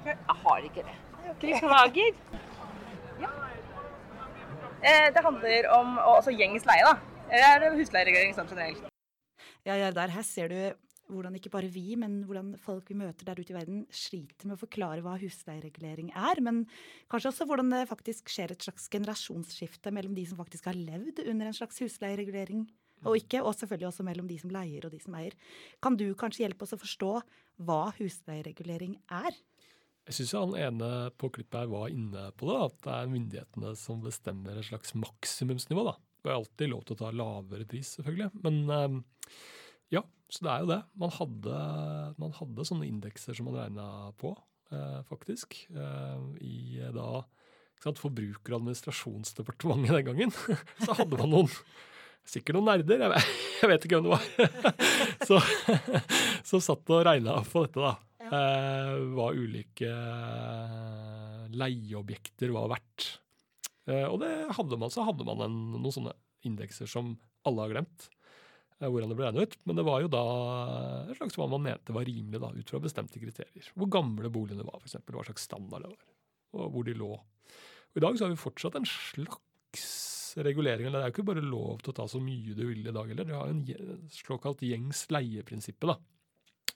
Okay. 0.00 0.16
Jeg 0.16 0.36
har 0.42 0.66
ikke 0.68 0.86
det. 0.88 0.96
Beklager. 1.44 2.12
Ja. 3.22 3.30
Eh, 4.90 5.06
det 5.14 5.22
handler 5.28 5.68
om 5.76 5.98
altså, 6.02 6.34
gjengs 6.34 6.66
leie, 6.68 6.88
da. 6.88 6.96
Eller 7.30 7.46
er 7.52 7.62
det 7.62 7.70
husleieregulering 7.78 8.34
sånn 8.36 8.50
generelt? 8.50 8.90
Ja, 9.64 9.78
ja, 9.78 9.92
der 9.94 10.12
her 10.12 10.26
ser 10.26 10.50
du 10.50 10.58
hvordan 11.16 11.38
ikke 11.38 11.52
bare 11.54 11.70
vi, 11.72 11.94
men 12.00 12.20
hvordan 12.28 12.54
folk 12.60 12.90
vi 12.90 12.98
møter 12.98 13.28
der 13.28 13.40
ute 13.40 13.54
i 13.54 13.56
verden, 13.56 13.84
sliter 13.94 14.48
med 14.48 14.58
å 14.58 14.62
forklare 14.64 15.04
hva 15.04 15.16
husleieregulering 15.22 16.12
er. 16.12 16.42
Men 16.44 16.64
kanskje 17.12 17.32
også 17.32 17.48
hvordan 17.50 17.72
det 17.72 17.86
faktisk 17.90 18.32
skjer 18.32 18.54
et 18.54 18.66
slags 18.66 18.90
generasjonsskifte 18.92 19.92
mellom 19.94 20.16
de 20.18 20.26
som 20.28 20.40
faktisk 20.40 20.68
har 20.70 20.78
levd 20.78 21.24
under 21.26 21.50
en 21.50 21.56
slags 21.56 21.80
husleieregulering 21.84 22.66
og 23.04 23.18
ikke, 23.18 23.42
og 23.44 23.56
selvfølgelig 23.56 23.90
også 23.90 24.04
mellom 24.06 24.28
de 24.30 24.36
som 24.40 24.52
leier 24.52 24.86
og 24.86 24.94
de 24.94 25.00
som 25.02 25.16
eier. 25.18 25.34
Kan 25.84 25.98
du 26.00 26.06
kanskje 26.18 26.46
hjelpe 26.46 26.64
oss 26.64 26.76
å 26.76 26.80
forstå 26.80 27.10
hva 27.66 27.82
husleieregulering 27.98 28.96
er? 29.12 29.36
Jeg 30.04 30.18
syns 30.18 30.34
han 30.36 30.56
ene 30.60 30.88
på 31.16 31.30
klippet 31.32 31.62
her 31.62 31.70
var 31.72 31.92
inne 31.92 32.28
på 32.36 32.48
det, 32.50 32.56
at 32.66 32.80
det 32.84 32.94
er 32.94 33.12
myndighetene 33.12 33.72
som 33.80 34.02
bestemmer 34.04 34.58
et 34.60 34.68
slags 34.68 34.92
maksimumsnivå. 35.00 35.84
da. 35.88 35.94
Det 36.24 36.32
er 36.32 36.38
alltid 36.38 36.72
lov 36.72 36.84
til 36.84 36.96
å 36.96 37.00
ta 37.02 37.12
lavere 37.12 37.68
pris, 37.68 37.94
selvfølgelig. 37.96 38.30
Men 38.44 38.58
eh, 38.72 38.98
ja, 39.94 40.02
så 40.32 40.44
det 40.46 40.50
er 40.52 40.64
jo 40.64 40.70
det. 40.72 40.80
Man 41.00 41.14
hadde, 41.14 41.62
man 42.20 42.34
hadde 42.36 42.66
sånne 42.68 42.88
indekser 42.88 43.36
som 43.36 43.48
man 43.50 43.58
regna 43.60 43.86
på, 44.20 44.34
eh, 44.74 45.00
faktisk. 45.08 45.56
Eh, 45.70 46.28
I 46.44 46.92
da 46.94 47.08
ikke 47.74 47.88
sant, 47.88 48.00
Forbruker- 48.00 48.54
og 48.54 48.62
administrasjonsdepartementet 48.62 49.98
den 49.98 50.06
gangen. 50.08 50.32
så 50.84 50.96
hadde 51.00 51.20
man 51.20 51.36
noen 51.38 51.52
Sikkert 52.24 52.56
noen 52.56 52.70
nerder, 52.70 53.02
jeg 53.04 53.10
vet, 53.12 53.32
jeg 53.60 53.68
vet 53.68 53.82
ikke 53.84 53.98
hvem 53.98 54.06
det 54.06 54.14
var. 54.14 54.78
så, 55.28 55.40
så 56.48 56.60
satt 56.64 56.92
og 56.94 57.02
regna 57.04 57.34
på 57.44 57.66
dette, 57.66 57.84
da. 57.84 57.90
Eh, 58.24 58.92
hva 59.12 59.26
ulike 59.36 59.90
eh, 59.90 61.42
leieobjekter 61.52 62.54
var 62.56 62.70
verdt. 62.72 63.10
Eh, 63.90 64.06
og 64.08 64.22
det 64.22 64.32
hadde 64.56 64.80
man, 64.80 64.92
så 64.92 65.04
hadde 65.04 65.26
man 65.28 65.44
en, 65.44 65.58
noen 65.76 65.92
sånne 65.92 66.16
indekser 66.48 66.88
som 66.88 67.12
alle 67.44 67.66
har 67.66 67.74
glemt 67.74 68.08
eh, 68.08 68.23
hvordan 68.90 69.12
det 69.12 69.18
ble 69.18 69.28
regnet 69.28 69.50
ut. 69.50 69.58
Men 69.68 69.78
det 69.78 69.84
var 69.86 70.02
jo 70.04 70.10
da 70.12 70.24
et 71.08 71.18
slags 71.18 71.38
hva 71.40 71.48
man 71.50 71.64
mente 71.66 71.94
var 71.96 72.06
rimelig, 72.08 72.40
da, 72.42 72.50
ut 72.54 72.72
fra 72.72 72.82
bestemte 72.82 73.22
kriterier. 73.22 73.68
Hvor 73.78 73.90
gamle 73.92 74.30
boligene 74.32 74.66
var, 74.66 74.80
f.eks. 74.80 74.98
Hva 75.04 75.26
slags 75.28 75.46
standard 75.48 75.86
det 75.86 75.92
var, 75.92 76.02
og 76.58 76.74
hvor 76.74 76.88
de 76.88 76.96
lå. 76.98 77.12
Og 77.14 78.00
I 78.00 78.02
dag 78.02 78.18
så 78.18 78.26
har 78.26 78.34
vi 78.34 78.40
fortsatt 78.40 78.80
en 78.80 78.88
slags 78.88 79.86
regulering. 80.42 80.88
eller 80.88 80.98
Det 80.98 81.04
er 81.04 81.12
jo 81.12 81.16
ikke 81.16 81.30
bare 81.30 81.46
lov 81.46 81.80
til 81.82 81.92
å 81.92 81.96
ta 82.00 82.08
så 82.10 82.20
mye 82.22 82.56
du 82.56 82.64
vil 82.66 82.82
i 82.82 82.94
dag 82.94 83.10
heller. 83.10 83.28
Det 83.28 83.38
har 83.38 83.52
en 83.52 84.10
såkalt 84.10 84.64
gjengs 84.66 85.06
leieprinsippet, 85.14 85.92
da. 85.92 85.98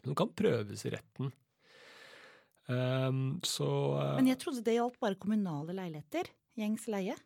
Som 0.04 0.14
kan 0.18 0.30
prøves 0.38 0.84
i 0.86 0.94
retten. 0.94 1.32
Um, 2.68 3.40
så 3.42 3.66
uh, 3.96 4.16
Men 4.18 4.28
jeg 4.28 4.38
trodde 4.42 4.62
det 4.66 4.76
gjaldt 4.76 5.00
bare 5.00 5.18
kommunale 5.20 5.74
leiligheter. 5.74 6.28
Gjengs 6.58 6.84
leie. 6.92 7.16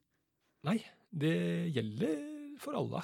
Nei, 0.66 0.78
det 1.10 1.34
gjelder 1.74 2.14
for 2.62 2.78
alle. 2.78 3.02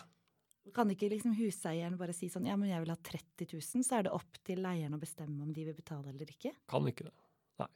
Kan 0.74 0.90
ikke 0.92 1.08
liksom 1.12 1.32
huseieren 1.38 1.96
bare 2.00 2.12
si 2.16 2.26
sånn 2.32 2.46
ja, 2.48 2.56
men 2.56 2.68
jeg 2.70 2.80
vil 2.84 2.92
ha 2.92 2.96
30 3.10 3.46
000, 3.54 3.84
så 3.86 3.92
er 3.98 4.02
det 4.08 4.12
opp 4.16 4.32
til 4.46 4.58
leieren 4.64 4.96
å 4.96 5.00
bestemme 5.02 5.38
om 5.44 5.50
de 5.54 5.62
vil 5.68 5.76
betale 5.76 6.06
eller 6.12 6.28
ikke? 6.32 6.52
Kan 6.70 6.82
ikke 6.90 7.04
det. 7.08 7.14
Nei. 7.62 7.70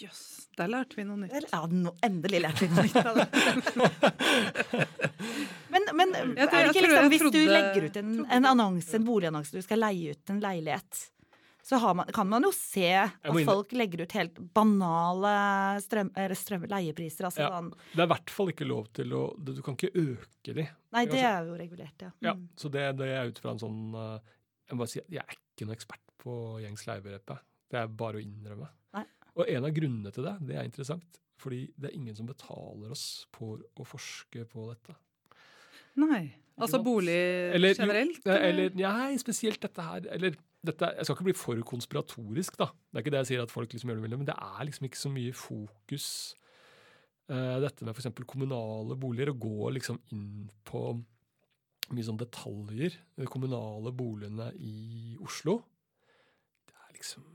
Jøss, 0.00 0.22
der 0.58 0.68
lærte 0.72 0.94
vi 0.98 1.04
noe 1.06 1.18
nytt. 1.22 1.34
Eller, 1.38 1.50
ja, 1.54 1.60
no, 1.70 1.90
endelig 2.02 2.40
lærte 2.42 2.66
vi 2.66 2.70
noe 2.74 2.82
nytt. 2.82 2.94
men 5.74 5.82
men 5.94 6.08
Jeg 6.14 6.48
tror- 6.48 6.58
er 6.58 6.62
det 6.66 6.74
ikke 6.74 6.86
liksom, 6.88 7.08
hvis 7.12 7.26
du 7.30 7.38
legger 7.50 7.82
ut 7.88 7.96
en, 8.00 8.10
en 8.38 8.44
annonse, 8.50 8.90
en 8.98 9.06
boligannonse, 9.06 9.50
du 9.54 9.62
skal 9.62 9.78
leie 9.84 10.10
ut 10.16 10.24
en 10.34 10.40
leilighet, 10.42 10.92
så 11.64 11.78
har 11.80 11.94
man, 11.96 12.06
kan 12.12 12.28
man 12.28 12.44
jo 12.44 12.50
se 12.52 12.90
at 12.92 13.38
folk 13.48 13.70
legger 13.72 14.02
ut 14.04 14.12
helt 14.12 14.36
banale 14.52 15.30
strøm, 15.80 16.10
eller 16.20 16.36
strøm, 16.36 16.66
leiepriser. 16.68 17.24
Altså 17.30 17.40
Ja, 17.40 17.48
sånn 17.54 17.70
det 17.94 18.02
er 18.02 18.08
i 18.08 18.12
hvert 18.12 18.30
fall 18.36 18.52
ikke 18.52 18.66
lov 18.68 18.90
til 18.92 19.14
å 19.16 19.22
Du 19.40 19.54
kan 19.64 19.74
ikke 19.78 19.92
øke 19.96 20.54
de. 20.58 20.66
Nei, 20.92 21.04
det 21.08 21.16
Altså, 21.16 21.30
er 21.30 21.48
jo 21.48 21.56
regulert, 21.62 22.02
ja. 22.04 22.10
Ja, 22.20 22.34
Mm. 22.34 22.48
så 22.56 22.70
det, 22.70 22.84
det 23.00 23.08
er 23.08 23.26
ut 23.32 23.38
fra 23.40 23.50
en 23.56 23.58
sånn 23.64 23.94
eh, 23.94 24.20
Jeg 24.68 24.76
må 24.76 24.78
bare 24.84 24.92
si 24.92 25.00
at 25.00 25.08
jeg 25.10 25.24
er 25.24 25.36
ikke 25.38 25.66
noen 25.66 25.76
ekspert 25.76 26.14
på 26.24 26.36
gjengs 26.62 26.86
leiebegrep. 26.86 27.38
Det 27.70 27.80
er 27.80 27.86
bare 27.88 28.16
å 28.20 28.22
innrømme. 28.24 28.68
Nei. 28.94 29.04
Og 29.36 29.48
en 29.48 29.64
av 29.64 29.72
grunnene 29.74 30.12
til 30.14 30.24
det, 30.24 30.36
det 30.46 30.56
er 30.56 30.64
interessant, 30.68 31.18
fordi 31.40 31.72
det 31.76 31.90
er 31.90 31.96
ingen 31.98 32.14
som 32.16 32.26
betaler 32.26 32.90
oss 32.94 33.26
for 33.34 33.58
å 33.76 33.84
forske 33.84 34.44
på 34.48 34.68
dette. 34.70 34.94
Nei. 35.96 36.34
Altså 36.58 36.78
bolig 36.82 37.14
Eller- 37.54 37.74
generelt? 37.74 38.20
Ja, 38.24 38.36
Eller, 38.38 38.70
nei, 38.74 39.16
spesielt 39.18 39.60
dette 39.60 39.82
her. 39.82 40.06
Eller 40.10 40.36
dette, 40.64 40.88
jeg 40.96 41.06
skal 41.06 41.16
ikke 41.18 41.26
bli 41.28 41.36
for 41.36 41.60
konspiratorisk, 41.68 42.56
da. 42.60 42.70
Det 42.90 42.98
er 42.98 43.04
ikke 43.04 43.12
det 43.14 43.20
jeg 43.24 43.30
sier 43.32 43.42
at 43.44 43.52
folk 43.52 43.72
liksom 43.74 43.90
gjør 43.92 44.02
det 44.04 44.18
men 44.18 44.28
det 44.30 44.36
er 44.36 44.64
liksom 44.68 44.86
ikke 44.88 45.00
så 45.00 45.10
mye 45.12 45.34
fokus 45.36 46.06
uh, 47.30 47.58
dette 47.64 47.84
med 47.86 47.94
f.eks. 47.96 48.10
kommunale 48.30 48.96
boliger, 49.00 49.32
å 49.32 49.38
gå 49.40 49.70
liksom 49.76 50.00
inn 50.16 50.48
på 50.68 50.86
mye 51.92 52.06
sånn 52.06 52.20
detaljer. 52.20 52.96
De 53.20 53.28
kommunale 53.28 53.92
boligene 53.92 54.50
i 54.56 55.16
Oslo. 55.24 55.58
Det 56.64 56.78
er 56.80 56.94
liksom 56.96 57.26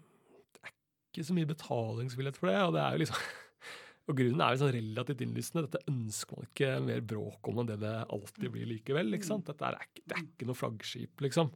Det 0.56 0.64
er 0.66 0.74
ikke 0.74 1.28
så 1.28 1.38
mye 1.38 1.52
betalingsvillighet 1.52 2.40
for 2.42 2.50
det. 2.50 2.58
Og 2.66 2.74
det 2.74 2.82
er 2.82 2.98
jo 2.98 3.04
liksom 3.04 3.30
og 4.10 4.18
grunnen 4.18 4.42
er 4.42 4.56
jo 4.56 4.62
sånn 4.64 4.74
relativt 4.74 5.22
innlysende. 5.22 5.68
Dette 5.68 5.86
ønsker 5.92 6.40
man 6.40 6.48
ikke 6.50 6.72
mer 6.82 7.04
bråk 7.06 7.50
om 7.52 7.62
enn 7.62 7.70
det 7.70 7.78
det 7.84 7.96
alltid 8.10 8.50
blir 8.56 8.70
likevel. 8.72 9.14
ikke 9.14 9.30
sant? 9.30 9.46
Dette 9.52 9.68
er, 9.70 9.78
ikke- 9.86 10.06
det 10.10 10.18
er 10.18 10.24
ikke 10.26 10.48
noe 10.50 10.58
flaggskip, 10.58 11.22
liksom. 11.28 11.52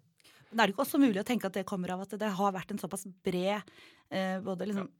Men 0.54 0.64
er 0.64 0.70
det 0.70 0.76
ikke 0.76 0.86
også 0.86 1.02
mulig 1.02 1.22
å 1.22 1.28
tenke 1.28 1.50
at 1.50 1.56
det 1.58 1.66
kommer 1.68 1.96
av 1.96 2.04
at 2.06 2.14
det 2.22 2.34
har 2.38 2.54
vært 2.56 2.74
en 2.74 2.82
såpass 2.82 3.08
bred, 3.26 3.72
eh, 4.14 4.38
både 4.46 4.70
liksom 4.70 4.92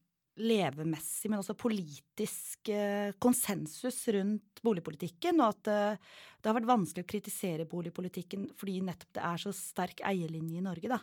levemessig, 0.42 1.30
men 1.30 1.44
også 1.44 1.54
politisk 1.62 2.72
eh, 2.74 3.14
konsensus 3.22 4.00
rundt 4.16 4.64
boligpolitikken, 4.66 5.38
og 5.46 5.54
at 5.54 5.70
eh, 5.70 6.16
det 6.42 6.50
har 6.50 6.58
vært 6.58 6.72
vanskelig 6.72 7.06
å 7.06 7.12
kritisere 7.12 7.70
boligpolitikken 7.70 8.48
fordi 8.58 8.80
nettopp 8.88 9.14
det 9.14 9.28
er 9.30 9.44
så 9.44 9.54
sterk 9.54 10.02
eierlinje 10.10 10.58
i 10.58 10.66
Norge, 10.66 10.90
da. 10.90 11.00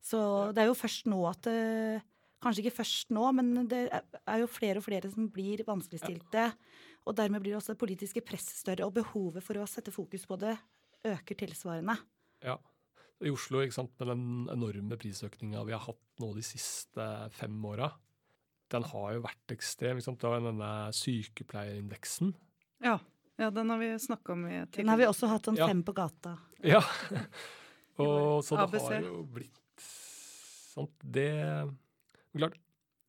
Så 0.00 0.20
det 0.54 0.62
er 0.62 0.70
jo 0.70 0.78
først 0.78 1.10
nå 1.10 1.18
at 1.28 1.50
Kanskje 2.40 2.62
ikke 2.64 2.78
først 2.78 3.10
nå, 3.12 3.26
men 3.36 3.66
det 3.68 3.82
er 3.92 4.38
jo 4.40 4.48
flere 4.48 4.80
og 4.80 4.86
flere 4.86 5.10
som 5.12 5.26
blir 5.28 5.60
vanskeligstilte. 5.66 6.46
Og 7.04 7.16
dermed 7.18 7.42
blir 7.44 7.58
også 7.58 7.74
det 7.74 7.82
politiske 7.82 8.22
presset 8.24 8.56
større, 8.56 8.86
og 8.86 8.94
behovet 8.96 9.44
for 9.44 9.60
å 9.60 9.66
sette 9.68 9.92
fokus 9.92 10.24
på 10.28 10.38
det 10.40 10.54
øker 11.04 11.36
tilsvarende. 11.42 11.98
Ja. 12.44 12.56
I 13.20 13.30
Oslo, 13.34 13.60
ikke 13.60 13.76
sant, 13.76 13.92
med 14.00 14.08
den 14.08 14.22
enorme 14.52 14.96
prisøkninga 15.00 15.62
vi 15.68 15.74
har 15.76 15.82
hatt 15.84 16.00
nå 16.22 16.30
de 16.36 16.44
siste 16.46 17.04
fem 17.36 17.58
åra, 17.68 17.90
den 18.72 18.86
har 18.86 19.12
jo 19.16 19.22
vært 19.26 19.52
ekstrem. 19.52 19.98
ikke 19.98 20.06
sant? 20.08 20.20
Det 20.22 20.30
var 20.30 20.40
denne 20.44 20.70
sykepleierindeksen. 20.96 22.32
Ja. 22.86 22.94
ja, 23.40 23.50
den 23.52 23.68
har 23.72 23.78
vi 23.82 23.90
snakka 24.00 24.32
om 24.32 24.46
i 24.48 24.62
Den 24.72 24.88
har 24.88 24.96
vi 25.00 25.08
også 25.10 25.28
hatt 25.28 25.44
sånn 25.50 25.58
Ja. 25.60 25.66
fem 25.68 25.82
på 25.84 25.92
gata. 25.96 26.38
Ja. 26.64 26.80
Og 28.00 28.40
så 28.46 28.56
det 28.56 28.62
ABC. 28.64 28.88
har 28.88 29.02
jo 29.04 29.22
blitt 29.28 29.84
sant, 29.84 30.94
Det 31.04 31.28
klart, 32.36 32.56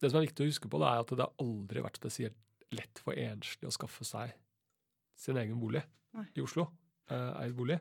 det 0.02 0.10
som 0.12 0.20
er 0.20 0.26
viktig 0.28 0.44
å 0.44 0.50
huske 0.50 0.68
på, 0.72 0.80
det 0.82 0.88
er 0.90 1.04
at 1.06 1.14
det 1.16 1.24
har 1.24 1.36
aldri 1.40 1.84
vært 1.86 2.00
spesielt 2.02 2.36
lett 2.76 3.00
for 3.04 3.14
enslige 3.14 3.70
å 3.70 3.76
skaffe 3.76 4.04
seg 4.08 4.34
sin 5.16 5.38
egen 5.38 5.60
bolig 5.62 5.84
Nei. 6.18 6.26
i 6.36 6.42
Oslo. 6.44 6.68
Eh, 7.12 7.44
eid 7.46 7.56
bolig. 7.56 7.78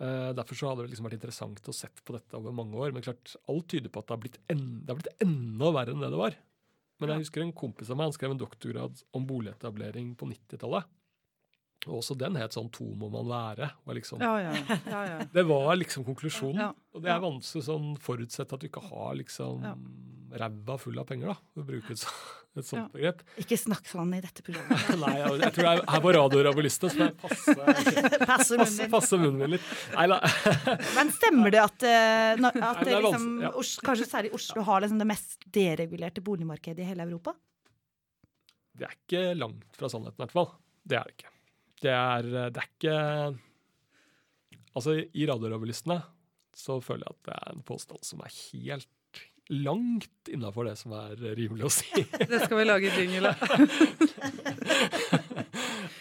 Eh, 0.00 0.30
derfor 0.36 0.58
så 0.58 0.70
hadde 0.70 0.86
det 0.86 0.94
liksom 0.94 1.06
vært 1.08 1.18
interessant 1.18 1.68
å 1.68 1.74
sett 1.76 2.00
på 2.06 2.16
dette 2.16 2.38
over 2.38 2.54
mange 2.56 2.78
år. 2.78 2.94
Men 2.94 3.04
klart, 3.04 3.34
alt 3.50 3.68
tyder 3.70 3.92
på 3.92 4.00
at 4.02 4.08
det 4.08 4.16
har 4.16 4.22
blitt, 4.24 4.40
en, 4.52 4.64
det 4.82 4.92
har 4.92 5.00
blitt 5.00 5.26
enda 5.26 5.70
verre 5.74 5.94
enn 5.94 6.02
det 6.02 6.10
det 6.14 6.22
var. 6.22 6.38
Men 7.02 7.12
jeg 7.12 7.24
husker 7.24 7.42
en 7.42 7.54
kompis 7.56 7.90
av 7.90 7.98
meg 7.98 8.10
han 8.10 8.16
skrev 8.16 8.34
en 8.34 8.42
doktorgrad 8.42 9.00
om 9.16 9.24
boligetablering 9.26 10.12
på 10.18 10.28
90-tallet. 10.30 10.86
Og 11.88 11.96
også 11.98 12.14
den 12.16 12.36
het 12.38 12.52
sånn 12.54 12.68
'To 12.70 12.84
må 12.94 13.08
man 13.10 13.26
være'. 13.26 13.70
Var 13.86 13.94
liksom, 13.94 14.20
Ja, 14.22 14.36
ja, 14.38 14.52
ja, 14.86 15.02
ja. 15.06 15.18
Det 15.34 15.42
var 15.48 15.74
liksom 15.76 16.04
konklusjonen. 16.06 16.74
Og 16.94 17.02
det 17.02 17.10
er 17.10 17.18
vanskelig 17.20 17.64
sånn 17.66 17.96
forutsette 17.98 18.52
at 18.54 18.60
du 18.60 18.68
ikke 18.68 18.82
har 18.88 19.14
liksom 19.18 19.62
Ja. 19.64 19.74
ræva 20.38 20.78
full 20.78 20.98
av 20.98 21.06
penger, 21.06 21.26
da, 21.26 21.34
for 21.54 21.62
å 21.62 21.66
bruke 21.66 21.90
et, 21.90 21.98
så, 21.98 22.08
et 22.56 22.64
sånt 22.64 22.86
Ja. 22.86 22.88
begrep. 22.94 23.20
Ikke 23.36 23.58
snakk 23.58 23.84
sånn 23.90 24.14
i 24.14 24.20
dette 24.22 24.42
programmet. 24.46 24.78
Nei, 25.02 25.16
jeg, 25.18 25.40
jeg 25.42 25.52
tror 25.52 25.64
jeg 25.66 25.78
er 25.82 25.90
her 25.90 26.00
på 26.06 26.12
Radio 26.14 26.42
Rabolista, 26.46 26.88
så 26.88 26.98
jeg 27.02 27.16
passe, 27.16 27.54
Passe 28.26 28.56
munnen 28.56 28.78
din. 28.78 28.90
passe 28.94 29.18
munnen 29.18 29.38
min 29.42 29.50
litt. 29.56 29.66
Nei 29.96 30.06
da. 30.06 30.20
Men 30.94 31.10
stemmer 31.10 31.50
det 31.50 31.60
at, 31.66 31.82
eh, 31.82 32.32
at 32.32 32.38
Nei, 32.38 32.84
det 32.84 32.94
er 32.94 33.02
liksom, 33.02 33.28
ja. 33.42 33.50
Os 33.58 33.76
kanskje 33.82 34.06
særlig 34.06 34.32
Oslo 34.38 34.62
har 34.62 34.80
liksom 34.86 34.98
det 35.02 35.06
mest 35.10 35.38
deregulerte 35.50 36.22
boligmarkedet 36.22 36.78
i 36.78 36.84
hele 36.94 37.02
Europa? 37.10 37.34
Det 38.78 38.86
er 38.88 38.94
ikke 39.02 39.36
langt 39.36 39.66
fra 39.76 39.88
sannheten, 39.90 40.16
i 40.16 40.22
hvert 40.24 40.32
fall. 40.32 40.52
Det 40.86 40.96
er 40.96 41.04
det 41.04 41.16
ikke. 41.18 41.28
Det 41.82 41.92
er, 41.92 42.28
det 42.54 42.62
er 42.62 42.68
ikke 42.68 42.98
Altså, 44.72 44.94
i 45.04 45.26
radioravelistene 45.28 45.98
så 46.56 46.78
føler 46.84 47.04
jeg 47.04 47.16
at 47.16 47.26
det 47.28 47.34
er 47.36 47.50
en 47.52 47.64
påstand 47.68 48.04
som 48.06 48.22
er 48.24 48.32
helt 48.32 48.88
langt 49.52 50.30
innafor 50.32 50.64
det 50.68 50.78
som 50.80 50.94
er 50.96 51.18
rimelig 51.36 51.66
å 51.66 51.72
si. 51.72 52.04
Det 52.30 52.40
skal 52.44 52.56
vi 52.60 52.64
lage 52.64 52.92
jingle 52.94 53.32
av. 53.34 53.42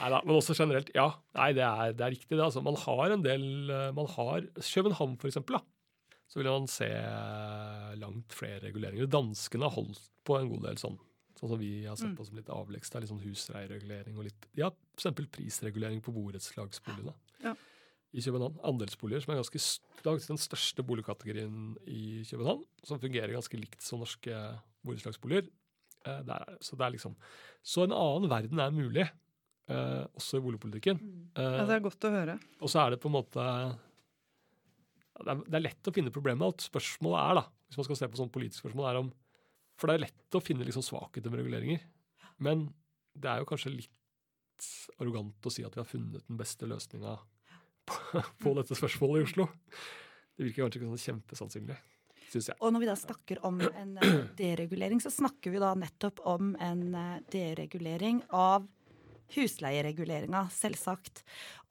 Nei 0.02 0.10
da, 0.14 0.22
men 0.24 0.38
også 0.38 0.56
generelt, 0.58 0.90
ja. 0.96 1.10
Nei, 1.38 1.52
det 1.58 1.66
er, 1.66 1.92
det 1.98 2.06
er 2.06 2.14
riktig, 2.16 2.32
det. 2.34 2.46
Altså, 2.46 2.64
man 2.66 2.80
har 2.80 3.14
en 3.14 3.26
del 3.26 3.44
eh, 3.70 3.92
man 3.98 4.08
har, 4.16 4.48
København, 4.58 5.18
for 5.22 5.30
eksempel, 5.30 5.60
da, 5.60 6.18
så 6.32 6.40
vil 6.40 6.50
man 6.50 6.70
se 6.72 6.90
langt 8.02 8.34
flere 8.34 8.64
reguleringer. 8.64 9.10
Danskene 9.12 9.68
har 9.68 9.76
holdt 9.76 10.02
på 10.26 10.40
en 10.40 10.50
god 10.54 10.70
del 10.70 10.80
sånn. 10.82 10.98
Sånn 11.42 11.50
som 11.50 11.60
vi 11.60 11.86
har 11.88 11.96
sett 11.98 12.12
Mm. 12.12 12.18
på 12.18 12.26
som 12.28 12.36
litt 12.38 12.50
avleggs. 12.54 12.90
Det 12.92 12.96
er 12.96 13.02
litt 13.02 13.10
sånn 13.10 13.24
husleieregulering 13.26 14.18
og 14.18 14.24
litt 14.26 14.46
Ja, 14.56 14.70
f.eks. 14.96 15.26
prisregulering 15.32 16.02
på 16.02 16.14
borettslagsboligene. 16.14 17.14
Ja. 17.44 17.56
i 18.14 18.20
København. 18.20 18.60
Andelsboliger, 18.68 19.22
som 19.24 19.32
er 19.34 19.42
ganske 19.42 20.28
den 20.28 20.38
største 20.38 20.84
boligkategorien 20.86 21.78
i 21.88 22.24
København. 22.28 22.64
Som 22.84 23.00
fungerer 23.00 23.32
ganske 23.32 23.58
likt 23.58 23.82
som 23.82 24.00
norske 24.00 24.60
borettslagsboliger. 24.86 25.48
Eh. 26.06 26.22
Så 26.60 26.76
det 26.78 26.82
er 26.86 26.92
liksom 26.92 27.16
Så 27.64 27.84
en 27.86 27.92
annen 27.94 28.28
verden 28.30 28.60
er 28.60 28.70
mulig, 28.72 29.10
eh, 29.70 30.06
også 30.18 30.38
i 30.38 30.42
boligpolitikken. 30.42 31.00
Eh, 31.38 31.42
Ja, 31.42 31.66
det 31.66 31.76
er 31.78 31.80
godt 31.80 32.00
å 32.02 32.12
høre. 32.12 32.40
og 32.60 32.68
så 32.70 32.86
er 32.86 32.90
det 32.92 33.00
på 33.02 33.06
en 33.08 33.24
måte 33.24 33.80
det 35.24 35.28
er, 35.30 35.36
det 35.36 35.54
er 35.56 35.66
lett 35.70 35.84
å 35.90 35.94
finne 35.94 36.12
problemer 36.12 36.40
med 36.42 36.48
alt. 36.48 36.64
Spørsmålet 36.66 37.20
er, 37.32 37.36
da, 37.36 37.44
hvis 37.70 37.78
man 37.78 37.86
skal 37.86 37.96
se 37.96 38.08
på 38.08 38.18
sånn 38.18 38.32
politisk 38.34 38.64
spørsmål, 38.66 38.90
er 38.90 38.96
om 38.98 39.14
For 39.82 39.90
det 39.90 39.98
er 39.98 40.06
lett 40.06 40.38
å 40.38 40.44
finne 40.44 40.68
liksom 40.68 40.86
svakheter 40.86 41.34
med 41.34 41.42
reguleringer. 41.42 41.82
Men 42.46 42.68
det 43.18 43.32
er 43.32 43.42
jo 43.42 43.50
kanskje 43.50 43.74
litt 43.74 44.68
arrogant 45.02 45.48
å 45.50 45.54
si 45.54 45.66
at 45.66 45.74
vi 45.74 45.82
har 45.82 45.90
funnet 45.90 46.28
den 46.28 46.38
beste 46.38 46.70
løsninga 46.70 47.16
på, 47.90 48.22
på 48.44 48.54
dette 48.60 48.78
spørsmålet 48.78 49.24
i 49.24 49.26
Oslo. 49.26 49.48
Det 50.38 50.46
virker 50.46 50.64
kanskje 50.64 50.82
ikke 50.82 50.92
sånn 50.92 51.08
kjempesannsynlig, 51.08 51.80
Synes 52.32 52.48
jeg. 52.48 52.56
Og 52.64 52.72
når 52.72 52.84
vi 52.84 52.88
da 52.88 52.94
snakker 52.96 53.42
om 53.48 53.58
en 53.60 53.98
eh, 54.00 54.22
deregulering, 54.40 55.02
så 55.04 55.12
snakker 55.12 55.52
vi 55.52 55.60
da 55.60 55.74
nettopp 55.76 56.22
om 56.32 56.54
en 56.64 56.86
eh, 56.96 57.18
deregulering 57.34 58.22
av 58.30 58.70
husleiereguleringa, 59.36 60.46
selvsagt. 60.54 61.24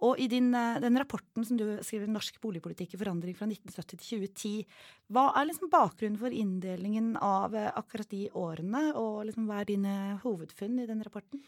Og 0.06 0.20
i 0.20 0.28
din, 0.32 0.52
eh, 0.54 0.80
den 0.80 0.96
rapporten 0.98 1.44
som 1.44 1.56
du 1.56 1.78
skriver, 1.82 2.06
'Norsk 2.08 2.40
boligpolitikk 2.40 2.94
i 2.94 3.00
forandring 3.00 3.36
fra 3.36 3.46
1970 3.46 3.98
til 3.98 4.20
2010', 4.20 4.66
hva 5.12 5.32
er 5.36 5.46
liksom 5.46 5.70
bakgrunnen 5.70 6.18
for 6.18 6.30
inndelingen 6.30 7.16
av 7.16 7.54
eh, 7.54 7.72
akkurat 7.76 8.08
de 8.08 8.28
årene, 8.30 8.94
og 8.94 9.26
liksom 9.26 9.46
hva 9.46 9.60
er 9.60 9.64
dine 9.64 10.20
hovedfunn 10.22 10.80
i 10.80 10.86
den 10.86 11.02
rapporten? 11.02 11.42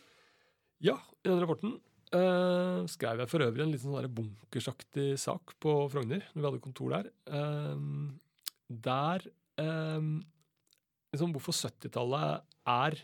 Ja, 0.81 0.99
i 1.25 1.29
den 1.29 1.41
rapporten 1.41 1.81
eh, 2.13 2.87
skrev 2.91 3.23
jeg 3.23 3.31
for 3.31 3.45
øvrig 3.45 3.63
en 3.63 3.73
litt 3.73 3.83
sånn 3.83 4.15
bunkersaktig 4.15 5.19
sak 5.19 5.55
på 5.63 5.89
Frogner, 5.93 6.25
når 6.35 6.41
vi 6.41 6.49
hadde 6.49 6.67
kontor 6.67 6.91
der. 6.91 7.11
Eh, 7.27 7.79
der 8.69 9.27
eh, 9.61 10.11
liksom 11.13 11.33
Hvorfor 11.35 11.57
70-tallet 11.57 12.45
er 12.73 12.99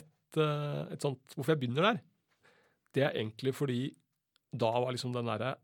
et, 0.00 0.38
eh, 0.38 0.82
et 0.94 1.02
sånt 1.02 1.34
Hvorfor 1.34 1.54
jeg 1.54 1.64
begynner 1.64 1.90
der, 1.90 2.02
det 2.94 3.04
er 3.06 3.16
egentlig 3.18 3.54
fordi 3.56 3.78
da 4.54 4.70
var 4.78 4.94
liksom 4.94 5.14
den 5.14 5.30
derre 5.30 5.56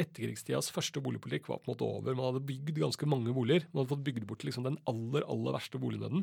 Etterkrigstidas 0.00 0.70
første 0.72 1.00
boligpolitikk 1.04 1.50
var 1.50 1.58
på 1.60 1.68
en 1.68 1.74
måte 1.74 1.84
over. 1.84 2.14
Man 2.16 2.30
hadde 2.30 2.46
bygd 2.48 2.78
ganske 2.80 3.08
mange 3.10 3.34
boliger. 3.36 3.66
Man 3.68 3.82
hadde 3.82 3.90
fått 3.90 4.06
bygd 4.06 4.24
bort 4.28 4.46
liksom 4.46 4.64
den 4.64 4.78
aller 4.88 5.26
aller 5.28 5.52
verste 5.52 5.80
bolignøden. 5.82 6.22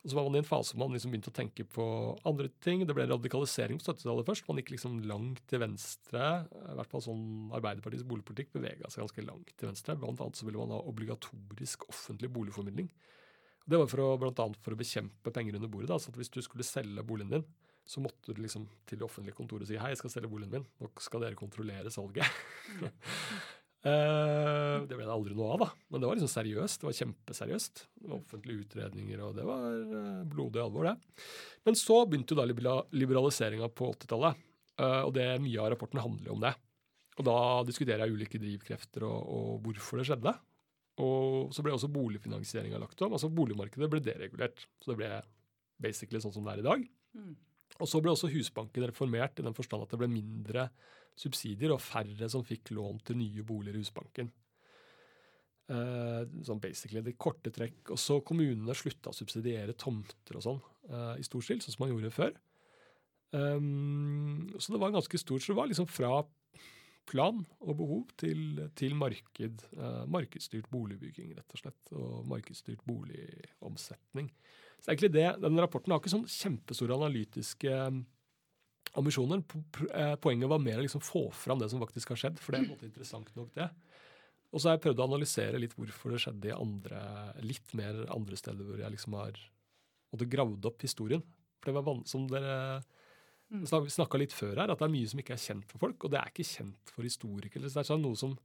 Og 0.00 0.08
så 0.08 0.16
var 0.16 0.24
man 0.24 0.38
i 0.38 0.40
en 0.40 0.48
fase 0.48 0.72
hvor 0.72 0.88
man 0.88 0.96
liksom 0.96 1.12
begynte 1.12 1.28
å 1.28 1.36
tenke 1.36 1.66
på 1.68 1.84
andre 2.24 2.48
ting. 2.64 2.86
Det 2.88 2.96
ble 2.96 3.04
radikalisering 3.10 3.76
på 3.76 3.84
70-tallet 3.84 4.30
først. 4.30 4.46
Man 4.48 4.62
gikk 4.62 4.72
liksom 4.72 4.96
langt 5.10 5.42
til 5.50 5.60
venstre. 5.60 6.30
I 6.56 6.76
hvert 6.78 6.94
fall 6.94 7.04
sånn 7.04 7.26
Arbeiderpartiets 7.58 8.06
boligpolitikk 8.08 8.54
bevega 8.56 8.88
seg 8.88 9.04
ganske 9.04 9.26
langt 9.26 9.52
til 9.60 9.68
venstre. 9.68 9.98
Blant 10.00 10.22
annet 10.24 10.40
så 10.40 10.48
ville 10.48 10.62
man 10.62 10.72
ha 10.72 10.80
obligatorisk 10.88 11.84
offentlig 11.92 12.32
boligformidling. 12.32 12.88
Det 13.68 13.76
var 13.76 13.90
for 13.92 14.06
å, 14.06 14.14
blant 14.22 14.40
annet 14.40 14.64
for 14.64 14.72
å 14.72 14.80
bekjempe 14.80 15.34
penger 15.36 15.60
under 15.60 15.72
bordet. 15.74 15.90
Da. 15.92 16.00
Så 16.00 16.14
at 16.14 16.16
hvis 16.22 16.32
du 16.32 16.40
skulle 16.48 16.64
selge 16.64 17.04
boligen 17.04 17.36
din, 17.36 17.44
så 17.90 18.02
måtte 18.02 18.34
du 18.34 18.42
liksom 18.44 18.68
til 18.86 19.00
det 19.00 19.06
offentlige 19.06 19.34
kontoret 19.34 19.66
si 19.66 19.78
hei, 19.80 19.90
jeg 19.90 19.98
skal 19.98 20.12
selge 20.12 20.30
boligen 20.30 20.52
min. 20.52 20.66
Nå 20.78 20.90
skal 21.02 21.24
dere 21.24 21.38
kontrollere 21.38 21.92
salget. 21.94 22.26
Eh, 23.80 24.82
det 24.84 24.92
ble 24.92 25.06
det 25.06 25.12
aldri 25.14 25.32
noe 25.32 25.54
av, 25.54 25.62
da. 25.62 25.66
Men 25.88 26.02
det 26.02 26.08
var 26.10 26.18
liksom 26.18 26.28
seriøst. 26.28 26.82
Det 26.82 26.84
var 26.84 26.96
kjempeseriøst. 26.98 27.80
Det 27.96 28.10
var 28.10 28.18
offentlige 28.18 28.66
utredninger, 28.66 29.22
og 29.24 29.38
det 29.38 29.46
var 29.48 29.62
eh, 29.72 30.18
blodig 30.28 30.60
alvor, 30.60 30.90
det. 30.90 31.22
Men 31.64 31.78
så 31.80 32.02
begynte 32.04 32.36
jo 32.36 32.42
da 32.42 32.74
liberaliseringa 32.92 33.70
på 33.72 33.88
80-tallet. 33.94 34.42
eh, 34.84 35.00
og 35.00 35.14
det, 35.16 35.24
mye 35.40 35.64
av 35.64 35.70
rapporten 35.72 36.02
handler 36.04 36.34
om 36.34 36.44
det. 36.44 36.52
Og 37.16 37.24
da 37.30 37.38
diskuterer 37.70 38.04
jeg 38.04 38.20
ulike 38.20 38.42
drivkrefter 38.44 39.08
og, 39.08 39.32
og 39.38 39.64
hvorfor 39.64 40.02
det 40.02 40.10
skjedde. 40.10 40.36
Og 41.00 41.56
så 41.56 41.64
ble 41.64 41.72
også 41.72 41.88
boligfinansieringa 41.88 42.84
lagt 42.84 43.00
om. 43.00 43.16
Altså 43.16 43.32
boligmarkedet 43.32 43.88
ble 43.88 44.04
deregulert. 44.04 44.68
Så 44.76 44.92
det 44.92 45.00
ble 45.00 45.14
basically 45.80 46.20
sånn 46.20 46.36
som 46.36 46.44
det 46.44 46.58
er 46.58 46.66
i 46.66 46.68
dag. 46.68 46.90
Og 47.80 47.88
så 47.88 48.00
ble 48.02 48.12
også 48.12 48.30
Husbanken 48.32 48.86
reformert 48.90 49.40
i 49.40 49.46
den 49.46 49.56
forstand 49.56 49.84
at 49.84 49.94
det 49.94 50.00
ble 50.02 50.10
mindre 50.12 50.68
subsidier 51.18 51.74
og 51.74 51.82
færre 51.82 52.28
som 52.32 52.44
fikk 52.46 52.72
lån 52.76 53.00
til 53.04 53.18
nye 53.20 53.44
boliger 53.46 53.78
i 53.78 53.82
Husbanken. 53.84 54.30
Uh, 55.70 56.24
sånn 56.42 56.58
basically 56.62 57.02
det 57.06 57.18
korte 57.20 57.52
trekk. 57.54 57.92
Og 57.94 58.00
så 58.00 58.18
kommunene 58.26 58.74
slutta 58.76 59.12
å 59.12 59.16
subsidiere 59.16 59.76
tomter 59.78 60.38
og 60.40 60.46
sånn 60.46 60.62
uh, 60.90 61.14
i 61.20 61.26
stor 61.26 61.44
stil, 61.46 61.60
sånn 61.62 61.76
som 61.76 61.84
man 61.84 61.92
gjorde 61.94 62.14
før. 62.14 62.36
Um, 63.30 64.50
så 64.58 64.74
det 64.74 64.80
var 64.82 64.94
ganske 64.96 65.20
stort. 65.22 65.44
Så 65.44 65.52
det 65.52 65.60
var 65.60 65.70
liksom 65.70 65.88
fra 65.90 66.24
plan 67.10 67.38
og 67.62 67.76
behov 67.78 68.10
til, 68.20 68.64
til 68.78 68.96
marked. 68.98 69.62
Uh, 69.76 70.02
markedsstyrt 70.10 70.70
boligbygging, 70.72 71.32
rett 71.38 71.54
og 71.54 71.62
slett. 71.62 71.94
Og 71.94 72.26
markedsstyrt 72.30 72.82
boligomsetning. 72.88 74.30
Så 74.80 74.90
egentlig 74.92 75.12
det, 75.12 75.26
Denne 75.42 75.60
rapporten 75.62 75.92
har 75.92 76.00
ikke 76.00 76.12
sånn 76.12 76.26
kjempestore 76.30 76.96
analytiske 76.96 77.70
eh, 77.70 78.00
ambisjoner. 78.98 79.42
Eh, 79.92 80.14
Poenget 80.22 80.50
var 80.50 80.62
mer 80.62 80.80
å 80.80 80.84
liksom 80.86 81.02
få 81.04 81.26
fram 81.36 81.60
det 81.60 81.68
som 81.70 81.82
faktisk 81.82 82.14
har 82.14 82.20
skjedd, 82.24 82.40
for 82.42 82.52
det 82.52 82.60
er 82.62 82.64
på 82.68 82.72
en 82.72 82.76
måte 82.78 82.88
interessant 82.88 83.34
nok, 83.38 83.52
det. 83.54 83.68
Og 84.50 84.58
så 84.58 84.66
har 84.70 84.78
jeg 84.78 84.84
prøvd 84.88 85.02
å 85.02 85.06
analysere 85.06 85.60
litt 85.62 85.76
hvorfor 85.78 86.10
det 86.14 86.22
skjedde 86.24 86.50
i 86.50 86.56
andre, 86.56 87.00
litt 87.46 87.74
mer 87.78 88.00
andre 88.10 88.38
steder 88.40 88.66
hvor 88.66 88.80
jeg 88.82 88.96
liksom 88.96 89.14
har 89.20 89.36
måtte 90.10 90.26
gravd 90.32 90.66
opp 90.72 90.82
historien. 90.82 91.22
For 91.60 91.70
det 91.70 91.76
var 91.76 91.86
van 91.86 92.02
som 92.08 92.26
dere 92.30 92.82
Mm. 93.50 93.64
snakka 93.66 94.14
litt 94.16 94.30
før 94.30 94.54
her, 94.60 94.70
at 94.70 94.78
det 94.78 94.84
er 94.86 94.92
mye 94.94 95.08
som 95.10 95.18
ikke 95.18 95.32
er 95.34 95.42
kjent 95.42 95.64
for 95.66 95.78
folk, 95.82 96.04
og 96.04 96.12
det 96.12 96.20
er 96.20 96.28
ikke 96.30 96.46
kjent 96.46 96.92
for 96.94 97.02
historikere. 97.02 97.66
Så 97.66 97.74
det 97.74 97.82
er 97.82 97.88
sånn 97.88 98.04
noe 98.04 98.14
som 98.14 98.36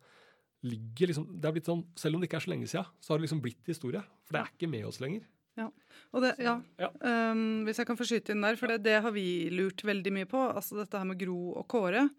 ligger 0.66 1.12
liksom, 1.12 1.28
det 1.40 1.46
er 1.46 1.54
blitt 1.54 1.70
sånn, 1.70 1.84
Selv 1.94 2.16
om 2.16 2.22
det 2.22 2.28
ikke 2.28 2.38
er 2.40 2.46
så 2.48 2.50
lenge 2.50 2.66
siden, 2.72 2.88
så 3.00 3.14
har 3.14 3.20
det 3.20 3.28
liksom 3.28 3.42
blitt 3.44 3.70
historie. 3.70 4.02
For 4.26 4.34
det 4.34 4.42
er 4.42 4.50
ikke 4.56 4.72
med 4.72 4.86
oss 4.90 4.98
lenger. 5.00 5.22
Ja. 5.56 5.70
Og 6.16 6.24
det, 6.24 6.34
ja. 6.44 6.58
Um, 7.02 7.64
hvis 7.68 7.80
jeg 7.82 7.88
kan 7.88 7.98
få 8.00 8.08
skyte 8.08 8.34
inn 8.36 8.44
der, 8.44 8.58
for 8.60 8.72
det, 8.72 8.82
det 8.86 8.98
har 9.04 9.14
vi 9.16 9.50
lurt 9.54 9.84
veldig 9.88 10.14
mye 10.16 10.28
på. 10.30 10.42
Altså 10.52 10.80
dette 10.80 11.00
her 11.00 11.08
med 11.08 11.20
Gro 11.20 11.38
og 11.60 11.66
Kåre. 11.72 12.10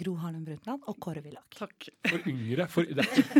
Gro 0.00 0.14
Harlem 0.22 0.44
Brundtland 0.46 0.84
og 0.88 0.96
Kåre 1.04 1.20
Willoch. 1.24 1.44
Takk. 1.52 1.88
For 2.08 2.28
yngre, 2.30 2.66
for, 2.72 2.88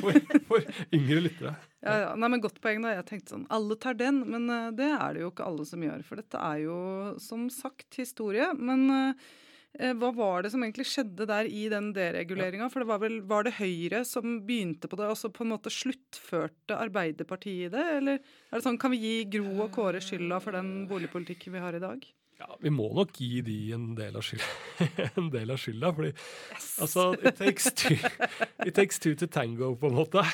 for, 0.04 0.18
for 0.50 0.66
yngre 0.92 1.22
lyttere. 1.24 1.54
Ja, 1.80 1.94
ja. 2.04 2.10
Nei, 2.16 2.28
men 2.34 2.42
Godt 2.44 2.60
poeng. 2.64 2.82
da. 2.84 2.92
Jeg 2.98 3.06
tenkte 3.08 3.34
sånn, 3.34 3.46
Alle 3.52 3.78
tar 3.80 3.96
den, 3.98 4.20
men 4.28 4.50
eh, 4.52 4.68
det 4.76 4.90
er 4.92 5.16
det 5.16 5.24
jo 5.24 5.30
ikke 5.32 5.46
alle 5.48 5.64
som 5.68 5.86
gjør. 5.86 6.04
For 6.06 6.20
dette 6.20 6.42
er 6.50 6.60
jo 6.66 6.76
som 7.24 7.48
sagt 7.52 7.96
historie. 8.00 8.50
Men 8.58 8.84
eh, 8.92 9.30
hva 9.72 10.10
var 10.14 10.44
det 10.44 10.50
som 10.52 10.62
egentlig 10.62 10.84
skjedde 10.90 11.24
der 11.26 11.48
i 11.48 11.62
den 11.72 11.92
dereguleringa? 11.96 12.68
For 12.70 12.82
det 12.84 12.88
var 12.90 13.00
vel 13.02 13.20
var 13.24 13.46
det 13.46 13.54
Høyre 13.56 14.02
som 14.04 14.40
begynte 14.46 14.88
på 14.90 14.98
det, 15.00 15.06
og 15.08 15.16
så 15.16 15.30
på 15.32 15.46
en 15.46 15.54
måte 15.54 15.72
sluttførte 15.72 16.76
Arbeiderpartiet 16.76 17.72
det? 17.72 17.84
Eller 18.00 18.18
er 18.20 18.56
det 18.58 18.64
sånn, 18.66 18.76
kan 18.80 18.92
vi 18.92 19.00
gi 19.00 19.14
Gro 19.32 19.54
og 19.64 19.70
Kåre 19.72 20.02
skylda 20.04 20.42
for 20.44 20.52
den 20.58 20.84
boligpolitikken 20.90 21.56
vi 21.56 21.62
har 21.64 21.78
i 21.78 21.82
dag? 21.82 22.04
Ja, 22.42 22.48
Vi 22.60 22.72
må 22.74 22.88
nok 22.96 23.12
gi 23.16 23.40
de 23.46 23.56
en 23.76 23.92
del 23.94 24.16
av 24.18 24.24
skylda. 24.26 24.46
en 25.20 25.28
del 25.30 25.52
av 25.54 25.60
skylda 25.62 25.92
fordi 25.94 26.12
altså, 26.82 27.08
it 27.22 27.36
takes, 27.38 27.68
two, 27.72 27.96
it 28.66 28.74
takes 28.74 28.98
two 28.98 29.14
to 29.14 29.28
tango, 29.30 29.74
på 29.78 29.88
en 29.92 30.00
måte. 30.02 30.24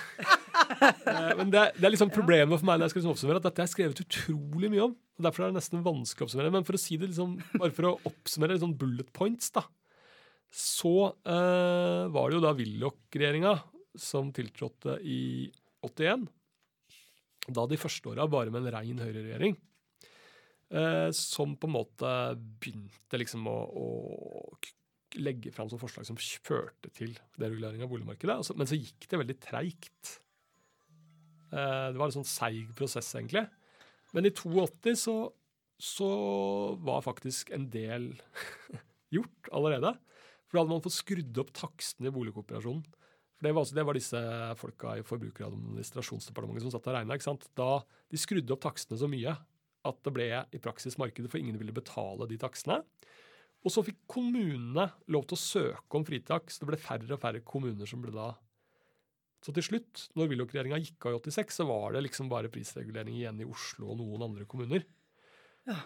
Eh, 0.68 1.32
Men 1.38 1.48
det, 1.52 1.60
det 1.78 1.86
er 1.86 1.92
liksom 1.92 2.10
problemet 2.12 2.58
for 2.58 2.66
meg 2.66 2.76
når 2.78 2.88
jeg 2.88 2.92
skal 2.92 3.00
liksom 3.00 3.12
oppsummere, 3.14 3.40
at 3.40 3.46
dette 3.46 3.62
er 3.62 3.70
skrevet 3.70 4.00
utrolig 4.02 4.68
mye 4.72 4.82
om. 4.88 4.94
Og 5.18 5.26
Derfor 5.26 5.44
er 5.44 5.50
det 5.50 5.58
nesten 5.58 5.82
vanskelig 5.82 6.24
å 6.24 6.28
oppsummere. 6.28 6.52
Men 6.54 6.66
for 6.66 6.78
å 6.78 6.80
si 6.80 6.96
det 7.00 7.10
liksom, 7.10 7.34
bare 7.58 7.74
for 7.74 7.90
å 7.90 7.96
oppsummere 8.06 8.58
sånn 8.62 8.76
bullet 8.78 9.10
points, 9.16 9.50
da, 9.54 9.64
så 10.54 10.94
eh, 11.26 12.04
var 12.14 12.30
det 12.30 12.38
jo 12.38 12.44
da 12.44 12.54
Willoch-regjeringa 12.56 13.56
som 13.98 14.30
tiltrådte 14.32 15.00
i 15.02 15.48
81. 15.84 16.28
Da 17.48 17.64
de 17.66 17.80
første 17.80 18.12
åra 18.12 18.28
bare 18.30 18.52
med 18.54 18.62
en 18.62 18.72
rein 18.78 19.02
høyreregjering. 19.02 19.58
Eh, 20.68 21.10
som 21.16 21.56
på 21.56 21.68
en 21.68 21.74
måte 21.74 22.14
begynte 22.60 23.20
liksom 23.20 23.46
å, 23.48 23.58
å 23.58 25.18
legge 25.18 25.52
fram 25.54 25.70
som 25.72 25.80
forslag 25.80 26.06
som 26.06 26.18
førte 26.20 26.92
til 26.94 27.14
deregulering 27.40 27.82
av 27.84 27.90
boligmarkedet. 27.90 28.38
Altså, 28.38 28.56
men 28.58 28.68
så 28.68 28.78
gikk 28.78 29.08
det 29.08 29.22
veldig 29.24 29.38
treigt. 29.42 30.18
Eh, 31.50 31.86
det 31.92 31.98
var 31.98 32.08
en 32.08 32.18
sånn 32.20 32.28
seig 32.28 32.74
prosess, 32.76 33.10
egentlig. 33.16 33.46
Men 34.16 34.28
i 34.28 34.32
82 34.34 34.94
så, 34.96 35.16
så 35.78 36.10
var 36.84 37.04
faktisk 37.04 37.52
en 37.54 37.68
del 37.72 38.10
gjort 39.14 39.50
allerede. 39.52 39.94
For 40.48 40.56
da 40.56 40.62
hadde 40.62 40.72
man 40.72 40.84
fått 40.84 40.96
skrudd 40.96 41.42
opp 41.42 41.52
takstene 41.56 42.08
i 42.08 42.14
boligkooperasjonen. 42.14 42.86
For 43.38 43.46
det 43.46 43.52
var, 43.54 43.62
altså, 43.62 43.76
det 43.76 43.84
var 43.86 43.98
disse 43.98 44.22
folka 44.58 44.96
i 44.98 45.04
Forbruker- 45.06 45.46
og 45.46 45.52
administrasjonsdepartementet 45.52 46.64
som 46.64 46.72
satt 46.74 46.88
og 46.90 46.96
regna. 46.96 47.18
Da 47.60 47.70
de 48.10 48.18
skrudde 48.18 48.54
opp 48.56 48.64
takstene 48.64 48.98
så 48.98 49.10
mye 49.10 49.36
at 49.88 50.00
det 50.04 50.12
ble 50.12 50.26
i 50.34 50.60
praksis 50.62 50.98
markedet, 50.98 51.30
for 51.30 51.38
ingen 51.38 51.58
ville 51.60 51.74
betale 51.76 52.26
de 52.28 52.40
takstene. 52.40 52.80
Og 53.66 53.74
så 53.74 53.84
fikk 53.86 54.00
kommunene 54.10 54.88
lov 55.12 55.28
til 55.28 55.36
å 55.36 55.42
søke 55.42 55.98
om 55.98 56.06
fritak, 56.06 56.50
så 56.50 56.62
det 56.62 56.70
ble 56.72 56.80
færre 56.82 57.14
og 57.14 57.22
færre 57.22 57.44
kommuner 57.46 57.88
som 57.90 58.02
ble 58.02 58.14
da 58.14 58.32
Så 59.44 59.54
til 59.54 59.64
slutt, 59.64 60.08
når 60.18 60.32
Willoch-regjeringa 60.32 60.80
gikk 60.82 61.06
av 61.06 61.14
i 61.14 61.18
86, 61.30 61.60
så 61.60 61.66
var 61.68 61.94
det 61.94 62.02
liksom 62.06 62.30
bare 62.30 62.50
prisregulering 62.52 63.20
igjen 63.20 63.42
i 63.44 63.46
Oslo 63.46 63.92
og 63.92 64.00
noen 64.00 64.24
andre 64.26 64.46
kommuner. 64.50 64.82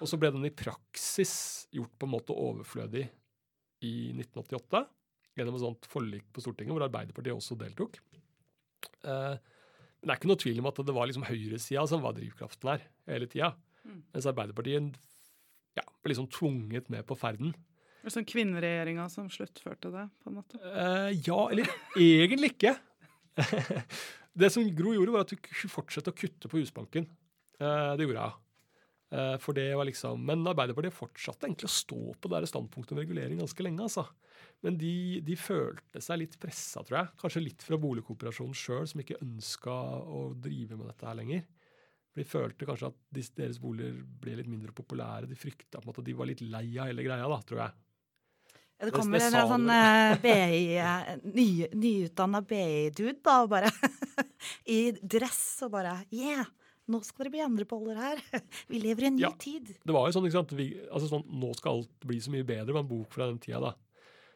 Og 0.01 0.09
så 0.09 0.19
ble 0.21 0.31
den 0.35 0.47
i 0.47 0.55
praksis 0.55 1.35
gjort 1.75 1.95
på 1.99 2.07
en 2.07 2.15
måte 2.15 2.37
overflødig 2.37 3.07
i 3.83 3.95
1988. 4.15 4.85
gjennom 5.33 5.57
et 5.57 5.65
sånt 5.65 5.89
forlik 5.89 6.27
på 6.33 6.43
Stortinget, 6.45 6.75
hvor 6.77 6.85
Arbeiderpartiet 6.85 7.35
også 7.35 7.57
deltok. 7.59 7.97
Eh, 9.09 9.35
men 9.37 10.11
det 10.11 10.13
er 10.13 10.21
ikke 10.21 10.31
noe 10.31 10.43
tvil 10.43 10.61
om 10.61 10.69
at 10.69 10.81
det 10.85 10.95
var 10.95 11.09
liksom 11.09 11.25
høyresida 11.25 11.85
som 11.89 12.03
var 12.05 12.15
drivkraften 12.17 12.69
her 12.69 12.85
hele 13.09 13.29
tida. 13.33 13.53
Mm. 13.83 14.03
Mens 14.13 14.29
Arbeiderpartiet 14.29 14.99
ja, 15.79 15.85
ble 16.05 16.13
liksom 16.13 16.29
tvunget 16.35 16.91
med 16.93 17.07
på 17.09 17.17
ferden. 17.19 17.55
Er 18.03 18.13
sånn 18.13 18.27
kvinneregjeringa 18.27 19.07
som 19.11 19.29
sluttførte 19.31 19.93
det, 19.95 20.05
på 20.23 20.31
en 20.31 20.39
måte. 20.41 20.59
Eh, 20.59 21.11
ja, 21.23 21.39
eller 21.55 21.71
egentlig 21.97 22.53
ikke. 22.57 22.75
det 24.41 24.53
som 24.53 24.67
Gro 24.77 24.95
gjorde, 24.97 25.15
var 25.15 25.27
at 25.27 25.35
hun 25.35 25.73
fortsatte 25.73 26.13
å 26.13 26.17
kutte 26.17 26.51
på 26.51 26.61
Husbanken. 26.61 27.09
Eh, 27.59 27.93
det 27.99 28.07
gjorde 28.07 28.27
hun. 28.29 28.41
Eh, 29.13 29.35
for 29.43 29.57
det 29.57 29.67
var 29.77 29.85
liksom, 29.85 30.23
Men 30.25 30.47
Arbeiderpartiet 30.49 30.97
fortsatte 30.97 31.45
egentlig 31.45 31.69
å 31.69 31.75
stå 31.75 32.01
på 32.17 32.31
det 32.33 32.47
standpunktet 32.49 32.95
om 32.95 33.03
regulering 33.03 33.43
ganske 33.43 33.65
lenge. 33.67 33.85
altså. 33.85 34.07
Men 34.65 34.79
de, 34.81 35.21
de 35.27 35.37
følte 35.37 36.01
seg 36.01 36.23
litt 36.23 36.39
pressa, 36.41 36.85
tror 36.87 37.01
jeg. 37.01 37.13
Kanskje 37.21 37.45
litt 37.45 37.67
fra 37.67 37.79
boligkooperasjonen 37.83 38.57
sjøl, 38.57 38.87
som 38.89 39.03
ikke 39.03 39.21
ønska 39.25 39.75
å 40.01 40.23
drive 40.39 40.79
med 40.79 40.89
dette 40.89 41.09
her 41.09 41.19
lenger. 41.19 41.45
For 42.13 42.23
De 42.23 42.29
følte 42.29 42.69
kanskje 42.69 42.93
at 42.93 43.23
deres 43.37 43.61
boliger 43.61 44.01
ble 44.23 44.37
litt 44.39 44.51
mindre 44.51 44.75
populære. 44.77 45.29
De 45.29 45.39
frykta 45.39 45.81
på 45.81 45.87
en 45.87 45.93
måte 45.93 46.05
de 46.07 46.17
var 46.17 46.29
litt 46.31 46.45
lei 46.45 46.67
av 46.77 46.91
hele 46.91 47.05
greia, 47.05 47.29
da, 47.29 47.41
tror 47.49 47.65
jeg. 47.65 47.77
Ja, 48.83 48.89
det 48.89 48.97
kommer 48.97 49.23
en 49.23 49.31
det 49.31 49.39
en 49.39 49.51
sånn 49.53 49.69
uh, 49.71 50.17
BI, 50.19 50.63
eh, 50.83 51.11
ny, 51.31 51.47
nyutdanna 51.71 52.41
BI-dude 52.43 53.21
da, 53.23 53.37
og 53.45 53.53
bare 53.53 53.71
i 54.75 54.81
dress 54.99 55.45
og 55.63 55.71
bare 55.77 56.01
Yeah! 56.11 56.49
Nå 56.91 56.99
skal 57.07 57.29
dere 57.29 57.31
bli 57.37 57.43
andre 57.45 57.65
boller 57.71 57.95
her. 58.03 58.19
Vi 58.73 58.81
lever 58.83 59.05
i 59.05 59.07
en 59.13 59.15
ny 59.21 59.23
Ja. 59.23 59.31
tid. 59.39 59.71
Det 59.87 59.95
var 59.95 60.09
jo 60.09 60.17
sånn, 60.17 60.27
ikke 60.27 60.41
sant? 60.41 60.55
Vi, 60.59 60.67
altså 60.91 61.13
sånn, 61.13 61.23
Nå 61.31 61.53
skal 61.55 61.79
alt 61.79 61.93
bli 62.11 62.19
så 62.25 62.33
mye 62.35 62.43
bedre, 62.49 62.75
med 62.75 62.83
en 62.83 62.91
bok 62.91 63.15
fra 63.15 63.29
den 63.31 63.39
tida. 63.39 63.61
da. 63.63 63.71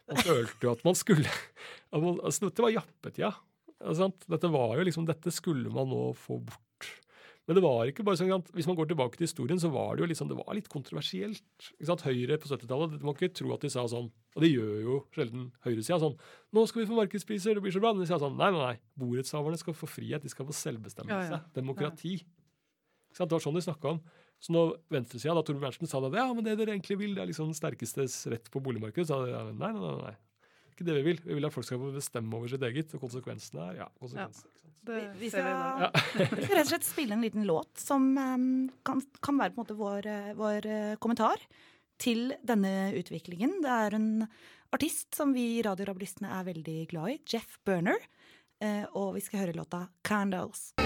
Man 0.07 0.23
følte 0.23 0.63
jo 0.69 0.71
at 0.77 0.85
man 0.87 0.95
skulle 0.95 1.27
at 1.93 1.99
man, 1.99 2.21
altså 2.23 2.47
Dette 2.47 2.63
var 2.63 2.71
jappetida. 2.77 3.33
Altså. 3.83 4.13
Dette 4.31 4.53
var 4.55 4.77
jo 4.79 4.87
liksom, 4.87 5.09
dette 5.11 5.35
skulle 5.35 5.75
man 5.75 5.91
nå 5.91 6.05
få 6.23 6.39
bort. 6.47 6.63
Men 7.47 7.59
det 7.59 7.63
var 7.63 7.87
ikke 7.87 8.03
bare 8.07 8.19
sånn, 8.19 8.43
hvis 8.57 8.67
man 8.67 8.75
går 8.79 8.89
tilbake 8.91 9.19
til 9.19 9.29
historien, 9.29 9.61
så 9.63 9.69
var 9.71 9.95
det 9.95 10.03
jo 10.03 10.09
liksom, 10.11 10.27
det 10.31 10.39
var 10.41 10.57
litt 10.59 10.67
kontroversielt. 10.71 11.45
ikke 11.77 11.87
sant? 11.93 12.03
Høyre 12.03 12.39
på 12.43 12.51
70-tallet, 12.51 12.97
man 13.07 13.15
kan 13.15 13.29
ikke 13.29 13.39
tro 13.39 13.53
at 13.55 13.63
de 13.63 13.71
sa 13.71 13.85
sånn, 13.91 14.09
og 14.35 14.43
det 14.43 14.51
gjør 14.51 14.73
jo 14.83 14.97
sjelden 15.15 15.47
høyresida, 15.63 16.01
sånn 16.03 16.17
Nå 16.57 16.65
skal 16.67 16.83
vi 16.83 16.89
få 16.91 16.99
markedspriser, 16.99 17.55
det 17.55 17.63
blir 17.63 17.75
så 17.75 17.83
bra. 17.85 17.95
Men 17.95 18.03
de 18.03 18.11
sa 18.11 18.19
sånn 18.21 18.35
Nei, 18.41 18.51
nei, 18.51 18.65
nei. 18.73 18.81
Borettshaverne 18.99 19.61
skal 19.63 19.79
få 19.79 19.89
frihet, 19.91 20.27
de 20.27 20.33
skal 20.33 20.49
få 20.49 20.57
selvbestemmelse. 20.59 21.31
Ja, 21.31 21.39
ja. 21.39 21.55
Demokrati. 21.55 22.19
Ikke 22.19 23.21
sant? 23.21 23.31
Det 23.31 23.39
var 23.39 23.47
sånn 23.47 23.61
de 23.61 23.65
snakka 23.69 23.95
om. 23.95 24.03
Så 24.43 24.53
når 24.53 24.75
venstresida, 24.93 25.33
da 25.39 25.47
Torbjørn 25.47 25.71
Berntsen, 25.71 25.89
sa 25.89 26.03
det, 26.03 26.13
ja, 26.19 26.27
men 26.35 26.45
det 26.45 26.59
dere 26.59 26.75
egentlig 26.75 26.99
vil, 27.01 27.15
det 27.17 27.23
er 27.23 27.31
liksom 27.31 27.49
den 27.49 27.57
sterkestes 27.57 28.19
rett 28.33 28.51
på 28.53 28.61
boligmarkedet, 28.65 29.07
så 29.09 29.23
sa 29.23 29.47
de 29.49 29.55
nei, 29.55 29.71
nei, 29.71 29.81
nei, 29.81 29.97
nei. 30.03 30.17
Ikke 30.77 30.85
det 30.91 30.99
vi 30.99 31.07
vil. 31.07 31.20
Vi 31.24 31.37
vil 31.39 31.49
at 31.49 31.55
folk 31.55 31.64
skal 31.64 31.81
bestemme 31.95 32.37
over 32.37 32.51
sitt 32.53 32.64
eget, 32.68 32.91
og 32.93 33.01
konsekvensene 33.07 33.70
er 33.70 33.79
ja, 33.79 33.87
konsekvenser. 33.97 34.51
Ja. 34.53 34.53
Det 34.87 34.99
Vi, 35.18 35.31
skal, 35.33 35.47
ja. 35.49 35.89
vi 36.14 36.45
skal 36.45 36.53
rett 36.61 36.66
og 36.66 36.68
slett 36.68 36.85
spille 36.87 37.16
en 37.16 37.24
liten 37.24 37.47
låt 37.49 37.81
som 37.81 38.05
um, 38.14 38.68
kan, 38.87 39.01
kan 39.24 39.41
være 39.41 39.55
på 39.55 39.59
en 39.59 39.64
måte 39.64 39.79
vår, 39.81 40.07
eh, 40.07 40.29
vår 40.39 40.68
uh, 40.68 40.93
kommentar 41.03 41.43
til 41.99 42.37
denne 42.47 42.93
utviklingen. 42.95 43.57
Det 43.64 43.72
er 43.72 43.97
en 43.99 44.11
artist 44.77 45.16
som 45.16 45.33
vi 45.35 45.49
radiorabilistene 45.64 46.31
er 46.39 46.47
veldig 46.53 46.79
glad 46.93 47.16
i, 47.16 47.18
Jeff 47.35 47.57
Burner. 47.66 47.99
Uh, 48.62 48.85
og 48.93 49.16
vi 49.16 49.24
skal 49.24 49.47
høre 49.47 49.57
låta 49.57 49.89
'Candles'. 50.05 50.77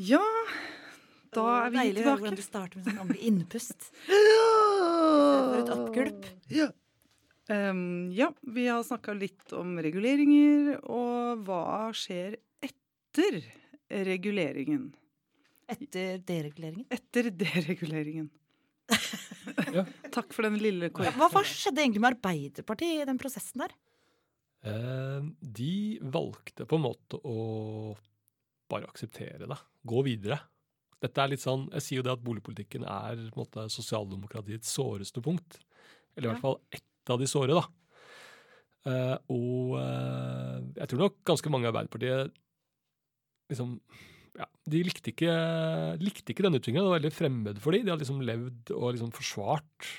Ja, 0.00 0.22
da 1.34 1.42
er 1.66 1.72
vi 1.74 1.80
Deilig 1.80 2.02
å 2.02 2.06
høre 2.06 2.20
hvordan 2.22 2.36
tilbake. 2.36 2.40
du 2.40 2.46
starter 2.46 2.80
med 2.80 2.86
sånn 2.88 3.00
ordentlig 3.02 3.26
innpust. 3.28 3.88
For 5.50 5.58
et 5.60 5.72
oppgulp. 5.74 6.28
Ja. 6.54 6.70
Um, 7.50 7.82
ja, 8.14 8.30
vi 8.46 8.64
har 8.70 8.84
snakka 8.86 9.12
litt 9.18 9.52
om 9.58 9.74
reguleringer, 9.82 10.78
og 10.86 11.42
hva 11.48 11.90
skjer 11.96 12.38
etter 12.64 13.40
reguleringen? 14.06 14.92
Etter 15.70 16.20
dereguleringen? 16.26 16.86
Etter 16.94 17.28
dereguleringen. 17.34 18.30
Takk 20.16 20.32
for 20.34 20.46
den 20.48 20.56
lille 20.62 20.88
Hva, 20.88 20.94
korrekten. 20.96 21.30
hva 21.30 21.42
skjedde 21.46 21.82
egentlig 21.84 22.02
med 22.02 22.14
Arbeiderpartiet 22.16 23.02
i 23.04 23.06
den 23.06 23.20
prosessen 23.20 23.62
der? 23.66 23.74
De 25.40 25.74
valgte 26.10 26.66
på 26.68 26.78
en 26.80 26.84
måte 26.88 27.20
å 27.22 27.36
bare 28.70 28.88
akseptere 28.90 29.48
det. 29.50 29.58
Gå 29.86 30.04
videre. 30.06 30.40
Dette 31.00 31.22
er 31.22 31.32
litt 31.32 31.42
sånn, 31.42 31.66
Jeg 31.78 31.84
sier 31.84 32.00
jo 32.00 32.06
det 32.06 32.12
at 32.12 32.24
boligpolitikken 32.24 32.84
er 32.84 33.24
på 33.30 33.40
en 33.40 33.42
måte, 33.42 33.66
sosialdemokratiets 33.72 34.72
såreste 34.76 35.22
punkt. 35.24 35.58
Eller 36.16 36.28
i 36.28 36.32
hvert 36.34 36.44
fall 36.44 36.58
ett 36.76 37.12
av 37.12 37.20
de 37.20 37.28
såre, 37.30 37.56
da. 37.56 37.64
Uh, 38.80 39.16
og 39.32 39.74
uh, 39.76 40.60
jeg 40.78 40.88
tror 40.88 41.02
nok 41.02 41.18
ganske 41.28 41.50
mange 41.52 41.66
i 41.66 41.68
Arbeiderpartiet 41.68 42.30
liksom 43.52 43.74
ja, 44.38 44.46
De 44.72 44.78
likte 44.86 45.10
ikke, 45.12 45.34
likte 46.00 46.32
ikke 46.32 46.46
denne 46.46 46.60
utviklingen. 46.60 46.86
Det 46.86 46.92
var 46.92 47.00
veldig 47.00 47.12
fremmed 47.12 47.60
for 47.60 47.76
dem. 47.76 47.84
De 47.84 47.92
hadde 47.92 48.04
liksom 48.04 48.22
levd 48.24 48.72
og 48.76 48.86
liksom 48.94 49.12
forsvart 49.12 49.90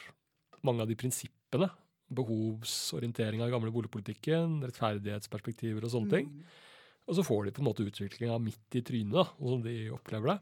mange 0.66 0.86
av 0.86 0.90
de 0.90 0.98
prinsippene. 0.98 1.68
Behovsorientering 2.12 3.44
av 3.44 3.52
gamle 3.54 3.74
boligpolitikken, 3.76 4.62
rettferdighetsperspektiver 4.66 5.86
og 5.86 5.94
sånne 5.94 6.16
ting. 6.16 6.32
Og 7.10 7.18
så 7.18 7.26
får 7.26 7.48
de 7.48 7.56
på 7.56 7.64
en 7.64 7.70
måte 7.70 7.86
utviklinga 7.88 8.38
midt 8.42 8.78
i 8.78 8.84
trynet, 8.86 9.16
da, 9.18 9.26
sånn 9.38 9.58
som 9.58 9.64
de 9.66 9.76
opplever 9.96 10.34
det. 10.34 10.38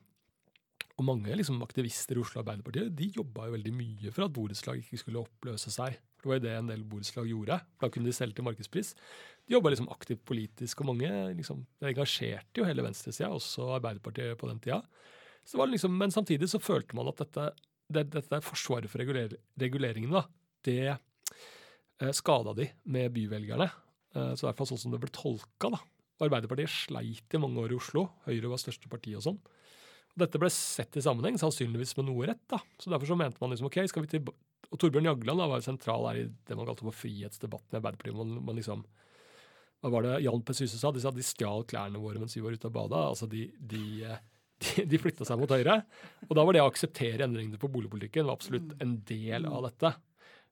Og 1.00 1.06
mange 1.08 1.32
liksom, 1.40 1.62
aktivister 1.64 2.18
i 2.18 2.22
Oslo 2.22 2.42
Arbeiderpartiet 2.42 2.92
de 2.98 3.08
jobba 3.16 3.48
jo 3.48 3.56
veldig 3.56 3.72
mye 3.72 4.12
for 4.12 4.26
at 4.26 4.34
borettslag 4.36 4.82
ikke 4.82 5.00
skulle 5.00 5.22
oppløse 5.24 5.72
seg. 5.72 5.96
Det 6.20 6.28
var 6.28 6.40
jo 6.40 6.44
det 6.44 6.56
en 6.58 6.72
del 6.74 6.84
borettslag 6.84 7.30
gjorde. 7.32 7.56
Da 7.80 7.88
kunne 7.88 8.10
de 8.10 8.16
selge 8.16 8.36
til 8.36 8.48
markedspris. 8.48 8.92
De 9.48 9.56
jobba 9.56 9.72
liksom 9.72 9.88
aktivt 9.94 10.26
politisk, 10.28 10.84
og 10.84 10.92
mange 10.92 11.12
liksom, 11.38 11.64
engasjerte 11.88 12.60
jo 12.60 12.68
hele 12.68 12.84
venstresida, 12.84 13.32
også 13.32 13.70
Arbeiderpartiet 13.78 14.36
på 14.40 14.50
den 14.52 14.60
tida. 14.66 14.82
Liksom, 15.72 15.96
men 15.96 16.12
samtidig 16.14 16.52
så 16.52 16.60
følte 16.62 17.00
man 17.00 17.08
at 17.10 17.24
dette, 17.24 17.48
det, 17.88 18.10
dette 18.18 18.42
forsvaret 18.46 18.92
for 18.92 19.00
reguler, 19.02 19.40
da, 19.56 20.26
det 20.68 20.82
eh, 20.92 22.12
skada 22.14 22.54
de 22.60 22.68
med 22.92 23.16
byvelgerne. 23.16 23.70
Eh, 24.14 24.34
så 24.36 24.44
i 24.44 24.50
hvert 24.50 24.60
fall 24.60 24.70
sånn 24.74 24.84
som 24.84 24.94
det 24.94 25.00
ble 25.02 25.16
tolka. 25.16 25.72
da. 25.72 25.80
Arbeiderpartiet 26.20 26.72
sleit 26.72 27.36
i 27.36 27.42
mange 27.42 27.62
år 27.64 27.74
i 27.74 27.80
Oslo. 27.80 28.06
Høyre 28.28 28.52
var 28.52 28.62
største 28.62 28.92
parti 28.92 29.16
og 29.18 29.26
sånn. 29.26 29.40
Dette 30.20 30.40
ble 30.42 30.50
sett 30.52 30.98
i 31.00 31.04
sammenheng, 31.04 31.38
sannsynligvis 31.40 31.96
med 32.00 32.10
noe 32.10 32.30
rett. 32.32 32.42
da. 32.52 32.60
Så 32.82 32.92
Derfor 32.92 33.12
så 33.12 33.18
mente 33.20 33.40
man 33.42 33.54
liksom, 33.54 33.70
ok, 33.70 33.82
skal 33.92 34.06
vi 34.06 34.14
til... 34.16 34.32
Og 34.70 34.78
Torbjørn 34.78 35.08
Jagland 35.08 35.42
da, 35.42 35.48
var 35.50 35.64
sentral 35.66 36.04
her 36.10 36.18
i 36.20 36.26
det 36.30 36.58
man 36.58 36.68
kalte 36.68 36.86
for 36.86 36.94
frihetsdebatten 36.94 37.74
i 37.74 37.80
Arbeiderpartiet. 37.80 38.18
Man, 38.18 38.36
man 38.46 38.60
liksom, 38.60 38.84
hva 39.80 39.94
var 39.94 40.06
det 40.06 40.18
Jan 40.26 40.44
P. 40.46 40.56
Syse 40.58 40.78
sa? 40.78 40.92
De 40.94 41.02
sa 41.02 41.14
de 41.16 41.26
stjal 41.26 41.64
klærne 41.70 42.02
våre 42.02 42.20
mens 42.22 42.36
vi 42.36 42.44
var 42.44 42.54
ute 42.54 42.68
og 42.70 42.76
bada. 42.76 43.06
Altså 43.14 43.30
de, 43.32 43.48
de, 43.58 43.84
eh, 44.06 44.20
de, 44.66 44.86
de 44.92 45.02
flytta 45.02 45.26
seg 45.26 45.40
mot 45.42 45.56
høyre. 45.56 45.80
Og 46.28 46.36
da 46.36 46.46
var 46.46 46.58
det 46.58 46.66
å 46.66 46.70
akseptere 46.70 47.26
endringene 47.26 47.62
på 47.62 47.72
boligpolitikken 47.72 48.28
var 48.28 48.38
absolutt 48.38 48.76
en 48.84 49.00
del 49.08 49.48
av 49.50 49.70
dette. 49.70 49.96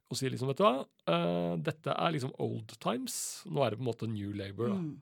Og 0.07 0.15
si 0.15 0.29
liksom, 0.31 0.47
vet 0.47 0.61
du 0.61 0.63
hva, 0.63 0.85
uh, 1.11 1.53
dette 1.59 1.91
er 1.91 2.13
liksom 2.15 2.31
old 2.39 2.71
times. 2.79 3.17
Nå 3.51 3.63
er 3.63 3.73
det 3.73 3.81
på 3.81 3.83
en 3.83 3.89
måte 3.89 4.07
new 4.07 4.31
labor. 4.31 4.71
da. 4.71 4.79
Mm. 4.79 4.95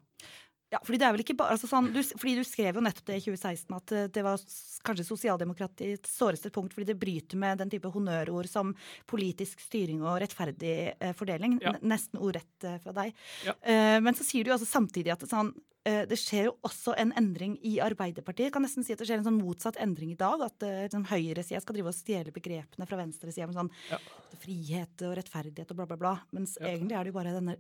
Ja, 0.76 0.80
fordi 0.84 1.00
det 1.00 1.06
er 1.08 1.14
vel 1.16 1.24
ikke 1.24 1.38
bare 1.40 1.56
altså 1.56 1.70
sånn, 1.72 1.86
du, 1.96 2.02
fordi 2.04 2.34
du 2.36 2.44
skrev 2.44 2.76
jo 2.76 2.82
nettopp 2.84 3.08
det 3.08 3.20
i 3.22 3.24
2016 3.24 3.76
at 3.78 3.92
eh, 3.96 4.08
det 4.12 4.24
var 4.26 4.42
kanskje 4.86 5.06
sosialdemokratiets 5.08 6.16
såreste 6.20 6.52
punkt 6.54 6.76
fordi 6.76 6.90
det 6.90 6.98
bryter 7.00 7.40
med 7.40 7.62
den 7.62 7.72
type 7.72 7.90
honnørord 7.94 8.50
som 8.52 8.74
politisk 9.08 9.62
styring 9.64 10.02
og 10.04 10.18
rettferdig 10.26 10.74
eh, 11.00 11.14
fordeling. 11.16 11.56
Ja. 11.64 11.76
Nesten 11.86 12.20
ordrett 12.20 12.68
eh, 12.68 12.76
fra 12.84 12.92
deg. 12.98 13.16
Ja. 13.48 13.56
Eh, 13.64 14.02
men 14.04 14.18
så 14.20 14.28
sier 14.28 14.44
du 14.44 14.52
jo 14.52 14.58
altså 14.58 14.68
samtidig 14.68 15.14
at 15.14 15.24
det, 15.24 15.30
sånn, 15.32 15.54
eh, 15.88 16.02
det 16.10 16.18
skjer 16.20 16.50
jo 16.50 16.56
også 16.68 16.98
en 17.00 17.14
endring 17.22 17.56
i 17.64 17.78
Arbeiderpartiet. 17.86 18.50
Jeg 18.50 18.56
kan 18.58 18.66
nesten 18.68 18.84
si 18.84 18.96
at 18.98 19.00
det 19.00 19.08
skjer 19.08 19.22
en 19.22 19.30
sånn 19.30 19.40
motsatt 19.40 19.80
endring 19.86 20.12
i 20.12 20.20
dag. 20.20 20.44
At 20.50 20.66
eh, 20.68 20.82
liksom, 20.90 21.08
høyresida 21.14 21.62
skal 21.64 21.80
drive 21.80 21.94
og 21.94 21.98
stjele 21.98 22.36
begrepene 22.36 22.90
fra 22.90 23.00
venstresida 23.00 23.48
med 23.48 23.62
sånn 23.62 23.72
Ja. 23.94 24.02
frihet 24.44 25.08
og 25.08 25.16
rettferdighet 25.22 25.72
og 25.72 25.80
bla, 25.80 25.88
bla, 25.94 26.00
bla. 26.04 26.14
Mens 26.36 26.58
egentlig 26.60 27.00
er 27.00 27.08
det 27.08 27.14
jo 27.16 27.20
bare 27.22 27.38
denne 27.38 27.56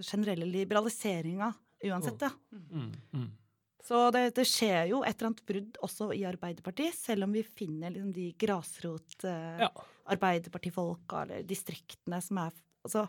generelle 0.00 0.48
liberaliseringa 0.48 1.52
uansett, 1.90 2.18
da. 2.20 2.30
Mm, 2.52 2.92
mm. 3.12 3.32
Så 3.84 3.98
det, 4.14 4.30
det 4.38 4.46
skjer 4.48 4.88
jo 4.88 5.02
et 5.04 5.18
eller 5.18 5.30
annet 5.30 5.42
brudd 5.48 5.76
også 5.84 6.08
i 6.16 6.22
Arbeiderpartiet, 6.24 6.96
selv 6.96 7.26
om 7.26 7.34
vi 7.36 7.42
finner 7.44 7.92
liksom 7.92 8.14
de 8.16 8.30
grasrot 8.40 9.26
eh, 9.28 9.66
Ja. 9.66 9.68
Eller 10.12 11.42
distriktene 11.48 12.20
som 12.20 12.40
er 12.42 12.50
altså, 12.84 13.06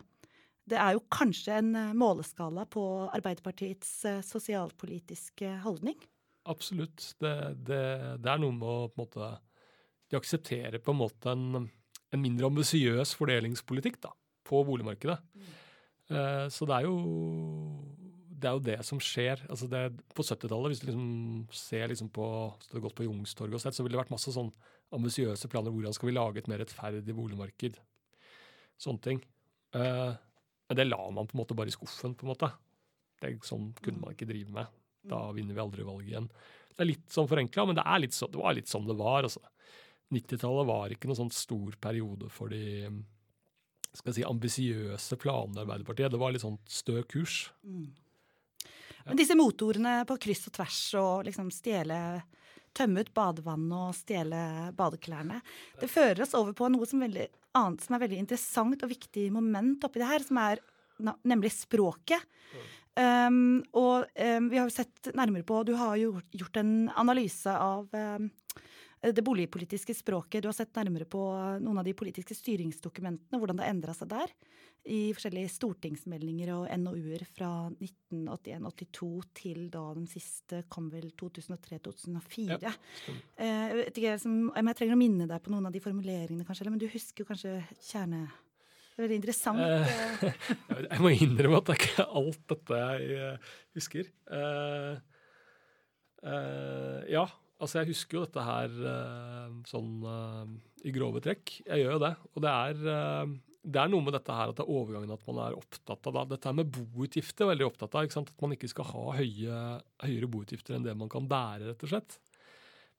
Det 0.64 0.78
er 0.80 0.94
jo 0.96 1.02
kanskje 1.12 1.58
en 1.60 1.72
eh, 1.76 1.96
måleskala 1.96 2.66
på 2.68 2.84
Arbeiderpartiets 3.08 3.92
eh, 4.04 4.20
sosialpolitiske 4.24 5.58
holdning. 5.64 5.96
Absolutt. 6.44 7.14
Det, 7.20 7.34
det, 7.66 7.82
det 8.20 8.32
er 8.32 8.40
noe 8.40 8.54
med 8.56 8.68
å 8.68 8.88
på 8.92 9.00
en 9.00 9.04
måte 9.06 9.32
De 10.10 10.20
aksepterer 10.20 10.78
på 10.78 10.92
en 10.92 11.00
måte 11.00 11.32
en, 11.32 11.68
en 12.12 12.22
mindre 12.22 12.52
ambisiøs 12.52 13.16
fordelingspolitikk 13.16 14.02
da, 14.04 14.12
på 14.44 14.60
boligmarkedet. 14.68 15.18
Eh, 16.12 16.46
så 16.52 16.68
det 16.68 16.76
er 16.76 16.86
jo 16.86 16.98
det 18.36 18.48
er 18.48 18.56
jo 18.56 18.64
det 18.66 18.76
som 18.84 19.00
skjer. 19.00 19.42
Altså 19.48 19.68
det, 19.70 19.82
på 20.16 20.24
70-tallet, 20.24 20.72
hvis 20.72 20.82
du 20.82 20.86
liksom 20.90 21.06
ser 21.56 21.88
liksom 21.92 22.10
på 22.12 22.26
har 22.52 22.84
gått 22.84 22.96
på 22.98 23.06
Youngstorget 23.06 23.56
og 23.56 23.62
sett, 23.62 23.76
så 23.76 23.84
ville 23.84 23.96
det 23.96 24.02
vært 24.02 24.12
masse 24.12 24.34
sånn 24.34 24.50
ambisiøse 24.96 25.48
planer. 25.52 25.72
Hvordan 25.72 25.96
skal 25.96 26.10
vi 26.10 26.16
lage 26.16 26.42
et 26.42 26.50
mer 26.50 26.60
rettferdig 26.62 27.16
boligmarked? 27.16 27.80
Sånne 28.82 29.04
ting. 29.06 29.22
Eh, 29.76 30.12
men 30.68 30.78
det 30.78 30.88
la 30.88 31.00
man 31.14 31.28
på 31.28 31.36
en 31.36 31.42
måte 31.42 31.56
bare 31.56 31.72
i 31.72 31.74
skuffen, 31.74 32.14
på 32.18 32.26
en 32.26 32.34
måte. 32.34 32.52
Det, 33.22 33.32
sånn 33.48 33.70
kunne 33.80 34.02
man 34.02 34.16
ikke 34.16 34.28
drive 34.28 34.52
med. 34.52 34.78
Da 35.06 35.24
vinner 35.32 35.56
vi 35.56 35.62
aldri 35.62 35.86
valget 35.86 36.12
igjen. 36.12 36.30
Det 36.76 36.84
er 36.84 36.92
litt 36.92 37.12
sånn 37.12 37.28
forenkla, 37.30 37.68
men 37.70 37.78
det, 37.78 38.12
så, 38.12 38.28
det 38.28 38.40
var 38.40 38.56
litt 38.56 38.68
sånn 38.68 38.88
det 38.88 38.98
var. 38.98 39.24
altså. 39.24 39.40
90-tallet 40.12 40.68
var 40.68 40.92
ikke 40.92 41.08
noen 41.08 41.24
sånn 41.24 41.34
stor 41.34 41.78
periode 41.82 42.28
for 42.30 42.52
de 42.52 42.90
skal 43.96 44.12
jeg 44.12 44.18
si, 44.18 44.26
ambisiøse 44.28 45.16
planene 45.18 45.56
i 45.56 45.62
Arbeiderpartiet. 45.64 46.12
Det 46.12 46.20
var 46.20 46.34
litt 46.34 46.44
sånn 46.44 46.58
stø 46.68 47.00
kurs. 47.08 47.46
Mm. 47.64 47.88
Men 49.06 49.18
disse 49.18 49.36
motorene 49.38 50.00
på 50.08 50.18
kryss 50.26 50.48
og 50.50 50.56
tvers 50.58 50.80
og 51.00 51.28
liksom 51.28 51.52
stjele 51.54 52.00
Tømme 52.76 53.00
ut 53.00 53.12
badevannet 53.16 53.72
og 53.72 53.94
stjele 53.96 54.38
badeklærne. 54.76 55.38
Det 55.80 55.88
fører 55.88 56.26
oss 56.26 56.34
over 56.36 56.52
på 56.52 56.68
noe 56.68 56.84
som, 56.84 57.00
veldig, 57.00 57.24
annet, 57.56 57.84
som 57.86 57.96
er 57.96 58.02
veldig 58.02 58.18
interessant 58.20 58.82
og 58.84 58.90
viktig 58.90 59.30
moment 59.32 59.86
oppi 59.88 60.02
det 60.02 60.10
her, 60.10 60.24
som 60.26 60.40
er 60.42 60.60
nemlig 61.24 61.54
språket. 61.56 62.20
Um, 62.96 63.62
og 63.76 64.04
um, 64.12 64.50
vi 64.52 64.60
har 64.60 64.68
jo 64.68 64.72
sett 64.72 65.10
nærmere 65.16 65.44
på 65.44 65.58
Du 65.68 65.74
har 65.76 65.98
jo 66.00 66.14
gjort 66.32 66.56
en 66.60 66.90
analyse 66.96 67.52
av 67.52 67.88
um, 67.92 68.28
det 69.00 69.24
boligpolitiske 69.24 69.96
språket. 69.96 70.42
Du 70.42 70.48
har 70.48 70.56
sett 70.56 70.76
nærmere 70.76 71.08
på 71.08 71.20
noen 71.60 71.80
av 71.80 71.84
de 71.88 71.96
politiske 71.96 72.36
styringsdokumentene, 72.36 73.40
hvordan 73.40 73.60
det 73.60 73.68
endra 73.68 73.96
seg 73.96 74.12
der. 74.12 74.32
I 74.86 75.00
forskjellige 75.16 75.50
stortingsmeldinger 75.50 76.52
og 76.54 76.66
NOU-er 76.78 77.24
fra 77.26 77.50
1981-82 77.74 79.08
til 79.34 79.64
da 79.72 79.82
den 79.96 80.06
siste 80.10 80.62
kom 80.70 80.86
vel 80.92 81.08
2003-2004. 81.18 82.60
Ja, 82.62 82.74
Eh, 83.36 83.82
jeg 83.92 84.20
som, 84.22 84.48
om 84.48 84.68
jeg 84.70 84.78
trenger 84.78 84.96
å 84.96 85.00
minne 85.00 85.26
deg 85.28 85.42
på 85.44 85.52
noen 85.52 85.68
av 85.68 85.74
de 85.74 85.82
formuleringene, 85.84 86.46
kanskje, 86.46 86.64
eller, 86.64 86.76
men 86.76 86.82
du 86.82 86.90
husker 86.92 87.24
jo 87.24 87.28
kanskje 87.28 87.58
kjerne... 87.84 88.26
Det 88.96 89.02
er 89.02 89.04
veldig 89.04 89.18
interessant. 89.18 89.60
Eh, 89.60 90.22
eh. 90.24 90.52
jeg 90.94 91.02
må 91.04 91.10
innrømme 91.12 91.58
at 91.60 91.68
det 91.68 91.74
er 91.74 91.82
ikke 91.82 92.06
alt 92.20 92.44
dette 92.52 92.78
jeg 92.80 93.18
eh, 93.18 93.50
husker. 93.76 94.08
Eh, 94.38 94.94
eh, 96.32 97.02
ja, 97.12 97.26
altså 97.60 97.82
jeg 97.82 97.90
husker 97.90 98.16
jo 98.16 98.24
dette 98.24 98.46
her 98.46 98.78
eh, 98.94 99.58
sånn 99.68 99.92
i 100.86 100.94
grove 100.96 101.20
trekk. 101.26 101.58
Jeg 101.66 101.84
gjør 101.84 101.98
jo 101.98 102.02
det. 102.06 102.14
Og 102.32 102.46
det 102.46 102.54
er, 102.54 103.36
det 103.66 103.80
er 103.82 103.90
noe 103.90 104.04
med 104.04 104.14
dette 104.14 104.34
her 104.34 104.52
at 104.52 104.58
det 104.58 104.62
er 104.62 104.70
overgangen 104.78 105.10
at 105.10 105.24
man 105.26 105.40
er 105.42 105.56
opptatt 105.58 106.06
av 106.06 106.14
da. 106.14 106.22
Dette 106.30 106.46
her 106.46 106.54
med 106.54 106.70
boutgifter 106.70 107.46
er 107.46 107.52
veldig 107.54 107.66
opptatt 107.66 107.96
av. 107.98 108.06
ikke 108.06 108.14
sant? 108.14 108.30
At 108.30 108.44
man 108.44 108.54
ikke 108.54 108.70
skal 108.70 108.86
ha 108.92 109.04
høye, 109.18 109.60
høyere 110.04 110.30
boutgifter 110.30 110.76
enn 110.76 110.86
det 110.86 110.94
man 110.98 111.10
kan 111.12 111.26
bære, 111.30 111.72
rett 111.72 111.82
og 111.82 111.90
slett. 111.90 112.18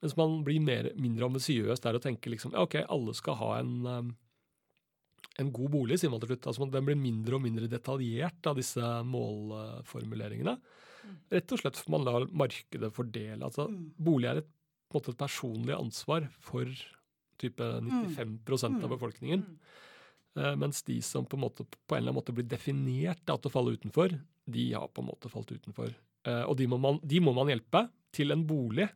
Mens 0.04 0.18
man 0.20 0.42
blir 0.46 0.60
mer, 0.62 0.92
mindre 1.00 1.30
ambisiøs 1.30 1.82
der 1.82 1.98
og 1.98 2.04
tenker 2.04 2.34
liksom 2.34 2.54
ja, 2.54 2.66
ok, 2.68 2.82
alle 2.84 3.16
skal 3.18 3.40
ha 3.40 3.52
en, 3.62 3.72
eh, 3.90 4.12
en 5.42 5.54
god 5.56 5.72
bolig, 5.74 6.02
sier 6.02 6.12
man 6.14 6.22
til 6.22 6.34
slutt. 6.34 6.52
Altså 6.52 6.70
Den 6.76 6.90
blir 6.90 7.00
mindre 7.00 7.40
og 7.40 7.46
mindre 7.48 7.72
detaljert 7.72 8.52
av 8.52 8.60
disse 8.60 8.92
målformuleringene. 9.08 10.58
Rett 11.32 11.56
og 11.56 11.64
slett 11.64 11.80
for 11.80 11.96
man 11.96 12.06
lar 12.06 12.28
markedet 12.36 12.92
fordele. 12.94 13.40
Altså, 13.48 13.70
Bolig 13.72 14.30
er 14.30 14.44
et, 14.44 14.54
på 14.88 14.98
en 14.98 15.02
måte 15.02 15.16
et 15.16 15.24
personlig 15.24 15.76
ansvar 15.78 16.28
for 16.44 16.68
type 17.40 17.64
95% 17.64 18.84
av 18.84 18.92
befolkningen. 18.92 19.44
Eh, 20.38 20.56
mens 20.56 20.84
de 20.84 21.02
som 21.02 21.26
på 21.26 21.38
en, 21.38 21.46
måte, 21.48 21.66
på 21.66 21.96
en 21.96 22.02
eller 22.02 22.12
annen 22.12 22.20
måte 22.20 22.36
blir 22.36 22.48
definert 22.48 23.24
da, 23.26 23.38
til 23.38 23.50
å 23.50 23.54
falle 23.54 23.78
utenfor, 23.78 24.14
de 24.46 24.66
har 24.74 24.90
på 24.94 25.04
en 25.04 25.10
måte 25.10 25.32
falt 25.34 25.52
utenfor. 25.52 25.94
Eh, 26.28 26.44
og 26.44 26.58
de 26.60 26.68
må, 26.70 26.80
man, 26.82 27.00
de 27.04 27.22
må 27.24 27.34
man 27.36 27.50
hjelpe 27.52 27.88
til 28.16 28.34
en 28.36 28.46
bolig, 28.48 28.88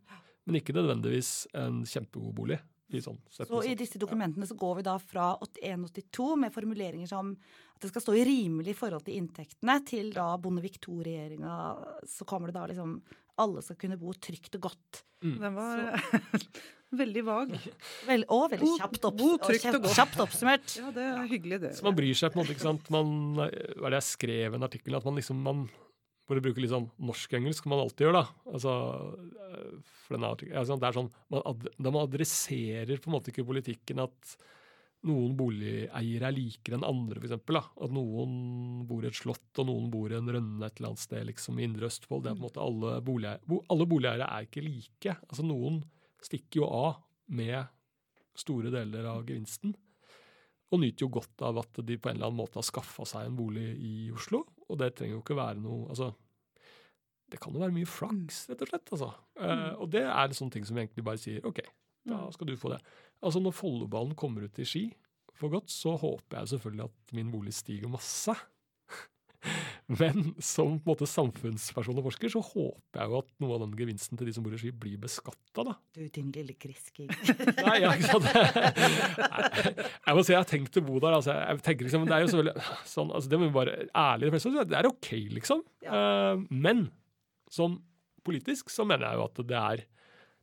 men 0.45 0.59
ikke 0.59 0.75
nødvendigvis 0.77 1.49
en 1.57 1.81
kjempegod 1.87 2.35
bolig. 2.37 2.61
I 2.91 2.99
sånn, 2.99 3.21
sett 3.31 3.47
Så 3.47 3.61
i 3.63 3.69
sånn. 3.69 3.77
disse 3.79 3.99
dokumentene 4.01 4.43
så 4.43 4.55
går 4.59 4.81
vi 4.81 4.83
da 4.83 4.97
fra 4.99 5.29
81-82 5.39 6.25
med 6.41 6.51
formuleringer 6.51 7.07
som 7.07 7.29
at 7.71 7.85
det 7.85 7.91
skal 7.93 8.03
stå 8.03 8.15
i 8.19 8.25
rimelig 8.27 8.73
forhold 8.75 9.05
til 9.05 9.15
inntektene, 9.15 9.77
til 9.87 10.09
da 10.11 10.25
Bondevik 10.43 10.75
II-regjeringa 10.81 11.53
så 12.11 12.27
kommer 12.27 12.51
det 12.51 12.57
da 12.57 12.65
liksom 12.67 12.97
alle 13.41 13.63
skal 13.65 13.77
kunne 13.81 13.97
bo 14.01 14.13
trygt 14.17 14.55
og 14.59 14.67
godt. 14.69 15.01
Den 15.21 15.53
var 15.57 15.83
veldig 17.01 17.21
vag. 17.27 17.53
Vel, 18.07 18.25
og 18.33 18.47
veldig 18.51 18.67
Bo- 18.67 18.77
kjapt, 18.81 19.05
opp, 19.09 19.17
bo 19.19 19.29
og 19.37 19.45
kjapt, 19.53 19.77
og 19.79 19.93
kjapt 19.95 20.23
oppsummert. 20.25 20.73
Ja, 20.79 20.89
det 20.95 21.05
er 21.07 21.29
hyggelig, 21.29 21.59
det. 21.65 21.73
Så 21.77 21.85
man 21.87 21.95
bryr 21.97 22.17
seg 22.17 22.33
på 22.33 22.39
en 22.39 22.43
måte, 22.43 22.55
ikke 22.57 22.65
sant. 22.67 22.89
Man, 22.93 23.13
hva 23.39 23.47
er 23.51 23.93
det 23.95 23.99
jeg 24.01 24.09
skrev 24.09 24.55
i 24.55 24.59
en 24.59 24.67
artikkel? 24.67 24.97
At 24.99 25.07
man 25.07 25.19
liksom 25.21 25.39
man, 25.45 25.65
For 26.29 26.39
å 26.39 26.43
bruke 26.45 26.61
litt 26.63 26.71
sånn 26.71 26.89
norsk-engelsk, 27.03 27.65
som 27.65 27.73
man 27.73 27.81
alltid 27.83 28.05
gjør, 28.07 28.17
da. 28.21 28.25
Altså, 28.53 28.73
øh, 29.51 29.77
for 30.05 30.15
denne 30.17 30.29
artikkelen, 30.31 30.59
altså, 30.61 30.77
det 30.79 30.89
er 30.91 30.97
sånn, 30.99 31.09
man, 31.33 31.41
ad, 31.51 31.65
da 31.75 31.91
man 31.95 32.05
adresserer 32.07 33.01
på 33.03 33.09
en 33.11 33.15
måte 33.17 33.33
ikke 33.33 33.47
politikken 33.49 34.03
at 34.05 34.35
noen 35.07 35.33
boligeiere 35.37 36.27
er 36.27 36.35
likere 36.35 36.77
enn 36.77 36.85
andre, 36.85 37.21
f.eks. 37.21 37.33
At 37.33 37.93
noen 37.95 38.33
bor 38.89 39.05
i 39.05 39.09
et 39.09 39.17
slott, 39.17 39.49
og 39.57 39.67
noen 39.69 39.89
bor 39.93 40.11
i 40.13 40.17
en 40.17 40.29
rønne 40.29 40.67
et 40.67 40.77
eller 40.77 40.91
annet 40.91 41.01
sted 41.01 41.25
liksom 41.29 41.57
i 41.57 41.65
Indre 41.65 41.89
Østfold. 41.89 42.25
Det 42.25 42.31
er 42.31 42.37
på 42.37 42.43
en 42.43 42.47
måte 42.47 42.61
Alle 42.63 42.99
boligeiere, 43.05 43.41
bo, 43.49 43.61
alle 43.73 43.87
boligeiere 43.89 44.27
er 44.27 44.47
ikke 44.47 44.65
like. 44.65 45.15
Altså 45.27 45.45
Noen 45.47 45.81
stikker 46.21 46.61
jo 46.61 46.69
av 46.69 46.99
med 47.33 47.63
store 48.37 48.73
deler 48.73 49.07
av 49.09 49.25
gevinsten. 49.25 49.73
Og 50.71 50.79
nyter 50.79 51.07
jo 51.07 51.11
godt 51.17 51.43
av 51.43 51.59
at 51.59 51.81
de 51.83 51.97
på 51.99 52.11
en 52.11 52.19
eller 52.19 52.29
annen 52.29 52.39
måte 52.39 52.61
har 52.61 52.67
skaffa 52.67 53.05
seg 53.09 53.27
en 53.27 53.39
bolig 53.39 53.73
i 53.81 53.95
Oslo. 54.13 54.45
Og 54.69 54.79
det 54.79 54.93
trenger 54.95 55.17
jo 55.17 55.23
ikke 55.25 55.39
være 55.39 55.59
noe 55.59 55.89
altså, 55.91 56.13
Det 57.31 57.39
kan 57.41 57.55
jo 57.55 57.63
være 57.63 57.75
mye 57.75 57.89
flaks, 57.89 58.45
rett 58.51 58.63
og 58.63 58.69
slett. 58.69 58.93
Altså. 58.93 59.09
Eh, 59.41 59.69
og 59.81 59.89
det 59.91 60.05
er 60.05 60.23
en 60.27 60.37
sånn 60.37 60.51
ting 60.53 60.67
som 60.67 60.77
vi 60.77 60.85
egentlig 60.85 61.07
bare 61.07 61.19
sier 61.19 61.45
OK, 61.47 61.59
da 62.07 62.25
skal 62.35 62.49
du 62.49 62.57
få 62.59 62.73
det. 62.73 62.79
Altså 63.21 63.41
Når 63.43 63.53
Follobanen 63.55 64.17
kommer 64.17 64.47
ut 64.47 64.61
i 64.61 64.67
Ski 64.67 64.87
for 65.37 65.49
godt, 65.53 65.71
så 65.73 65.95
håper 65.97 66.37
jeg 66.41 66.51
selvfølgelig 66.53 66.85
at 66.85 67.13
min 67.17 67.29
bolig 67.33 67.53
stiger 67.57 67.89
masse. 67.89 68.33
Men 70.01 70.35
som 70.37 70.75
på 70.75 70.83
en 70.83 70.91
måte 70.91 71.07
samfunnsperson 71.09 71.97
og 71.97 72.05
forsker, 72.05 72.29
så 72.29 72.43
håper 72.45 72.99
jeg 73.01 73.09
jo 73.09 73.21
at 73.23 73.31
noe 73.41 73.55
av 73.55 73.63
den 73.63 73.73
gevinsten 73.79 74.19
til 74.19 74.29
de 74.29 74.35
som 74.35 74.45
bor 74.45 74.53
i 74.53 74.59
Ski, 74.61 74.69
blir 74.83 74.99
beskatta, 75.01 75.65
da. 75.65 75.73
Du, 75.97 76.03
din 76.13 76.29
lille 76.35 76.53
krisking. 76.61 77.09
Nei, 77.65 77.77
ja, 77.81 77.95
ikke 77.97 78.11
sant? 78.11 78.29
Nei, 79.17 79.73
Jeg 79.73 80.17
må 80.19 80.25
si 80.27 80.35
jeg 80.35 80.41
har 80.43 80.49
tenkt 80.51 80.77
å 80.77 80.85
bo 80.85 81.01
der. 81.01 81.17
Altså, 81.17 81.33
jeg 81.33 81.63
tenker 81.65 81.89
liksom, 81.89 82.05
det 82.05 82.17
er 82.17 82.25
jo 82.25 82.31
selvfølgelig 82.35 82.67
sånn, 82.93 83.13
altså, 83.17 83.33
Det 83.33 83.41
må 83.41 83.49
vi 83.49 83.55
bare 83.57 83.77
ærlig 84.03 84.29
de 84.29 84.35
fleste, 84.35 84.67
Det 84.69 84.77
er 84.77 84.91
ok, 84.91 85.11
liksom. 85.39 85.65
Ja. 85.87 86.03
men 86.53 86.85
sånn 87.51 87.79
politisk 88.25 88.69
så 88.69 88.85
mener 88.85 89.09
jeg 89.09 89.17
jo 89.17 89.25
at 89.25 89.41
det 89.49 89.57
er, 89.57 89.83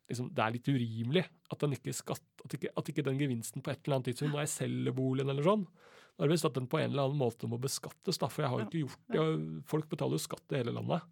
liksom, 0.09 0.31
det 0.35 0.43
er 0.43 0.55
litt 0.55 0.69
urimelig 0.69 1.23
at, 1.25 1.59
den 1.61 1.77
ikke 1.77 1.93
skatt, 1.95 2.25
at, 2.43 2.57
ikke, 2.57 2.73
at 2.77 2.91
ikke 2.91 3.05
den 3.05 3.21
gevinsten 3.21 3.63
på 3.65 3.73
et 3.73 3.81
eller 3.83 3.99
annet 3.99 4.11
tidspunkt, 4.11 4.35
når 4.35 4.45
jeg 4.45 4.55
selger 4.55 4.97
boligen 4.97 5.33
eller 5.33 5.45
sånn, 5.45 5.65
Nærmest 6.19 6.49
at 6.49 6.57
den 6.57 6.65
på 6.67 6.79
en 6.81 6.89
eller 6.89 7.07
annen 7.07 7.19
måte 7.19 7.47
må 7.47 7.55
beskattes. 7.63 8.17
Da, 8.19 8.27
for 8.27 8.43
jeg 8.43 8.51
har 8.51 8.59
jo 8.59 8.65
ikke 8.67 8.81
gjort 8.81 9.13
det. 9.15 9.61
Folk 9.69 9.85
betaler 9.87 10.19
jo 10.19 10.23
skatt 10.25 10.51
i 10.51 10.57
hele 10.59 10.73
landet. 10.75 11.05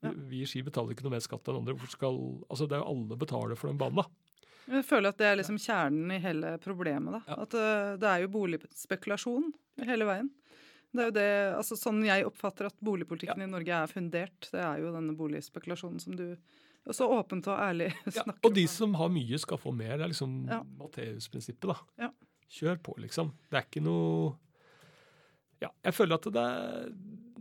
Vi 0.00 0.42
i 0.42 0.48
Ski 0.48 0.60
betaler 0.64 0.92
ikke 0.92 1.06
noe 1.06 1.14
mer 1.14 1.22
skatt 1.24 1.48
enn 1.48 1.62
andre. 1.62 1.76
Skal, 1.88 2.18
altså 2.44 2.66
det 2.68 2.76
er 2.76 2.82
jo 2.82 2.90
alle 2.92 3.18
betaler 3.20 3.56
for 3.56 3.72
den 3.72 3.80
banen, 3.80 4.02
da. 4.02 4.36
Jeg 4.70 4.84
føler 4.86 5.10
at 5.10 5.18
det 5.18 5.26
er 5.30 5.38
liksom 5.40 5.56
kjernen 5.58 6.12
i 6.12 6.20
hele 6.20 6.52
problemet. 6.62 7.16
da. 7.16 7.38
At 7.40 7.56
uh, 7.56 7.96
det 8.00 8.10
er 8.10 8.24
jo 8.24 8.32
boligspekulasjon 8.36 9.48
hele 9.88 10.08
veien. 10.08 10.28
Det 10.90 11.02
er 11.02 11.08
jo 11.08 11.14
det, 11.14 11.28
altså 11.54 11.78
Sånn 11.78 12.02
jeg 12.04 12.26
oppfatter 12.26 12.68
at 12.68 12.84
boligpolitikken 12.84 13.44
i 13.44 13.50
Norge 13.50 13.76
er 13.76 13.90
fundert, 13.90 14.48
det 14.50 14.60
er 14.60 14.80
jo 14.82 14.92
denne 14.92 15.14
boligspekulasjonen 15.16 16.02
som 16.02 16.16
du 16.18 16.26
så 16.96 17.06
åpent 17.12 17.46
og 17.52 17.58
ærlig 17.60 17.90
snakker 18.16 18.48
Og 18.48 18.54
de 18.56 18.64
som 18.72 18.94
har 18.98 19.10
mye, 19.12 19.38
skal 19.38 19.58
få 19.60 19.72
mer. 19.76 19.96
Det 20.00 20.06
er 20.06 20.12
liksom 20.14 20.36
Ja. 20.48 20.62
Matteus-prinsippet, 20.80 21.68
da. 21.70 21.76
Ja. 22.06 22.10
Kjør 22.50 22.80
på, 22.82 22.94
liksom. 22.98 23.30
Det 23.50 23.60
er 23.60 23.66
ikke 23.68 23.82
noe 23.84 24.32
Ja, 25.60 25.68
jeg 25.84 25.94
føler 25.94 26.16
at 26.16 26.24
det, 26.34 26.46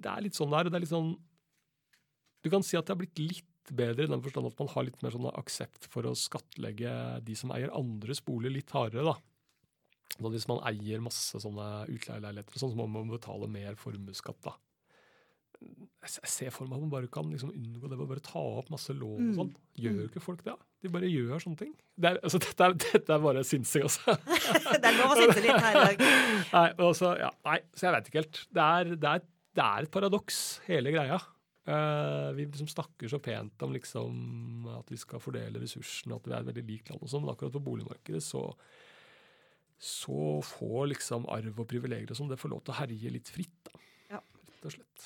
det 0.04 0.12
er 0.12 0.22
litt 0.26 0.36
sånn 0.38 0.52
der. 0.52 0.68
og 0.68 0.72
Det 0.74 0.78
er 0.78 0.84
litt 0.86 0.92
sånn 0.92 1.14
Du 2.44 2.50
kan 2.54 2.64
si 2.68 2.78
at 2.78 2.86
det 2.86 2.94
har 2.94 3.00
blitt 3.02 3.20
litt 3.24 3.46
bedre 3.72 4.06
i 4.06 4.10
den 4.12 4.22
forstand 4.26 4.48
at 4.50 4.60
man 4.60 4.70
har 4.74 4.86
litt 4.88 5.02
mer 5.06 5.14
sånn 5.14 5.28
aksept 5.34 5.86
for 5.94 6.08
å 6.10 6.14
skattlegge 6.18 6.92
de 7.26 7.36
som 7.38 7.52
eier 7.54 7.70
andres 7.78 8.22
bolig, 8.26 8.50
litt 8.56 8.72
hardere, 8.74 9.04
da. 9.06 9.16
Så 10.18 10.32
hvis 10.34 10.48
man 10.50 10.62
eier 10.66 11.04
masse 11.06 11.38
sånne 11.44 11.86
utleieleiligheter, 11.94 12.58
sånn, 12.58 12.72
så 12.74 12.80
må 12.80 12.88
man 12.90 13.12
betale 13.12 13.46
mer 13.52 13.78
formuesskatt, 13.78 14.40
da. 14.48 14.56
Jeg 15.60 16.30
ser 16.32 16.53
for 16.55 16.66
meg 16.70 16.78
at 16.80 16.84
man 16.86 16.91
bare 16.93 17.10
kan 17.12 17.28
liksom 17.30 17.51
unngå 17.51 17.89
det 17.91 17.97
ved 17.99 18.05
å 18.05 18.10
bare 18.10 18.24
ta 18.24 18.39
opp 18.62 18.70
masse 18.72 18.93
lån 18.95 19.18
og 19.18 19.26
Mm. 19.26 19.34
sånn. 19.36 19.49
Gjør 19.76 19.97
jo 19.99 20.07
ikke 20.07 20.22
folk 20.24 20.43
det? 20.45 20.53
De 20.82 20.91
bare 20.93 21.10
gjør 21.12 21.41
sånne 21.43 21.60
ting. 21.60 21.74
Det 21.99 22.07
er, 22.14 22.20
altså, 22.24 22.39
dette, 22.45 22.64
er, 22.70 22.74
dette 22.80 23.14
er 23.18 23.20
bare 23.26 23.43
synsing, 23.43 23.84
altså. 23.84 24.16
det 24.80 24.88
er 24.88 24.95
lov 25.01 25.12
å 25.12 25.18
synse 25.20 25.43
litt 25.43 25.60
her 25.66 25.76
i 25.76 25.84
dag. 25.84 26.05
Nei, 26.55 26.70
altså, 26.80 27.12
ja, 27.20 27.30
nei, 27.45 27.57
så 27.76 27.89
jeg 27.89 27.95
vet 27.97 28.07
ikke 28.10 28.22
helt. 28.24 28.39
Det 28.55 28.64
er, 28.70 28.95
det 28.95 29.18
det 29.60 29.66
er 29.66 29.84
et 29.84 29.91
paradoks, 29.91 30.38
hele 30.70 30.91
greia. 30.93 31.18
Uh, 31.68 32.30
vi 32.38 32.45
liksom 32.47 32.70
snakker 32.72 33.10
så 33.12 33.20
pent 33.22 33.62
om 33.66 33.74
liksom 33.76 34.70
at 34.80 34.88
vi 34.89 34.97
skal 34.97 35.20
fordele 35.22 35.60
ressursene, 35.60 36.16
at 36.16 36.26
vi 36.26 36.32
er 36.34 36.39
et 36.45 36.47
veldig 36.53 36.64
likt 36.70 36.89
land 36.93 37.03
og 37.03 37.10
sånn, 37.12 37.26
men 37.26 37.34
akkurat 37.36 37.51
på 37.57 37.62
boligmarkedet 37.66 38.22
så 38.24 38.45
så 39.80 40.41
får 40.43 40.89
liksom 40.93 41.28
arv 41.32 41.60
og 41.64 41.68
privilegier 41.72 42.12
og 42.12 42.18
sånn, 42.18 42.28
det 42.32 42.39
får 42.41 42.51
lov 42.51 42.64
til 42.66 42.74
å 42.74 42.80
herje 42.82 43.12
litt 43.14 43.30
fritt, 43.32 43.53
da. 43.68 43.80
Ja. 44.16 44.20
Rett 44.49 44.66
og 44.68 44.74
slett. 44.76 45.05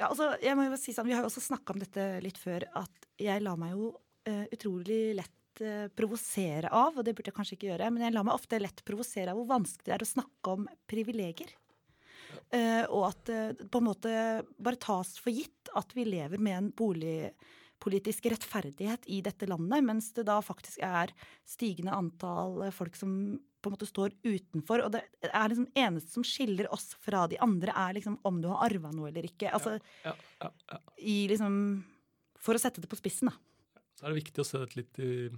Ja, 0.00 0.08
altså, 0.08 0.30
jeg 0.40 0.56
må 0.56 0.64
jo 0.64 0.78
si 0.80 0.94
sånn, 0.96 1.10
Vi 1.10 1.12
har 1.16 1.24
jo 1.24 1.28
også 1.28 1.42
snakka 1.44 1.74
om 1.74 1.82
dette 1.82 2.06
litt 2.24 2.40
før, 2.40 2.64
at 2.80 3.10
jeg 3.20 3.44
lar 3.44 3.58
meg 3.60 3.74
jo 3.74 3.90
uh, 3.92 4.46
utrolig 4.48 5.00
lett 5.18 5.60
uh, 5.60 5.90
provosere 5.92 6.70
av, 6.72 6.96
og 6.96 7.04
det 7.04 7.12
burde 7.16 7.28
jeg 7.28 7.36
kanskje 7.36 7.58
ikke 7.58 7.68
gjøre, 7.74 7.90
men 7.92 8.06
jeg 8.06 8.14
lar 8.16 8.24
meg 8.24 8.38
ofte 8.38 8.62
lett 8.62 8.80
provosere 8.86 9.34
av 9.34 9.40
hvor 9.40 9.50
vanskelig 9.50 9.90
det 9.90 9.96
er 9.98 10.06
å 10.06 10.08
snakke 10.08 10.54
om 10.56 10.64
privilegier. 10.88 11.52
Uh, 12.48 12.86
og 12.88 13.10
at 13.10 13.28
det 13.28 13.68
på 13.68 13.82
en 13.82 13.88
måte 13.90 14.12
bare 14.56 14.80
tas 14.80 15.12
for 15.20 15.34
gitt 15.34 15.68
at 15.76 15.92
vi 15.94 16.06
lever 16.08 16.40
med 16.40 16.56
en 16.56 16.72
boligpolitisk 16.80 18.30
rettferdighet 18.32 19.04
i 19.12 19.20
dette 19.26 19.50
landet, 19.52 19.84
mens 19.84 20.14
det 20.16 20.24
da 20.30 20.40
faktisk 20.40 20.80
er 20.86 21.12
stigende 21.44 21.92
antall 21.92 22.70
folk 22.72 22.96
som 22.96 23.12
på 23.60 23.70
en 23.70 23.74
måte 23.76 23.88
står 23.88 24.14
utenfor. 24.24 24.82
Og 24.86 24.92
det 24.94 25.02
er 25.28 25.48
liksom 25.52 25.68
eneste 25.78 26.14
som 26.14 26.24
skiller 26.26 26.68
oss 26.72 26.94
fra 27.04 27.26
de 27.30 27.38
andre, 27.44 27.72
er 27.76 27.94
liksom 27.98 28.18
om 28.28 28.40
du 28.42 28.48
har 28.48 28.66
arva 28.70 28.90
noe 28.96 29.08
eller 29.12 29.28
ikke. 29.28 29.50
Altså, 29.52 29.78
Ja, 30.04 30.14
ja, 30.40 30.50
ja. 30.72 30.78
i 30.98 31.26
liksom 31.28 31.84
For 32.40 32.56
å 32.56 32.60
sette 32.62 32.80
det 32.80 32.88
på 32.88 32.96
spissen, 32.96 33.28
da. 33.28 33.34
Så 33.98 34.06
er 34.06 34.14
det 34.14 34.22
viktig 34.22 34.40
å 34.40 34.46
se 34.48 34.58
dette 34.62 34.78
litt 34.80 34.98
i 35.04 35.28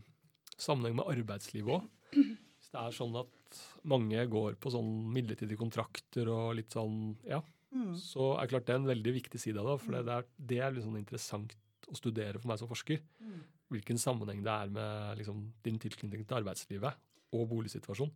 sammenheng 0.56 0.94
med 1.00 1.08
arbeidslivet 1.10 1.80
òg. 1.80 1.88
Hvis 2.14 2.70
det 2.70 2.78
er 2.78 2.94
sånn 2.94 3.16
at 3.18 3.58
mange 3.90 4.22
går 4.30 4.54
på 4.62 4.70
sånn 4.70 4.92
midlertidige 5.12 5.58
kontrakter 5.58 6.30
og 6.30 6.54
litt 6.60 6.70
sånn, 6.70 7.16
ja, 7.26 7.42
Mm. 7.72 7.94
så 7.96 8.34
er 8.38 8.46
klart 8.52 8.66
det 8.66 8.74
er 8.74 8.80
en 8.82 8.86
veldig 8.86 9.12
viktig 9.16 9.40
side 9.40 9.56
av 9.56 9.64
det. 9.64 9.76
For 9.82 9.92
det 9.96 10.12
er, 10.12 10.24
det 10.38 10.58
er 10.60 10.72
litt 10.76 10.84
sånn 10.84 10.98
interessant 11.00 11.54
å 11.88 11.96
studere 11.96 12.38
for 12.38 12.48
meg 12.52 12.58
som 12.60 12.68
forsker. 12.68 13.00
Mm. 13.18 13.38
Hvilken 13.72 13.96
sammenheng 13.98 14.42
det 14.44 14.52
er 14.52 14.68
med 14.68 15.16
liksom, 15.18 15.38
din 15.64 15.78
tilknytning 15.80 16.26
til 16.28 16.36
arbeidslivet 16.36 16.92
og 17.32 17.48
boligsituasjon. 17.50 18.12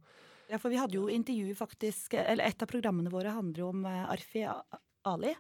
Ja, 0.51 0.61
for 0.63 0.71
vi 0.71 0.79
hadde 0.79 0.99
jo 0.99 1.09
intervju 1.11 1.55
faktisk 1.59 2.15
Eller 2.21 2.47
et 2.47 2.63
av 2.63 2.71
programmene 2.71 3.11
våre 3.11 3.35
handler 3.35 3.65
jo 3.65 3.71
om 3.73 3.87
eh, 3.89 4.03
Arfi 4.13 4.45
Ali. 5.07 5.33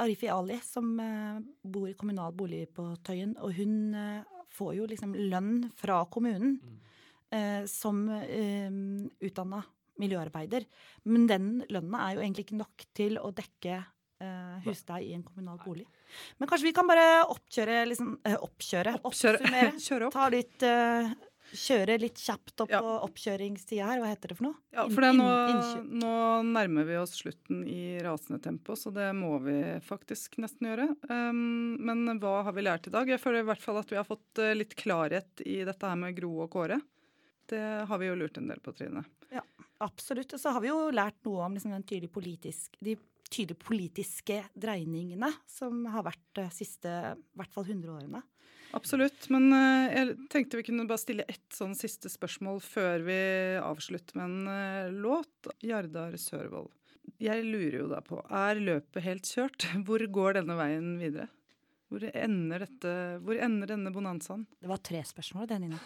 Arifi 0.00 0.30
Ali, 0.32 0.58
som 0.64 0.92
eh, 1.02 1.40
bor 1.62 1.88
i 1.90 1.96
kommunal 1.98 2.34
bolig 2.36 2.66
på 2.74 2.86
Tøyen. 3.06 3.34
Og 3.42 3.54
hun 3.58 3.94
eh, 3.94 4.22
får 4.54 4.76
jo 4.78 4.86
liksom 4.90 5.16
lønn 5.30 5.68
fra 5.78 6.04
kommunen 6.10 6.56
mm. 6.58 6.78
som 7.70 8.00
utdanna 8.10 9.60
miljøarbeider. 10.02 10.64
Men 11.06 11.28
den 11.30 11.44
lønna 11.70 12.00
er 12.02 12.16
jo 12.16 12.24
egentlig 12.24 12.48
ikke 12.48 12.58
nok 12.58 12.84
til 12.98 13.20
å 13.22 13.30
dekke 13.30 13.76
husleie 14.66 15.06
i 15.06 15.14
en 15.14 15.22
kommunal 15.22 15.60
bolig. 15.62 15.86
Men 16.42 16.50
kanskje 16.50 16.66
vi 16.66 16.74
kan 16.74 16.90
bare 16.90 17.22
oppkjøre 17.30 17.84
liksom 17.92 18.16
Oppkjøre? 18.18 18.96
Oppsummere. 19.06 19.70
Opp. 20.08 20.16
Ta 20.16 20.26
litt 20.34 20.66
Kjøre 21.50 21.96
litt 21.98 22.20
kjapt 22.22 22.62
opp 22.62 22.70
på 22.70 22.92
oppkjøringstida 23.06 23.86
her. 23.88 24.00
Hva 24.02 24.10
heter 24.12 24.32
det 24.32 24.36
for 24.38 24.48
noe? 24.48 24.58
Ja, 24.74 24.84
for 24.90 25.06
nå, 25.16 25.26
nå 26.02 26.12
nærmer 26.46 26.86
vi 26.86 26.98
oss 27.00 27.16
slutten 27.18 27.64
i 27.66 27.98
rasende 28.04 28.38
tempo, 28.44 28.76
så 28.78 28.92
det 28.94 29.08
må 29.18 29.36
vi 29.42 29.56
faktisk 29.86 30.38
nesten 30.42 30.70
gjøre. 30.70 30.88
Um, 31.10 31.74
men 31.82 32.22
hva 32.22 32.40
har 32.46 32.54
vi 32.56 32.66
lært 32.66 32.86
i 32.86 32.94
dag? 32.94 33.10
Jeg 33.10 33.22
føler 33.22 33.42
i 33.42 33.48
hvert 33.50 33.64
fall 33.64 33.80
at 33.82 33.90
vi 33.90 33.98
har 33.98 34.06
fått 34.06 34.42
eh, 34.42 34.54
litt 34.56 34.76
klarhet 34.78 35.42
i 35.42 35.60
dette 35.66 35.90
her 35.90 35.98
med 35.98 36.14
Gro 36.18 36.36
og 36.46 36.52
Kåre. 36.54 36.80
Det 37.50 37.64
har 37.90 37.98
vi 37.98 38.06
jo 38.06 38.18
lurt 38.20 38.38
en 38.38 38.50
del 38.50 38.62
på, 38.62 38.74
Trine. 38.78 39.02
Ja, 39.34 39.42
absolutt. 39.82 40.36
Og 40.36 40.42
så 40.42 40.54
har 40.54 40.62
vi 40.62 40.70
jo 40.70 40.90
lært 40.94 41.18
noe 41.26 41.48
om 41.48 41.56
liksom 41.58 41.74
den 41.74 41.86
tydelige 41.86 42.14
politisk, 42.14 42.78
de 42.78 42.94
tydelige 43.30 43.62
politiske 43.62 44.40
dreiningene 44.58 45.30
som 45.50 45.84
har 45.92 46.04
vært 46.06 46.26
de 46.38 46.46
siste 46.54 46.90
i 46.90 47.38
hvert 47.38 47.54
fall 47.54 47.68
100 47.68 47.94
årene. 47.94 48.22
Absolutt. 48.76 49.26
Men 49.34 49.50
eh, 49.54 49.94
jeg 49.96 50.28
tenkte 50.30 50.60
vi 50.60 50.66
kunne 50.68 50.86
bare 50.90 51.02
stille 51.02 51.26
ett 51.30 51.48
sånn 51.54 51.74
siste 51.78 52.10
spørsmål 52.12 52.60
før 52.62 53.06
vi 53.06 53.18
avslutter 53.62 54.18
med 54.18 54.28
en 54.28 54.52
eh, 54.52 54.92
låt. 54.94 55.50
Jardar 55.66 56.14
Sørvold. 56.20 56.70
Jeg 57.20 57.42
lurer 57.44 57.80
jo 57.82 57.88
da 57.90 57.98
på, 58.04 58.20
er 58.22 58.60
løpet 58.62 59.04
helt 59.04 59.28
kjørt? 59.28 59.66
Hvor 59.86 60.04
går 60.14 60.40
denne 60.40 60.56
veien 60.60 60.94
videre? 61.00 61.28
Hvor 61.90 62.04
ender, 62.06 62.62
dette, 62.62 62.90
hvor 63.26 63.34
ender 63.42 63.72
denne 63.72 63.90
bonanzaen? 63.90 64.44
Det 64.62 64.68
var 64.70 64.78
tre 64.86 65.00
spørsmål, 65.02 65.48
det, 65.50 65.56
Nina. 65.58 65.80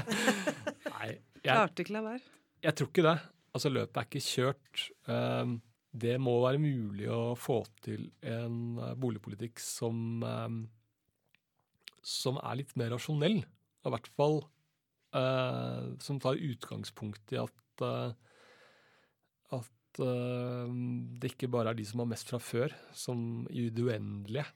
Nei, 0.94 1.10
jeg, 1.12 1.42
Klarte 1.42 1.84
ikke 1.84 1.92
la 1.98 2.00
være. 2.06 2.22
jeg 2.64 2.78
tror 2.78 2.88
ikke 2.88 3.04
det. 3.04 3.12
Altså, 3.52 3.72
løpet 3.74 4.00
er 4.00 4.08
ikke 4.08 4.22
kjørt. 4.24 4.86
Um, 5.04 5.52
det 5.96 6.16
må 6.22 6.34
være 6.44 6.60
mulig 6.60 7.08
å 7.12 7.36
få 7.38 7.62
til 7.84 8.08
en 8.26 8.78
eh, 8.82 8.96
boligpolitikk 9.00 9.62
som, 9.62 10.20
um, 10.22 10.60
som 12.04 12.40
er 12.42 12.60
litt 12.60 12.74
mer 12.78 12.92
rasjonell. 12.94 13.40
I 13.86 13.92
hvert 13.94 14.10
fall 14.18 14.40
eh, 15.16 15.88
som 16.02 16.20
tar 16.22 16.42
utgangspunkt 16.42 17.32
i 17.34 17.40
at, 17.40 17.84
eh, 17.86 18.12
at 19.56 20.02
eh, 20.02 20.76
det 21.20 21.32
ikke 21.32 21.50
bare 21.52 21.72
er 21.72 21.78
de 21.78 21.86
som 21.88 22.02
har 22.02 22.10
mest 22.10 22.30
fra 22.32 22.40
før, 22.42 22.74
som 22.96 23.46
i 23.50 23.68
det 23.70 23.86
uendelige 23.86 24.46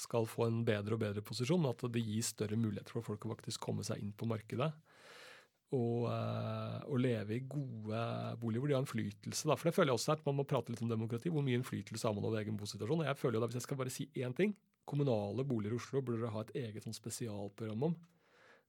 skal 0.00 0.28
få 0.28 0.46
en 0.48 0.62
bedre 0.64 0.96
og 0.96 1.02
bedre 1.02 1.24
posisjon, 1.24 1.60
men 1.60 1.74
at 1.74 1.84
det 1.92 2.02
gir 2.04 2.24
større 2.24 2.58
muligheter 2.58 2.96
for 2.96 3.04
folk 3.04 3.26
å 3.26 3.34
faktisk 3.34 3.60
komme 3.62 3.84
seg 3.86 4.00
inn 4.00 4.14
på 4.16 4.28
markedet. 4.28 4.70
Og, 5.70 6.08
eh, 6.10 6.78
og 6.90 6.98
leve 6.98 7.36
i 7.36 7.44
gode 7.46 7.98
boliger 8.42 8.58
hvor 8.62 8.70
de 8.70 8.74
har 8.74 8.82
innflytelse. 8.82 9.46
For 9.46 9.68
det 9.68 9.74
føler 9.76 9.92
jeg 9.92 10.00
også 10.00 10.16
at 10.16 10.24
Man 10.26 10.40
må 10.40 10.44
prate 10.48 10.72
litt 10.72 10.82
om 10.82 10.90
demokrati. 10.90 11.30
Hvor 11.30 11.44
mye 11.46 11.60
innflytelse 11.60 12.08
har 12.08 12.16
man 12.16 12.26
over 12.26 12.40
egen 12.40 12.58
bosituasjon? 12.58 13.04
Og 13.04 13.06
jeg 13.06 13.18
føler 13.20 13.38
jo 13.38 13.42
da, 13.44 13.50
Hvis 13.50 13.60
jeg 13.60 13.68
skal 13.68 13.78
bare 13.78 13.94
si 13.94 14.08
én 14.18 14.34
ting 14.34 14.56
Kommunale 14.90 15.44
boliger 15.46 15.76
i 15.76 15.78
Oslo 15.78 16.02
burde 16.02 16.18
dere 16.18 16.32
ha 16.34 16.42
et 16.42 16.56
eget 16.58 16.82
sånn 16.82 16.96
spesialprogram 16.96 17.84
om. 17.90 17.94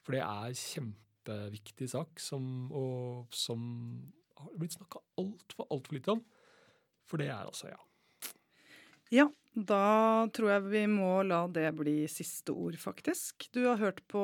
For 0.06 0.14
det 0.14 0.22
er 0.22 0.58
kjempeviktig 0.58 1.88
sak 1.90 2.22
som, 2.22 2.44
og, 2.70 3.32
som 3.34 3.64
har 4.38 4.52
blitt 4.60 4.76
snakka 4.78 5.02
altfor, 5.22 5.66
altfor 5.74 5.98
lite 5.98 6.14
om. 6.14 6.22
For 7.10 7.22
det 7.22 7.32
er 7.32 7.42
altså, 7.42 7.72
ja. 7.72 7.80
Ja, 9.12 9.26
da 9.52 10.28
tror 10.32 10.54
jeg 10.54 10.68
vi 10.72 10.82
må 10.88 11.10
la 11.28 11.42
det 11.52 11.66
bli 11.76 12.06
siste 12.08 12.54
ord, 12.56 12.78
faktisk. 12.80 13.50
Du 13.52 13.66
har 13.66 13.82
hørt 13.82 14.00
på 14.08 14.22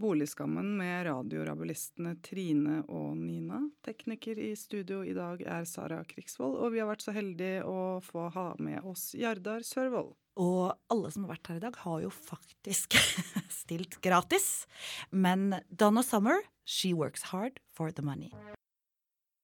Boligskammen 0.00 0.70
med 0.78 1.04
radiorabulistene 1.10 2.14
Trine 2.24 2.78
og 2.88 3.18
Nina. 3.20 3.60
Tekniker 3.84 4.40
i 4.40 4.54
studio 4.56 5.02
i 5.04 5.12
dag 5.12 5.44
er 5.44 5.68
Sara 5.68 6.00
Krigsvold, 6.08 6.56
og 6.56 6.72
vi 6.72 6.80
har 6.80 6.88
vært 6.88 7.04
så 7.04 7.12
heldige 7.12 7.68
å 7.68 8.00
få 8.04 8.30
ha 8.32 8.48
med 8.56 8.80
oss 8.88 9.10
Jardar 9.12 9.60
Sørvold. 9.68 10.14
Og 10.40 10.72
alle 10.90 11.12
som 11.12 11.28
har 11.28 11.36
vært 11.36 11.52
her 11.52 11.60
i 11.60 11.66
dag, 11.68 11.78
har 11.84 12.00
jo 12.08 12.16
faktisk 12.16 12.96
stilt 13.60 14.00
gratis. 14.00 14.64
Men 15.12 15.60
Donna 15.68 16.02
Summer, 16.02 16.40
she 16.64 16.96
works 16.96 17.28
hard 17.34 17.60
for 17.76 17.92
the 17.92 18.02
money. 18.02 18.32